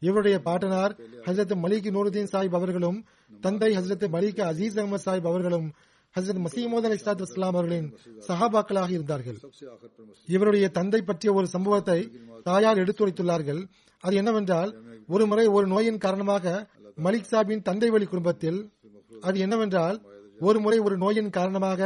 இவருடைய 0.06 0.36
பாட்டனார் 0.46 0.92
ஹசரத் 1.26 1.54
மலிக் 1.64 1.86
நூருதீன் 1.96 2.30
சாஹிப் 2.32 2.56
அவர்களும் 2.58 2.98
தந்தை 3.40 3.70
ஹசரத் 3.76 4.06
மலிக் 4.14 4.40
அசீஸ் 4.50 4.78
அகமது 4.80 5.04
சாஹிப் 5.06 5.28
அவர்களும் 5.30 5.68
ஹசரத் 6.14 6.42
மசீமோத் 6.46 6.86
அலி 6.88 6.96
இஸ்லாத் 7.00 7.22
இஸ்லாம் 7.26 7.54
அவர்களின் 7.54 7.88
சஹாபாக்களாக 8.28 8.90
இருந்தார்கள். 8.96 9.38
இவருடைய 10.34 10.66
தந்தை 10.68 11.00
பற்றிய 11.02 11.30
ஒரு 11.32 11.46
சம்பவத்தை 11.54 11.98
தாயார் 12.42 12.82
எடுத்துரைத்துள்ளார்கள். 12.82 13.62
அது 14.04 14.14
என்னவென்றால் 14.16 14.70
ஒரு 15.08 15.24
முறை 15.26 15.46
ஒரு 15.56 15.66
நோயின் 15.66 16.02
காரணமாக 16.04 16.44
மலிக் 17.06 17.30
சாபின் 17.30 17.64
தந்தை 17.68 17.88
வழி 17.90 18.06
குடும்பத்தில் 18.06 18.60
அது 19.20 19.38
என்னவென்றால் 19.38 19.96
ஒரு 20.40 20.58
முறை 20.60 20.78
ஒரு 20.78 20.96
நோயின் 20.96 21.30
காரணமாக 21.30 21.80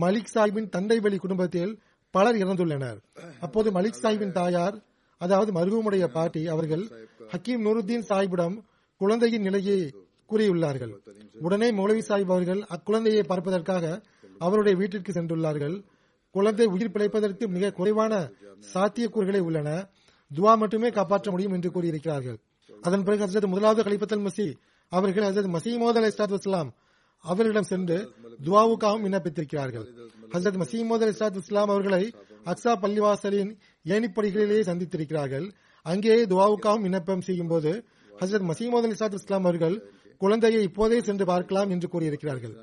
மலிக் 0.00 0.32
சாஹிபின் 0.34 0.68
தந்தை 0.68 0.98
வழி 1.04 1.16
குடும்பத்தில் 1.16 1.72
பலர் 2.10 2.36
இறந்துள்ளனர். 2.36 2.98
அப்போது 3.40 3.68
மலிக் 3.70 4.00
சாஹிபின் 4.02 4.32
தாயார் 4.32 4.76
அதாவது 5.20 5.50
மருகமுடைய 5.52 6.04
பாட்டி 6.06 6.46
அவர்கள் 6.46 6.84
ஹக்கீம் 7.32 7.64
நூருத்தீன் 7.66 8.06
சாஹிபிடம் 8.10 8.56
குழந்தையின் 9.00 9.42
நிலையை 9.42 9.78
கூறியுள்ளார்கள். 10.30 10.92
உடனே 11.46 11.68
மௌலவி 11.72 12.02
சாஹிப் 12.08 12.32
அவர்கள் 12.34 12.60
அக்குழந்தையை 12.76 13.22
பார்ப்பதற்காக 13.24 13.84
அவருடைய 14.38 14.74
வீட்டிற்கு 14.78 15.12
சென்றுள்ளார்கள். 15.12 15.76
குழந்தை 16.34 16.66
உயிர் 16.66 16.92
பிழைப்பதற்கு 16.94 17.44
மிக 17.48 17.70
குறைவான 17.70 18.12
சாத்தியக்கூறுகளே 18.74 19.40
உள்ளன. 19.48 19.68
துவா 20.30 20.52
மட்டுமே 20.58 20.88
காப்பாற்ற 20.90 21.30
முடியும் 21.30 21.52
என்று 21.52 21.70
கூறியிருக்கிறார்கள். 21.70 22.38
அதன் 22.80 23.04
பிறகு 23.04 23.26
ஹசரத் 23.26 23.52
முதலாவது 23.52 23.82
கலிபத்தல் 23.82 24.24
மசி 24.26 24.46
அவர்கள் 24.92 25.26
ஹசரத் 25.28 25.54
மசீமோத் 25.56 25.98
அலி 26.00 26.10
இஸ்லாத் 26.12 26.32
இஸ்லாம் 26.32 26.70
அவர்களிடம் 27.18 27.62
சென்று 27.62 28.12
துவாவுக்காகவும் 28.44 29.04
விண்ணப்பித்திருக்கிறார்கள். 29.04 29.86
ஹசரத் 30.32 30.60
மசீமோத் 30.62 31.12
இசாத் 31.12 31.36
இஸ்லாம் 31.36 31.68
அவர்களை 31.68 32.14
அக்ஸா 32.44 32.72
பள்ளிவாசலின் 32.82 33.56
ஏனிப்படிகளிலேயே 33.84 34.62
சந்தித்திருக்கிறார்கள். 34.70 35.52
அங்கேயே 35.82 36.24
துவாவுக்காகவும் 36.24 36.80
விண்ணப்பம் 36.80 37.20
செய்யும் 37.20 37.46
போது 37.46 37.84
ஹசரத் 38.20 38.50
மசீமோத் 38.50 38.86
அலி 38.88 39.14
இஸ்லாம் 39.14 39.44
அவர்கள் 39.44 39.90
குழந்தையை 40.16 40.62
இப்போதே 40.62 41.00
சென்று 41.00 41.24
பார்க்கலாம் 41.24 41.70
என்று 41.70 41.88
கூறியிருக்கிறார்கள். 41.88 42.54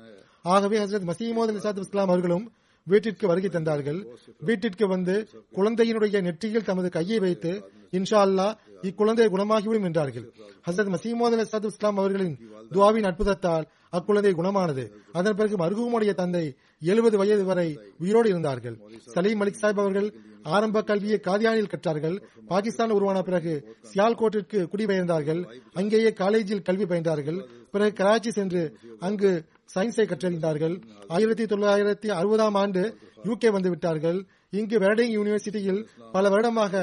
ஆகவே 0.42 0.78
ஹசரத் 0.78 1.10
மசீமோத் 1.12 1.56
இசாத் 1.56 1.78
இஸ்லாம் 1.78 2.08
அவர்களும் 2.08 2.52
வீட்டிற்கு 2.84 3.26
வருகை 3.26 3.50
தந்தார்கள். 3.50 4.06
வீட்டிற்கு 4.38 4.88
வந்து 4.88 5.28
குழந்தையினுடைய 5.52 6.22
நெற்றியில் 6.22 6.64
தமது 6.64 6.90
கையை 6.90 7.18
வைத்து 7.18 7.70
இன்ஷா 7.90 8.20
அல்லாஹ் 8.26 8.56
இக்குழந்தை 8.82 9.26
குணமாகிவிடும் 9.26 9.84
என்றார்கள். 9.84 10.32
ஹசரத் 10.70 10.94
மசீமோத் 10.94 11.36
அலி 11.36 11.42
சாத் 11.42 11.64
இஸ்லாம் 11.64 11.96
அவர்களின் 11.96 12.38
துவாவின் 12.70 13.04
அற்புதத்தால் 13.04 13.64
அக்குழந்தை 13.92 14.32
குணமானது. 14.32 14.90
அதன் 15.12 15.34
பிறகு 15.34 15.56
மருகுமுடைய 15.56 16.14
தந்தை 16.14 16.54
எழுபது 16.80 17.16
வயது 17.18 17.44
வரை 17.44 17.80
உயிரோடு 17.98 18.28
இருந்தார்கள். 18.28 18.80
சலீம் 19.14 19.40
மலிக் 19.40 19.58
சாஹிப் 19.62 19.80
அவர்கள் 19.80 20.14
ஆரம்ப 20.42 20.82
கல்வியை 20.82 21.20
காதியானில் 21.22 21.68
கற்றார்கள். 21.68 22.22
பாகிஸ்தான் 22.46 22.90
உருவான 22.90 23.22
பிறகு 23.22 23.76
சியால்கோட்டிற்கு 23.94 24.68
குடிபெயர்ந்தார்கள். 24.72 25.60
அங்கேயே 25.72 26.12
காலேஜில் 26.12 26.62
கல்வி 26.62 26.84
பயின்றார்கள். 26.84 27.46
பிறகு 27.70 28.04
கராச்சி 28.04 28.30
சென்று 28.30 28.76
அங்கு 28.98 29.44
சயின்ஸை 29.74 30.04
கற்றறிந்தார்கள். 30.06 30.82
ஆயிரத்தி 31.08 31.44
தொள்ளாயிரத்தி 31.44 32.10
அறுபதாம் 32.10 32.54
ஆண்டு 32.54 32.98
யூகே 33.28 33.50
வந்து 33.56 33.70
விட்டார்கள். 33.70 34.18
இங்கு 34.50 34.76
வெரடிங் 34.78 35.14
யூனிவர்சிட்டியில் 35.16 35.80
பல 36.12 36.28
வருடமாக 36.28 36.74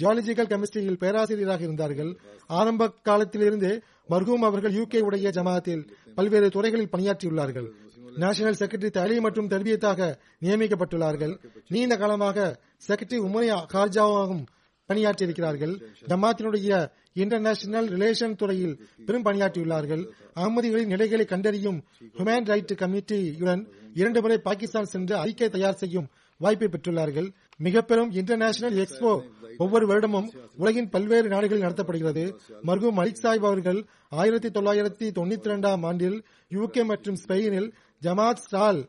ஜியாலஜிக்கல் 0.00 0.50
கெமிஸ்ட்ரியில் 0.52 1.00
பேராசிரியராக 1.02 1.62
இருந்தார்கள். 1.68 2.10
ஆரம்ப 2.60 2.90
காலத்திலிருந்தே 3.08 3.72
மர்ஹூம் 4.12 4.46
அவர்கள் 4.50 4.76
யூகே 4.80 5.00
உடைய 5.08 5.30
ஜமாத்தில் 5.38 5.84
பல்வேறு 6.14 6.50
துறைகளில் 6.50 6.92
பணியாற்றியுள்ளார்கள். 6.96 7.68
நேஷனல் 8.22 8.60
செக்ரட்டரி 8.60 8.90
தலீம் 8.90 9.24
மற்றும் 9.26 9.50
தர்பியத்தாக 9.50 10.06
நியமிக்கப்பட்டுள்ளார்கள். 10.44 11.34
நீண்ட 11.68 11.96
காலமாக 11.96 12.46
செக்ரட்டரி 12.86 13.18
உமரி 13.26 13.48
கார்ஜாவாகவும் 13.74 14.46
பணியாற்றியிருக்கிறார்கள். 14.88 15.74
ஜமாத்தினுடைய 16.10 16.68
இன்டர்நேஷனல் 17.22 17.88
ரிலேஷன் 17.94 18.36
துறையில் 18.36 18.74
பெரும் 19.06 19.24
பணியாற்றியுள்ளார்கள். 19.24 20.02
அகமதிகளின் 20.40 20.92
நிலைகளை 20.94 21.24
கண்டறியும் 21.24 21.78
ஹியூமன் 22.16 22.48
ரைட் 22.50 22.74
கமிட்டியுடன் 22.82 23.62
இரண்டு 24.00 24.20
முறை 24.22 24.38
பாகிஸ்தான் 24.46 24.90
சென்று 24.92 25.14
அறிக்கை 25.22 25.48
தயார் 25.54 25.80
செய்யும் 25.82 26.08
வாய்ப்பை 26.40 26.68
பெற்றுள்ளார்கள். 26.72 27.28
மிக 27.66 27.82
பெரும் 27.82 28.12
இன்டர்நேஷனல் 28.20 28.76
எக்ஸ்போ 28.82 29.12
ஒவ்வொரு 29.62 29.84
வருடமும் 29.90 30.28
உலகின் 30.56 30.90
பல்வேறு 30.94 31.28
நாடுகளில் 31.28 31.64
நடத்தப்படுகிறது. 31.64 32.24
மர்ஹூம் 32.68 32.98
மலிக் 33.00 33.22
சாஹிப் 33.22 33.48
அவர்கள் 33.50 33.80
ஆயிரத்தி 34.20 34.48
தொள்ளாயிரத்தி 34.48 35.08
தொண்ணூத்தி 35.18 35.50
இரண்டாம் 35.50 35.82
ஆண்டில் 35.82 36.18
யூகே 36.50 36.84
மற்றும் 36.84 37.18
ஸ்பெயினில் 37.22 37.68
ஜமாத் 38.02 38.44
ஸ்டால் 38.44 38.80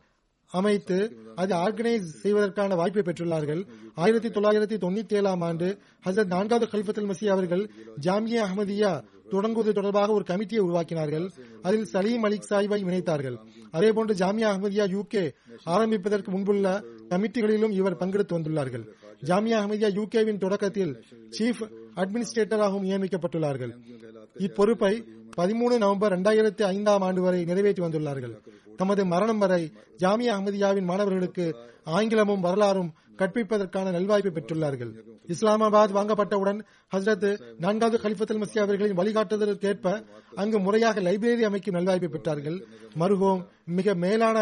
அமைத்து 0.51 0.97
அதை 1.35 1.55
ஆர்கனைஸ் 1.65 2.07
செய்வதற்கான 2.21 2.75
வாய்ப்பை 2.75 3.03
பெற்றுள்ளார்கள். 3.07 3.61
ஆயிரத்தி 4.03 4.29
தொள்ளாயிரத்தி 4.29 4.77
தொண்ணூத்தி 4.83 5.15
ஏழாம் 5.19 5.43
ஆண்டு 5.47 5.67
ஹசரத் 6.05 6.33
நான்காவது 6.35 6.67
கல்பத்தில் 6.73 7.09
மசி 7.11 7.27
அவர்கள் 7.35 7.63
ஜாமியா 8.05 8.43
அஹமதியா 8.47 8.93
தொடங்குவது 9.29 9.73
தொடர்பாக 9.73 10.11
ஒரு 10.11 10.25
கமிட்டியை 10.27 10.61
உருவாக்கினார்கள். 10.67 11.25
அதில் 11.61 11.85
சலீம் 11.85 12.23
அலிக் 12.23 12.49
சாஹிபை 12.49 12.79
இணைத்தார்கள். 12.85 13.37
அதேபோன்று 13.73 14.13
ஜாமியா 14.21 14.47
அஹமதியா 14.53 14.85
யூகே 14.95 15.23
ஆரம்பிப்பதற்கு 15.63 16.31
முன்புள்ள 16.31 16.83
கமிட்டிகளிலும் 17.09 17.71
இவர் 17.71 17.97
பங்கெடுத்து 17.97 18.37
வந்துள்ளார்கள். 18.37 18.85
ஜாமியா 19.25 19.57
அஹமதியா 19.61 19.89
யூகேவின் 19.99 20.37
தொடக்கத்தில் 20.37 20.93
சீஃப் 21.39 21.63
அட்மினிஸ்ட்ரேட்டராகவும் 21.95 22.87
நியமிக்கப்பட்டுள்ளார்கள். 22.89 23.73
இப்பொறுப்பை 24.47 24.93
பதிமூணு 25.37 25.77
நவம்பர் 25.77 26.13
இரண்டாயிரத்தி 26.13 26.63
ஐந்தாம் 26.63 27.01
ஆண்டு 27.01 27.21
வரை 27.21 27.45
நிறைவேற்றி 27.45 27.81
வந்துள்ளார்கள். 27.83 28.35
தமது 28.79 29.03
மரணம் 29.13 29.41
வரை 29.43 29.61
ஜாமியா 30.03 30.33
அஹமதியாவின் 30.35 30.89
மாணவர்களுக்கு 30.91 31.45
ஆங்கிலமும் 31.97 32.43
வரலாறும் 32.47 32.91
கற்பிப்பதற்கான 33.21 33.91
நல்வாய்ப்பு 33.95 34.31
பெற்றுள்ளார்கள். 34.35 34.91
இஸ்லாமாபாத் 35.33 35.95
வாங்கப்பட்டவுடன் 35.97 36.59
ஹசரத் 36.93 37.25
நான்காவது 37.63 37.97
கலிஃபத்துல் 38.03 38.41
மசி 38.43 38.57
அவர்களின் 38.63 38.99
வழிகாட்டுதலுக்கேற்ப 38.99 39.87
அங்கு 40.41 40.57
முறையாக 40.65 41.01
லைப்ரரி 41.07 41.43
அமைக்கும் 41.49 41.77
நல்வாய்ப்பு 41.77 42.09
பெற்றார்கள். 42.13 42.57
மருகோம் 43.01 43.41
மிக 43.77 43.95
மேலான 44.03 44.37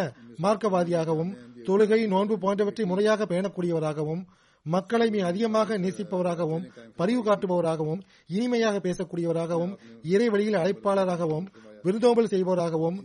மார்க்கவாதியாகவும் 0.45 1.31
தொழுகை 1.69 2.01
நோன்பு 2.13 2.35
போன்றவற்றை 2.43 2.85
முறையாக 2.91 3.25
பேணக்கூடியவராகவும் 3.31 4.21
மக்களை 4.65 5.07
மிக 5.13 5.25
அதிகமாக 5.31 5.77
நேசிப்பவராகவும் 5.83 6.63
பரிவு 6.99 7.21
காட்டுபவராகவும் 7.27 8.01
இனிமையாக 8.37 8.77
பேசக்கூடியவராகவும் 8.85 9.73
இறை 10.13 10.27
வழியில் 10.33 10.59
அழைப்பாளராகவும் 10.61 11.45
விருந்தோம்பல் 11.87 12.31
செய்பவராகவும் 12.33 12.97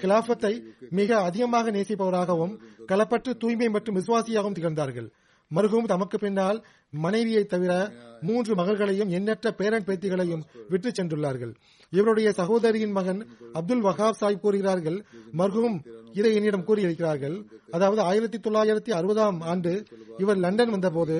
கிலாபத்தை 0.00 0.52
மிக 0.98 1.18
அதிகமாக 1.28 1.70
நேசிப்பவராகவும் 1.70 2.54
களப்பற்று 2.90 3.32
தூய்மை 3.42 3.68
மற்றும் 3.68 3.98
விசுவாசியாகவும் 3.98 4.58
திகழ்ந்தார்கள். 4.58 5.08
மருகும் 5.50 5.90
தமக்கு 5.90 6.16
பின்னால் 6.18 6.58
மனைவியை 6.92 7.42
தவிர 7.44 7.72
மூன்று 8.20 8.52
மகள்களையும் 8.54 9.10
எண்ணற்ற 9.16 9.50
பேரன் 9.50 9.84
பேத்திகளையும் 9.84 10.42
விட்டு 10.68 10.88
சென்றுள்ளார்கள். 10.90 11.52
இவருடைய 11.92 12.28
சகோதரியின் 12.32 12.94
மகன் 12.98 13.20
அப்துல் 13.52 13.84
வஹாப் 13.84 14.18
சாஹிப் 14.20 14.42
கூறுகிறார்கள் 14.44 14.98
மர்ஹூம் 15.38 15.76
இதை 16.12 16.30
என்னிடம் 16.34 16.66
கூறியிருக்கிறார்கள். 16.68 17.36
அதாவது 17.70 18.00
ஆயிரத்தி 18.02 18.38
தொள்ளாயிரத்தி 18.38 18.92
அறுபதாம் 18.98 19.38
ஆண்டு 19.52 19.72
இவர் 20.18 20.42
லண்டன் 20.44 20.70
வந்தபோது 20.70 21.18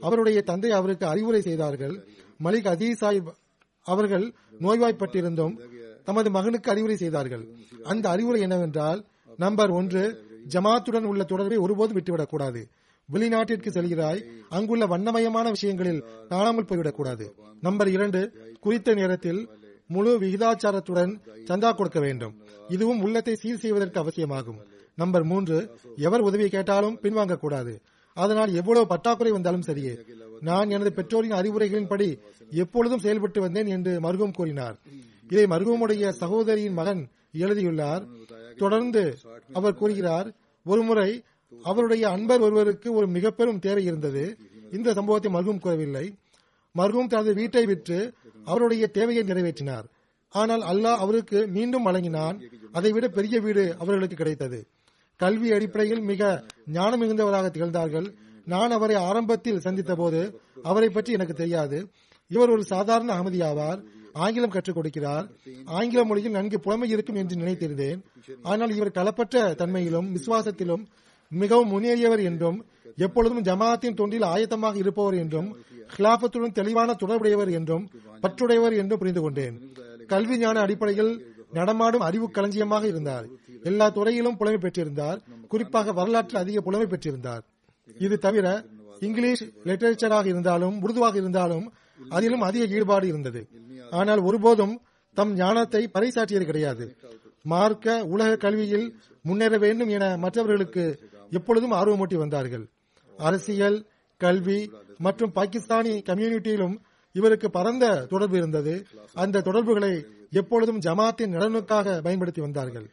அவருடைய 0.00 0.40
தந்தை 0.42 0.70
அவருக்கு 0.70 1.06
அறிவுரை 1.06 1.40
செய்தார்கள். 1.40 1.94
மலிக் 2.44 2.70
அதீஸ் 2.74 3.02
சாஹிப் 3.02 3.30
அவர்கள் 3.86 4.26
நோய்வாய்ப்பட்டிருந்தும் 4.64 5.54
தமது 6.08 6.28
மகனுக்கு 6.36 6.70
அறிவுரை 6.72 6.96
செய்தார்கள். 6.96 7.44
அந்த 7.92 8.04
அறிவுரை 8.14 8.40
என்னவென்றால் 8.46 9.00
நம்பர் 9.44 9.72
ஒன்று 9.78 10.02
ஜமாத்துடன் 10.54 11.06
உள்ள 11.10 11.22
தொடர்பை 11.32 11.58
ஒருபோதும் 11.64 11.98
விட்டுவிடக்கூடாது. 11.98 12.62
வெளிநாட்டிற்கு 13.08 13.70
செல்கிறாய் 13.76 14.20
அங்குள்ள 14.56 14.84
வண்ணமயமான 14.86 15.46
விஷயங்களில் 15.56 16.04
காணாமல் 16.32 16.68
போய்விடக்கூடாது. 16.68 17.26
நம்பர் 17.66 17.90
இரண்டு 17.96 18.20
குறித்த 18.64 18.94
நேரத்தில் 19.00 19.40
முழு 19.94 20.12
விகிதாச்சாரத்துடன் 20.22 21.12
சந்தா 21.50 21.70
கொடுக்க 21.76 21.98
வேண்டும். 22.06 22.34
இதுவும் 22.68 23.02
உள்ளத்தை 23.04 23.34
சீர் 23.42 23.62
செய்வதற்கு 23.62 23.98
அவசியமாகும். 24.02 24.58
நம்பர் 24.98 25.24
மூன்று 25.30 25.58
எவர் 26.06 26.26
உதவி 26.28 26.46
கேட்டாலும் 26.54 26.98
பின்வாங்கக்கூடாது. 27.02 27.74
அதனால் 28.16 28.52
எவ்வளவு 28.60 28.86
பற்றாக்குறை 28.92 29.32
வந்தாலும் 29.32 29.66
சரியே. 29.68 29.94
நான் 30.48 30.72
எனது 30.74 30.90
பெற்றோரின் 30.92 31.38
அறிவுரைகளின்படி 31.40 32.08
எப்பொழுதும் 32.62 33.04
செயல்பட்டு 33.04 33.40
வந்தேன் 33.40 33.70
என்று 33.76 33.92
மருகம் 34.06 34.36
கூறினார். 34.38 34.76
இதை 35.32 35.44
மருகமுடைய 35.52 36.10
சகோதரியின் 36.20 36.78
மகன் 36.80 37.02
எழுதியுள்ளார். 37.44 38.04
தொடர்ந்து 38.62 39.02
அவர் 39.58 39.78
கூறுகிறார் 39.80 40.28
ஒருமுறை 40.66 41.10
அவருடைய 41.64 42.04
அன்பர் 42.14 42.42
ஒருவருக்கு 42.46 42.88
ஒரு 42.98 43.06
மிக 43.16 43.30
பெரும் 43.30 43.60
தேவை 43.66 43.82
இருந்தது. 43.84 44.24
இந்த 44.76 44.88
சம்பவத்தை 44.98 45.30
மருகும் 45.34 45.62
கூறவில்லை. 45.64 46.06
மர்ஹூம் 46.74 47.12
தனது 47.12 47.32
வீட்டை 47.34 47.62
விற்று 47.66 47.98
அவருடைய 48.44 48.84
தேவையை 48.96 49.22
நிறைவேற்றினார். 49.24 49.86
ஆனால் 50.34 50.62
அல்லாஹ் 50.72 51.02
அவருக்கு 51.04 51.38
மீண்டும் 51.56 51.86
வழங்கினான். 51.88 52.36
அதைவிட 52.78 53.06
பெரிய 53.08 53.36
வீடு 53.40 53.64
அவர்களுக்கு 53.82 54.16
கிடைத்தது. 54.16 54.58
கல்வி 55.20 55.48
அடிப்படையில் 55.52 56.02
மிக 56.10 56.22
ஞானம் 56.76 57.00
மிகுந்தவராக 57.02 57.46
திகழ்ந்தார்கள். 57.50 58.08
நான் 58.46 58.70
அவரை 58.70 58.96
ஆரம்பத்தில் 59.08 59.64
சந்தித்த 59.66 59.94
போது 59.94 60.20
அவரை 60.62 60.88
பற்றி 60.90 61.10
எனக்கு 61.16 61.34
தெரியாது. 61.34 61.78
இவர் 62.30 62.52
ஒரு 62.54 62.64
சாதாரண 62.72 63.10
அகமதியாவார். 63.16 63.80
ஆங்கிலம் 64.14 64.50
கற்றுக் 64.50 64.78
கொடுக்கிறார். 64.78 65.26
ஆங்கில 65.64 66.04
மொழியில் 66.04 66.32
நன்கு 66.32 66.60
புலமை 66.60 66.88
இருக்கும் 66.88 67.14
என்று 67.14 67.36
நினைத்திருந்தேன். 67.36 68.00
ஆனால் 68.42 68.74
இவர் 68.74 68.96
களப்பற்ற 68.98 69.54
தன்மையிலும் 69.54 70.08
விசுவாசத்திலும் 70.16 70.84
மிகவும் 71.32 71.72
முன்னேறியவர் 71.72 72.22
என்றும் 72.22 72.64
எப்பொழுதும் 72.96 73.42
ஜமாத்தின் 73.42 73.98
தொண்டில் 74.00 74.26
ஆயத்தமாக 74.34 74.76
இருப்பவர் 74.76 75.14
என்றும் 75.14 75.56
ஹிலாபத்துடன் 75.96 76.52
தெளிவான 76.52 76.94
தொடர்புடையவர் 76.94 77.50
என்றும் 77.50 77.90
பற்றுடையவர் 78.22 78.76
என்றும் 78.76 78.98
புரிந்து 78.98 79.20
கொண்டேன். 79.20 79.56
கல்வி 80.06 80.38
ஞான 80.38 80.60
அடிப்படையில் 80.60 81.12
நடமாடும் 81.52 82.00
அறிவு 82.00 82.30
களஞ்சியமாக 82.30 82.86
இருந்தார். 82.86 83.26
எல்லா 83.62 83.88
துறையிலும் 83.88 84.36
புலமை 84.36 84.58
பெற்றிருந்தார். 84.58 85.18
குறிப்பாக 85.48 85.92
வரலாற்று 85.92 86.38
அதிக 86.38 86.60
புலமை 86.60 86.86
பெற்றிருந்தார். 86.86 87.42
இது 87.96 88.18
தவிர 88.18 88.64
இங்கிலீஷ் 89.00 89.44
லிட்டரேச்சராக 89.64 90.26
இருந்தாலும் 90.26 90.82
உருதுவாக 90.82 91.16
இருந்தாலும் 91.16 91.72
அதிலும் 92.10 92.40
அதிக 92.40 92.64
ஈடுபாடு 92.64 93.06
இருந்தது. 93.06 93.40
ஆனால் 93.90 94.20
ஒருபோதும் 94.20 94.80
தம் 95.14 95.34
ஞானத்தை 95.34 95.90
பறைசாற்றியது 95.94 96.44
கிடையாது. 96.44 96.96
மார்க்க 97.42 98.04
உலக 98.04 98.36
கல்வியில் 98.36 99.00
முன்னேற 99.22 99.58
வேண்டும் 99.58 99.88
என 99.88 100.16
மற்றவர்களுக்கு 100.16 100.84
எப்பொழுதும் 101.30 101.72
ஆர்வமூட்டி 101.72 102.14
வந்தார்கள். 102.14 102.68
அரசியல் 103.18 103.86
கல்வி 104.16 104.70
மற்றும் 104.98 105.32
பாகிஸ்தானி 105.32 106.02
கம்யூனிட்டியிலும் 106.02 106.76
இவருக்கு 107.12 107.50
பரந்த 107.50 108.06
தொடர்பு 108.06 108.36
இருந்தது. 108.36 108.86
அந்த 109.14 109.40
தொடர்புகளை 109.40 110.06
எப்பொழுதும் 110.30 110.80
ஜமாத்தின் 110.80 111.34
நலனுக்காக 111.34 112.02
பயன்படுத்தி 112.02 112.40
வந்தார்கள். 112.40 112.86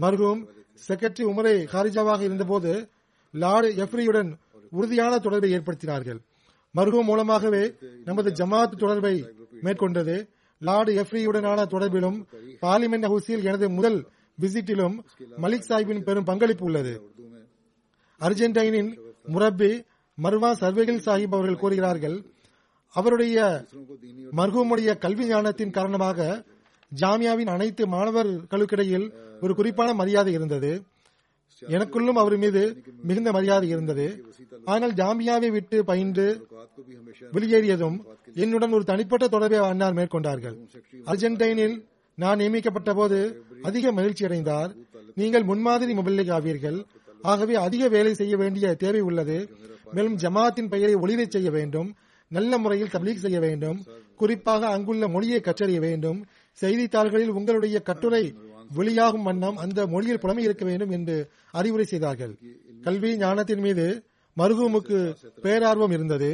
மருகும் 0.00 0.46
செக்ரட்டரி 0.88 1.24
உமரே 1.32 1.54
ஹாரிஜாவாக 1.72 2.20
இருந்தபோது 2.20 2.88
லார்டு 3.34 3.68
எஃப்ரியுடன் 3.74 4.30
உறுதியான 4.70 5.18
தொடர்பை 5.18 5.50
ஏற்படுத்தினார்கள். 5.52 6.18
மர்ஹூம் 6.76 7.02
மூலமாகவே 7.02 7.74
நமது 8.04 8.30
ஜமாத் 8.30 8.76
தொடர்பை 8.76 9.14
மேற்கொண்டது. 9.64 10.16
லார்டு 10.60 10.92
எஃப்ரியுடனான 11.02 11.60
தொடர்பிலும் 11.74 12.18
பார்லிமெண்ட் 12.64 13.08
ஹவுஸில் 13.10 13.44
எனது 13.48 13.68
முதல் 13.70 13.98
விசிட்டிலும் 14.38 14.96
மலிக் 15.42 15.68
சாஹிப்பின் 15.68 16.04
பெரும் 16.04 16.24
பங்களிப்பு 16.24 16.64
உள்ளது. 16.64 16.94
அர்ஜென்டைனின் 18.20 18.90
முரப்பி 19.24 19.72
மர்வா 20.18 20.50
சர்வேகில் 20.60 21.04
சாஹிப் 21.06 21.34
அவர்கள் 21.36 21.62
கூறுகிறார்கள் 21.62 22.16
அவருடைய 22.94 23.38
மர்ஹூமுடைய 24.38 24.90
கல்வி 24.98 25.26
ஞானத்தின் 25.26 25.70
காரணமாக 25.70 26.44
ஜாமியாவின் 26.92 27.50
அனைத்து 27.50 27.86
மாணவர்களுக்கிடையில் 27.86 29.06
ஒரு 29.40 29.54
குறிப்பான 29.54 29.94
மரியாதை 29.94 30.32
இருந்தது. 30.32 30.72
எனக்குள்ளும் 31.68 32.20
அவர் 32.22 32.36
மீது 32.36 32.82
மிகுந்த 33.02 33.32
மரியாதை 33.32 33.68
இருந்தது. 33.68 34.06
ஆனால் 34.64 34.92
ஜாமியாவை 34.92 35.48
விட்டு 35.48 35.84
பயின்று 35.84 36.48
வெளியேறியதும் 37.32 37.98
என்னுடன் 38.34 38.72
ஒரு 38.72 38.84
தனிப்பட்ட 38.84 39.28
தொடர்பை 39.28 39.58
அன்னார் 39.58 39.94
மேற்கொண்டார்கள். 39.94 40.56
அர்ஜென்டைனில் 41.06 41.76
நான் 42.14 42.36
நியமிக்கப்பட்ட 42.36 42.94
போது 42.94 43.44
அதிக 43.62 43.92
மகிழ்ச்சி 43.92 44.24
அடைந்தார். 44.24 44.74
நீங்கள் 45.14 45.42
முன்மாதிரி 45.42 45.94
மொபைலில் 45.94 46.32
ஆவீர்கள். 46.32 46.84
ஆகவே 47.22 47.54
அதிக 47.54 47.88
வேலை 47.88 48.14
செய்ய 48.14 48.36
வேண்டிய 48.36 48.74
தேவை 48.74 49.00
உள்ளது. 49.00 49.48
மேலும் 49.92 50.16
ஜமாத்தின் 50.16 50.68
பெயரை 50.68 50.94
ஒளிரச் 50.94 51.34
செய்ய 51.36 51.50
வேண்டும். 51.50 51.94
நல்ல 52.28 52.58
முறையில் 52.58 52.92
தப்லீக் 52.92 53.24
செய்ய 53.24 53.40
வேண்டும். 53.40 53.84
குறிப்பாக 54.16 54.66
அங்குள்ள 54.66 55.08
மொழியை 55.08 55.40
கற்றறிய 55.40 55.78
வேண்டும். 55.78 56.24
செய்தித்தாள்களில் 56.52 57.28
உங்களுடைய 57.28 57.80
கட்டுரை 57.80 58.34
வெளியாகும் 58.70 59.22
வண்ணம் 59.22 59.56
அந்த 59.56 59.86
மொழியில் 59.86 60.18
புலமை 60.18 60.42
இருக்க 60.42 60.64
வேண்டும் 60.64 60.90
என்று 60.90 61.16
அறிவுரை 61.50 61.84
செய்தார்கள். 61.84 62.32
கல்வி 62.82 63.16
ஞானத்தின் 63.16 63.60
மீது 63.60 63.86
மருகுமுக்கு 64.36 64.98
பேரார்வம் 65.44 65.92
இருந்தது. 65.92 66.30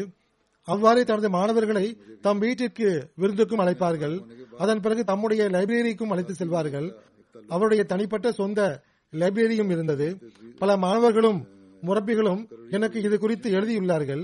அவ்வாறே 0.69 1.05
தனது 1.05 1.29
மாணவர்களை 1.31 1.87
தம் 2.21 2.39
வீட்டிற்கு 2.39 2.89
விருந்துக்கும் 3.21 3.63
அழைப்பார்கள். 3.65 4.17
அதன் 4.59 4.81
பிறகு 4.81 5.05
தம்முடைய 5.05 5.49
லைப்ரரிக்கும் 5.49 6.13
அழைத்து 6.13 6.35
செல்வார்கள். 6.35 6.89
அவருடைய 7.49 7.85
தனிப்பட்ட 7.85 8.33
சொந்த 8.33 8.61
லைப்ரரியும் 9.13 9.71
இருந்தது. 9.71 10.09
பல 10.59 10.77
மாணவர்களும் 10.77 11.41
முரப்பிகளும் 11.83 12.43
எனக்கு 12.71 13.03
இது 13.03 13.19
குறித்து 13.19 13.51
எழுதியுள்ளார்கள். 13.51 14.23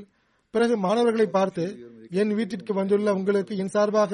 பிறகு 0.50 0.76
மாணவர்களை 0.76 1.26
பார்த்து 1.26 1.64
என் 2.10 2.34
வீட்டிற்கு 2.34 2.74
வந்துள்ள 2.74 3.14
உங்களுக்கு 3.14 3.56
என் 3.56 3.68
சார்பாக 3.68 4.12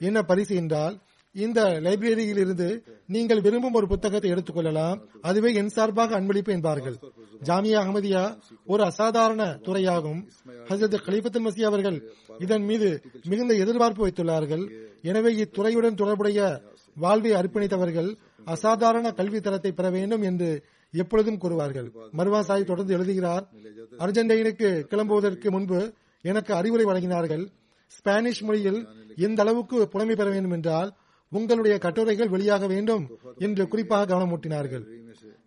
என்ன 0.00 0.22
பரிசு? 0.22 0.54
என்றால் 0.54 0.96
இந்த 1.34 1.60
லைப்ரரியில் 1.84 2.40
இருந்து 2.42 2.66
நீங்கள் 3.14 3.42
விரும்பும் 3.44 3.76
ஒரு 3.78 3.86
புத்தகத்தை 3.92 4.30
எடுத்துக்கொள்ளலாம். 4.32 4.98
அதுவே 5.28 5.50
என் 5.60 5.70
சார்பாக 5.76 6.16
அன்பளிப்பு 6.18 6.50
என்பார்கள். 6.56 6.96
ஜாமியா 7.48 7.78
அகமதியா 7.82 8.24
ஒரு 8.72 8.82
அசாதாரண 8.90 9.42
துறையாகும். 9.66 10.20
ஹசரத் 10.70 10.96
கலீபத்துல் 11.06 11.46
மசி 11.46 11.62
அவர்கள் 11.70 11.98
இதன் 12.44 12.66
மீது 12.70 12.88
மிகுந்த 13.30 13.54
எதிர்பார்ப்பு 13.62 14.04
வைத்துள்ளார்கள். 14.06 14.64
எனவே 15.10 15.30
இத்துறையுடன் 15.44 15.98
தொடர்புடைய 16.02 16.40
வாழ்வை 16.96 17.32
அர்ப்பணித்தவர்கள் 17.40 18.10
அசாதாரண 18.54 19.06
கல்வி 19.18 19.40
தரத்தை 19.40 19.72
பெற 19.72 19.86
வேண்டும் 19.96 20.24
என்று 20.30 20.50
எப்பொழுதும் 20.94 21.40
கூறுவார்கள். 21.42 21.88
மருவா 22.18 22.40
சாய் 22.48 22.70
தொடர்ந்து 22.70 22.94
எழுதுகிறார் 22.96 23.44
அர்ஜென்டைனுக்கு 24.04 24.70
கிளம்புவதற்கு 24.90 25.50
முன்பு 25.56 25.80
எனக்கு 26.24 26.52
அறிவுரை 26.60 26.84
வழங்கினார்கள். 26.88 27.44
ஸ்பானிஷ் 27.96 28.42
மொழியில் 28.48 28.80
எந்த 29.26 29.40
அளவுக்கு 29.44 29.78
புலமை 29.92 30.14
பெற 30.18 30.28
வேண்டும் 30.34 30.56
என்றால் 30.56 30.90
உங்களுடைய 31.38 31.74
கட்டுரைகள் 31.84 32.32
வெளியாக 32.34 32.64
வேண்டும் 32.72 33.04
என்று 33.46 33.64
குறிப்பாக 33.72 34.08
கவனமூட்டினார்கள். 34.12 34.84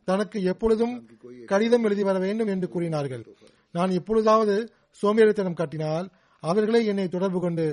தனக்கு 0.09 0.37
எப்பொழுதும் 0.51 0.95
கடிதம் 1.51 1.85
எழுதி 1.87 2.03
வர 2.07 2.17
வேண்டும் 2.25 2.51
என்று 2.53 2.67
கூறினார்கள். 2.73 3.23
நான் 3.75 3.91
எப்பொழுதாவது 3.99 4.55
சோம்பேறித்தனம் 4.99 5.59
காட்டினால் 5.59 6.07
அவர்களே 6.43 6.81
என்னை 6.91 7.07
தொடர்பு 7.15 7.39
கொண்டு 7.45 7.65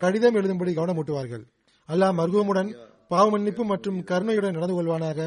கடிதம் 0.00 0.36
எழுதும்படி 0.40 0.72
கவனமூட்டுவார்கள். 0.76 1.44
அல்லாஹ் 1.88 2.16
மர்கூமுடன் 2.20 2.70
பாவ 3.12 3.24
மன்னிப்பு 3.30 3.62
மற்றும் 3.72 3.98
கருணையுடன் 4.10 4.56
நடந்து 4.56 4.74
கொள்வானாக. 4.76 5.20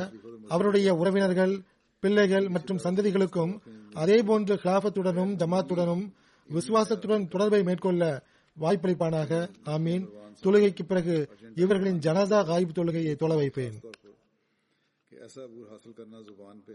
அவருடைய 0.54 0.90
உறவினர்கள் 1.02 1.54
பிள்ளைகள் 2.04 2.46
மற்றும் 2.56 2.84
சந்ததிகளுக்கும் 2.86 3.52
அதே 4.04 4.18
போன்று 4.30 4.54
கிலாபத்துடனும் 4.64 5.34
ஜமாத்துடனும் 5.42 6.04
விசுவாசத்துடன் 6.50 7.28
தொடர்பை 7.34 7.62
மேற்கொள்ள 7.68 8.04
வாய்ப்பளிப்பானாக 8.57 9.33
ஆமீன் 9.75 10.05
தொழுகைக்கு 10.43 10.85
பிறகு 10.91 11.15
இவர்களின் 11.63 12.01
ஜனாதா 12.07 12.41
காயிப் 12.51 12.77
தொழுகையை 12.79 13.15
தொலை 13.23 13.39
வைப்பேன் 13.43 13.79
कि 15.11 15.17
ऐसा 15.27 15.41
अबूर 15.43 15.67
हासिल 15.69 15.93
करना 15.99 16.19
जुबान 16.23 16.57
पे 16.67 16.75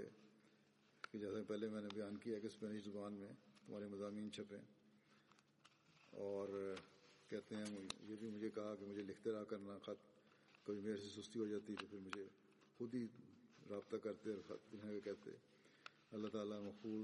कि 1.03 1.17
जैसे 1.19 1.41
पहले 1.49 1.65
मैंने 1.69 1.89
बयान 1.93 2.15
किया 2.23 2.37
कि 2.43 2.49
स्पेनिश 2.49 2.81
जुबान 2.85 3.11
में 3.21 3.29
तुम्हारे 3.59 3.87
मजामी 3.91 4.23
छपे 4.37 4.59
और 6.13 6.47
कहते 7.31 7.53
हैं 7.55 7.67
ये 8.09 8.15
भी 8.15 8.27
मुझे 8.29 8.49
कहा 8.49 8.71
कि 8.75 8.85
मुझे 8.85 9.03
लिखते 9.03 9.29
रहा 9.31 9.43
करना 9.51 9.75
खत 9.85 9.99
कभी 10.65 10.81
मेरे 10.81 10.97
से 10.97 11.09
सुस्ती 11.11 11.37
हो 11.39 11.47
जाती 11.47 11.75
तो 11.75 11.85
फिर 11.91 11.99
मुझे 11.99 12.25
खुद 12.79 12.89
ही 12.93 13.03
रबता 13.67 13.97
करते 14.05 14.27
और 14.31 14.41
खत 14.49 14.61
लिखने 14.73 14.91
का 14.95 15.01
कहते 15.07 15.31
अल्लाह 16.15 16.29
ताला 16.35 16.57
मकबूल 16.67 17.01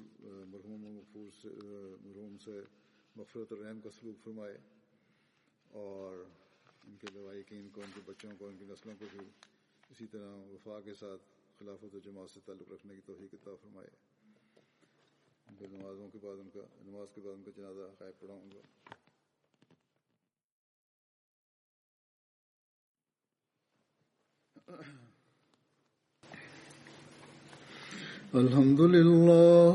मरहूम 0.52 0.82
मकबूल 0.90 1.30
से 1.38 1.50
मरहूम 2.08 2.34
से 2.46 2.56
مغفرت 3.17 3.53
الرحم 3.53 3.69
رحم 3.69 3.81
کا 3.81 3.91
سلوک 3.91 4.25
فرمائے 4.25 4.59
اور 5.71 6.25
ان 6.85 6.97
کے 7.01 7.57
ان 7.57 7.69
کو 7.73 7.83
ان 7.83 7.91
کے 7.95 8.01
بچوں 8.05 8.31
کو 8.39 8.47
ان 8.49 8.57
کی 8.59 8.65
نسلوں 8.65 8.95
کو 8.99 9.07
بھی 9.13 9.21
اسی 9.91 10.07
طرح 10.07 10.35
وفا 10.37 10.81
کے 10.85 10.95
ساتھ 10.95 11.23
خلافت 11.59 11.95
و 11.95 11.99
جماعت 11.99 12.31
سے 12.31 12.41
تعلق 12.45 12.73
رکھنے 12.73 12.95
کی 12.95 13.01
توحیق 13.07 13.35
عطا 13.35 13.51
فرمائے۔ 13.63 13.89
ان 15.47 15.55
کے 15.59 15.67
نمازوں 15.67 16.09
کے 16.09 16.19
بعد 16.23 16.37
ان 16.41 16.51
کا 16.55 16.61
نماز 16.83 17.09
کے 17.15 17.21
بعد 17.21 17.35
ان 17.35 17.43
کا 17.43 17.51
جنازہ 17.57 17.81
غائب 18.01 18.21
پڑھاؤں 18.21 18.51
گا۔ 18.55 18.61
الحمد 28.33 28.81
للہ 28.81 29.75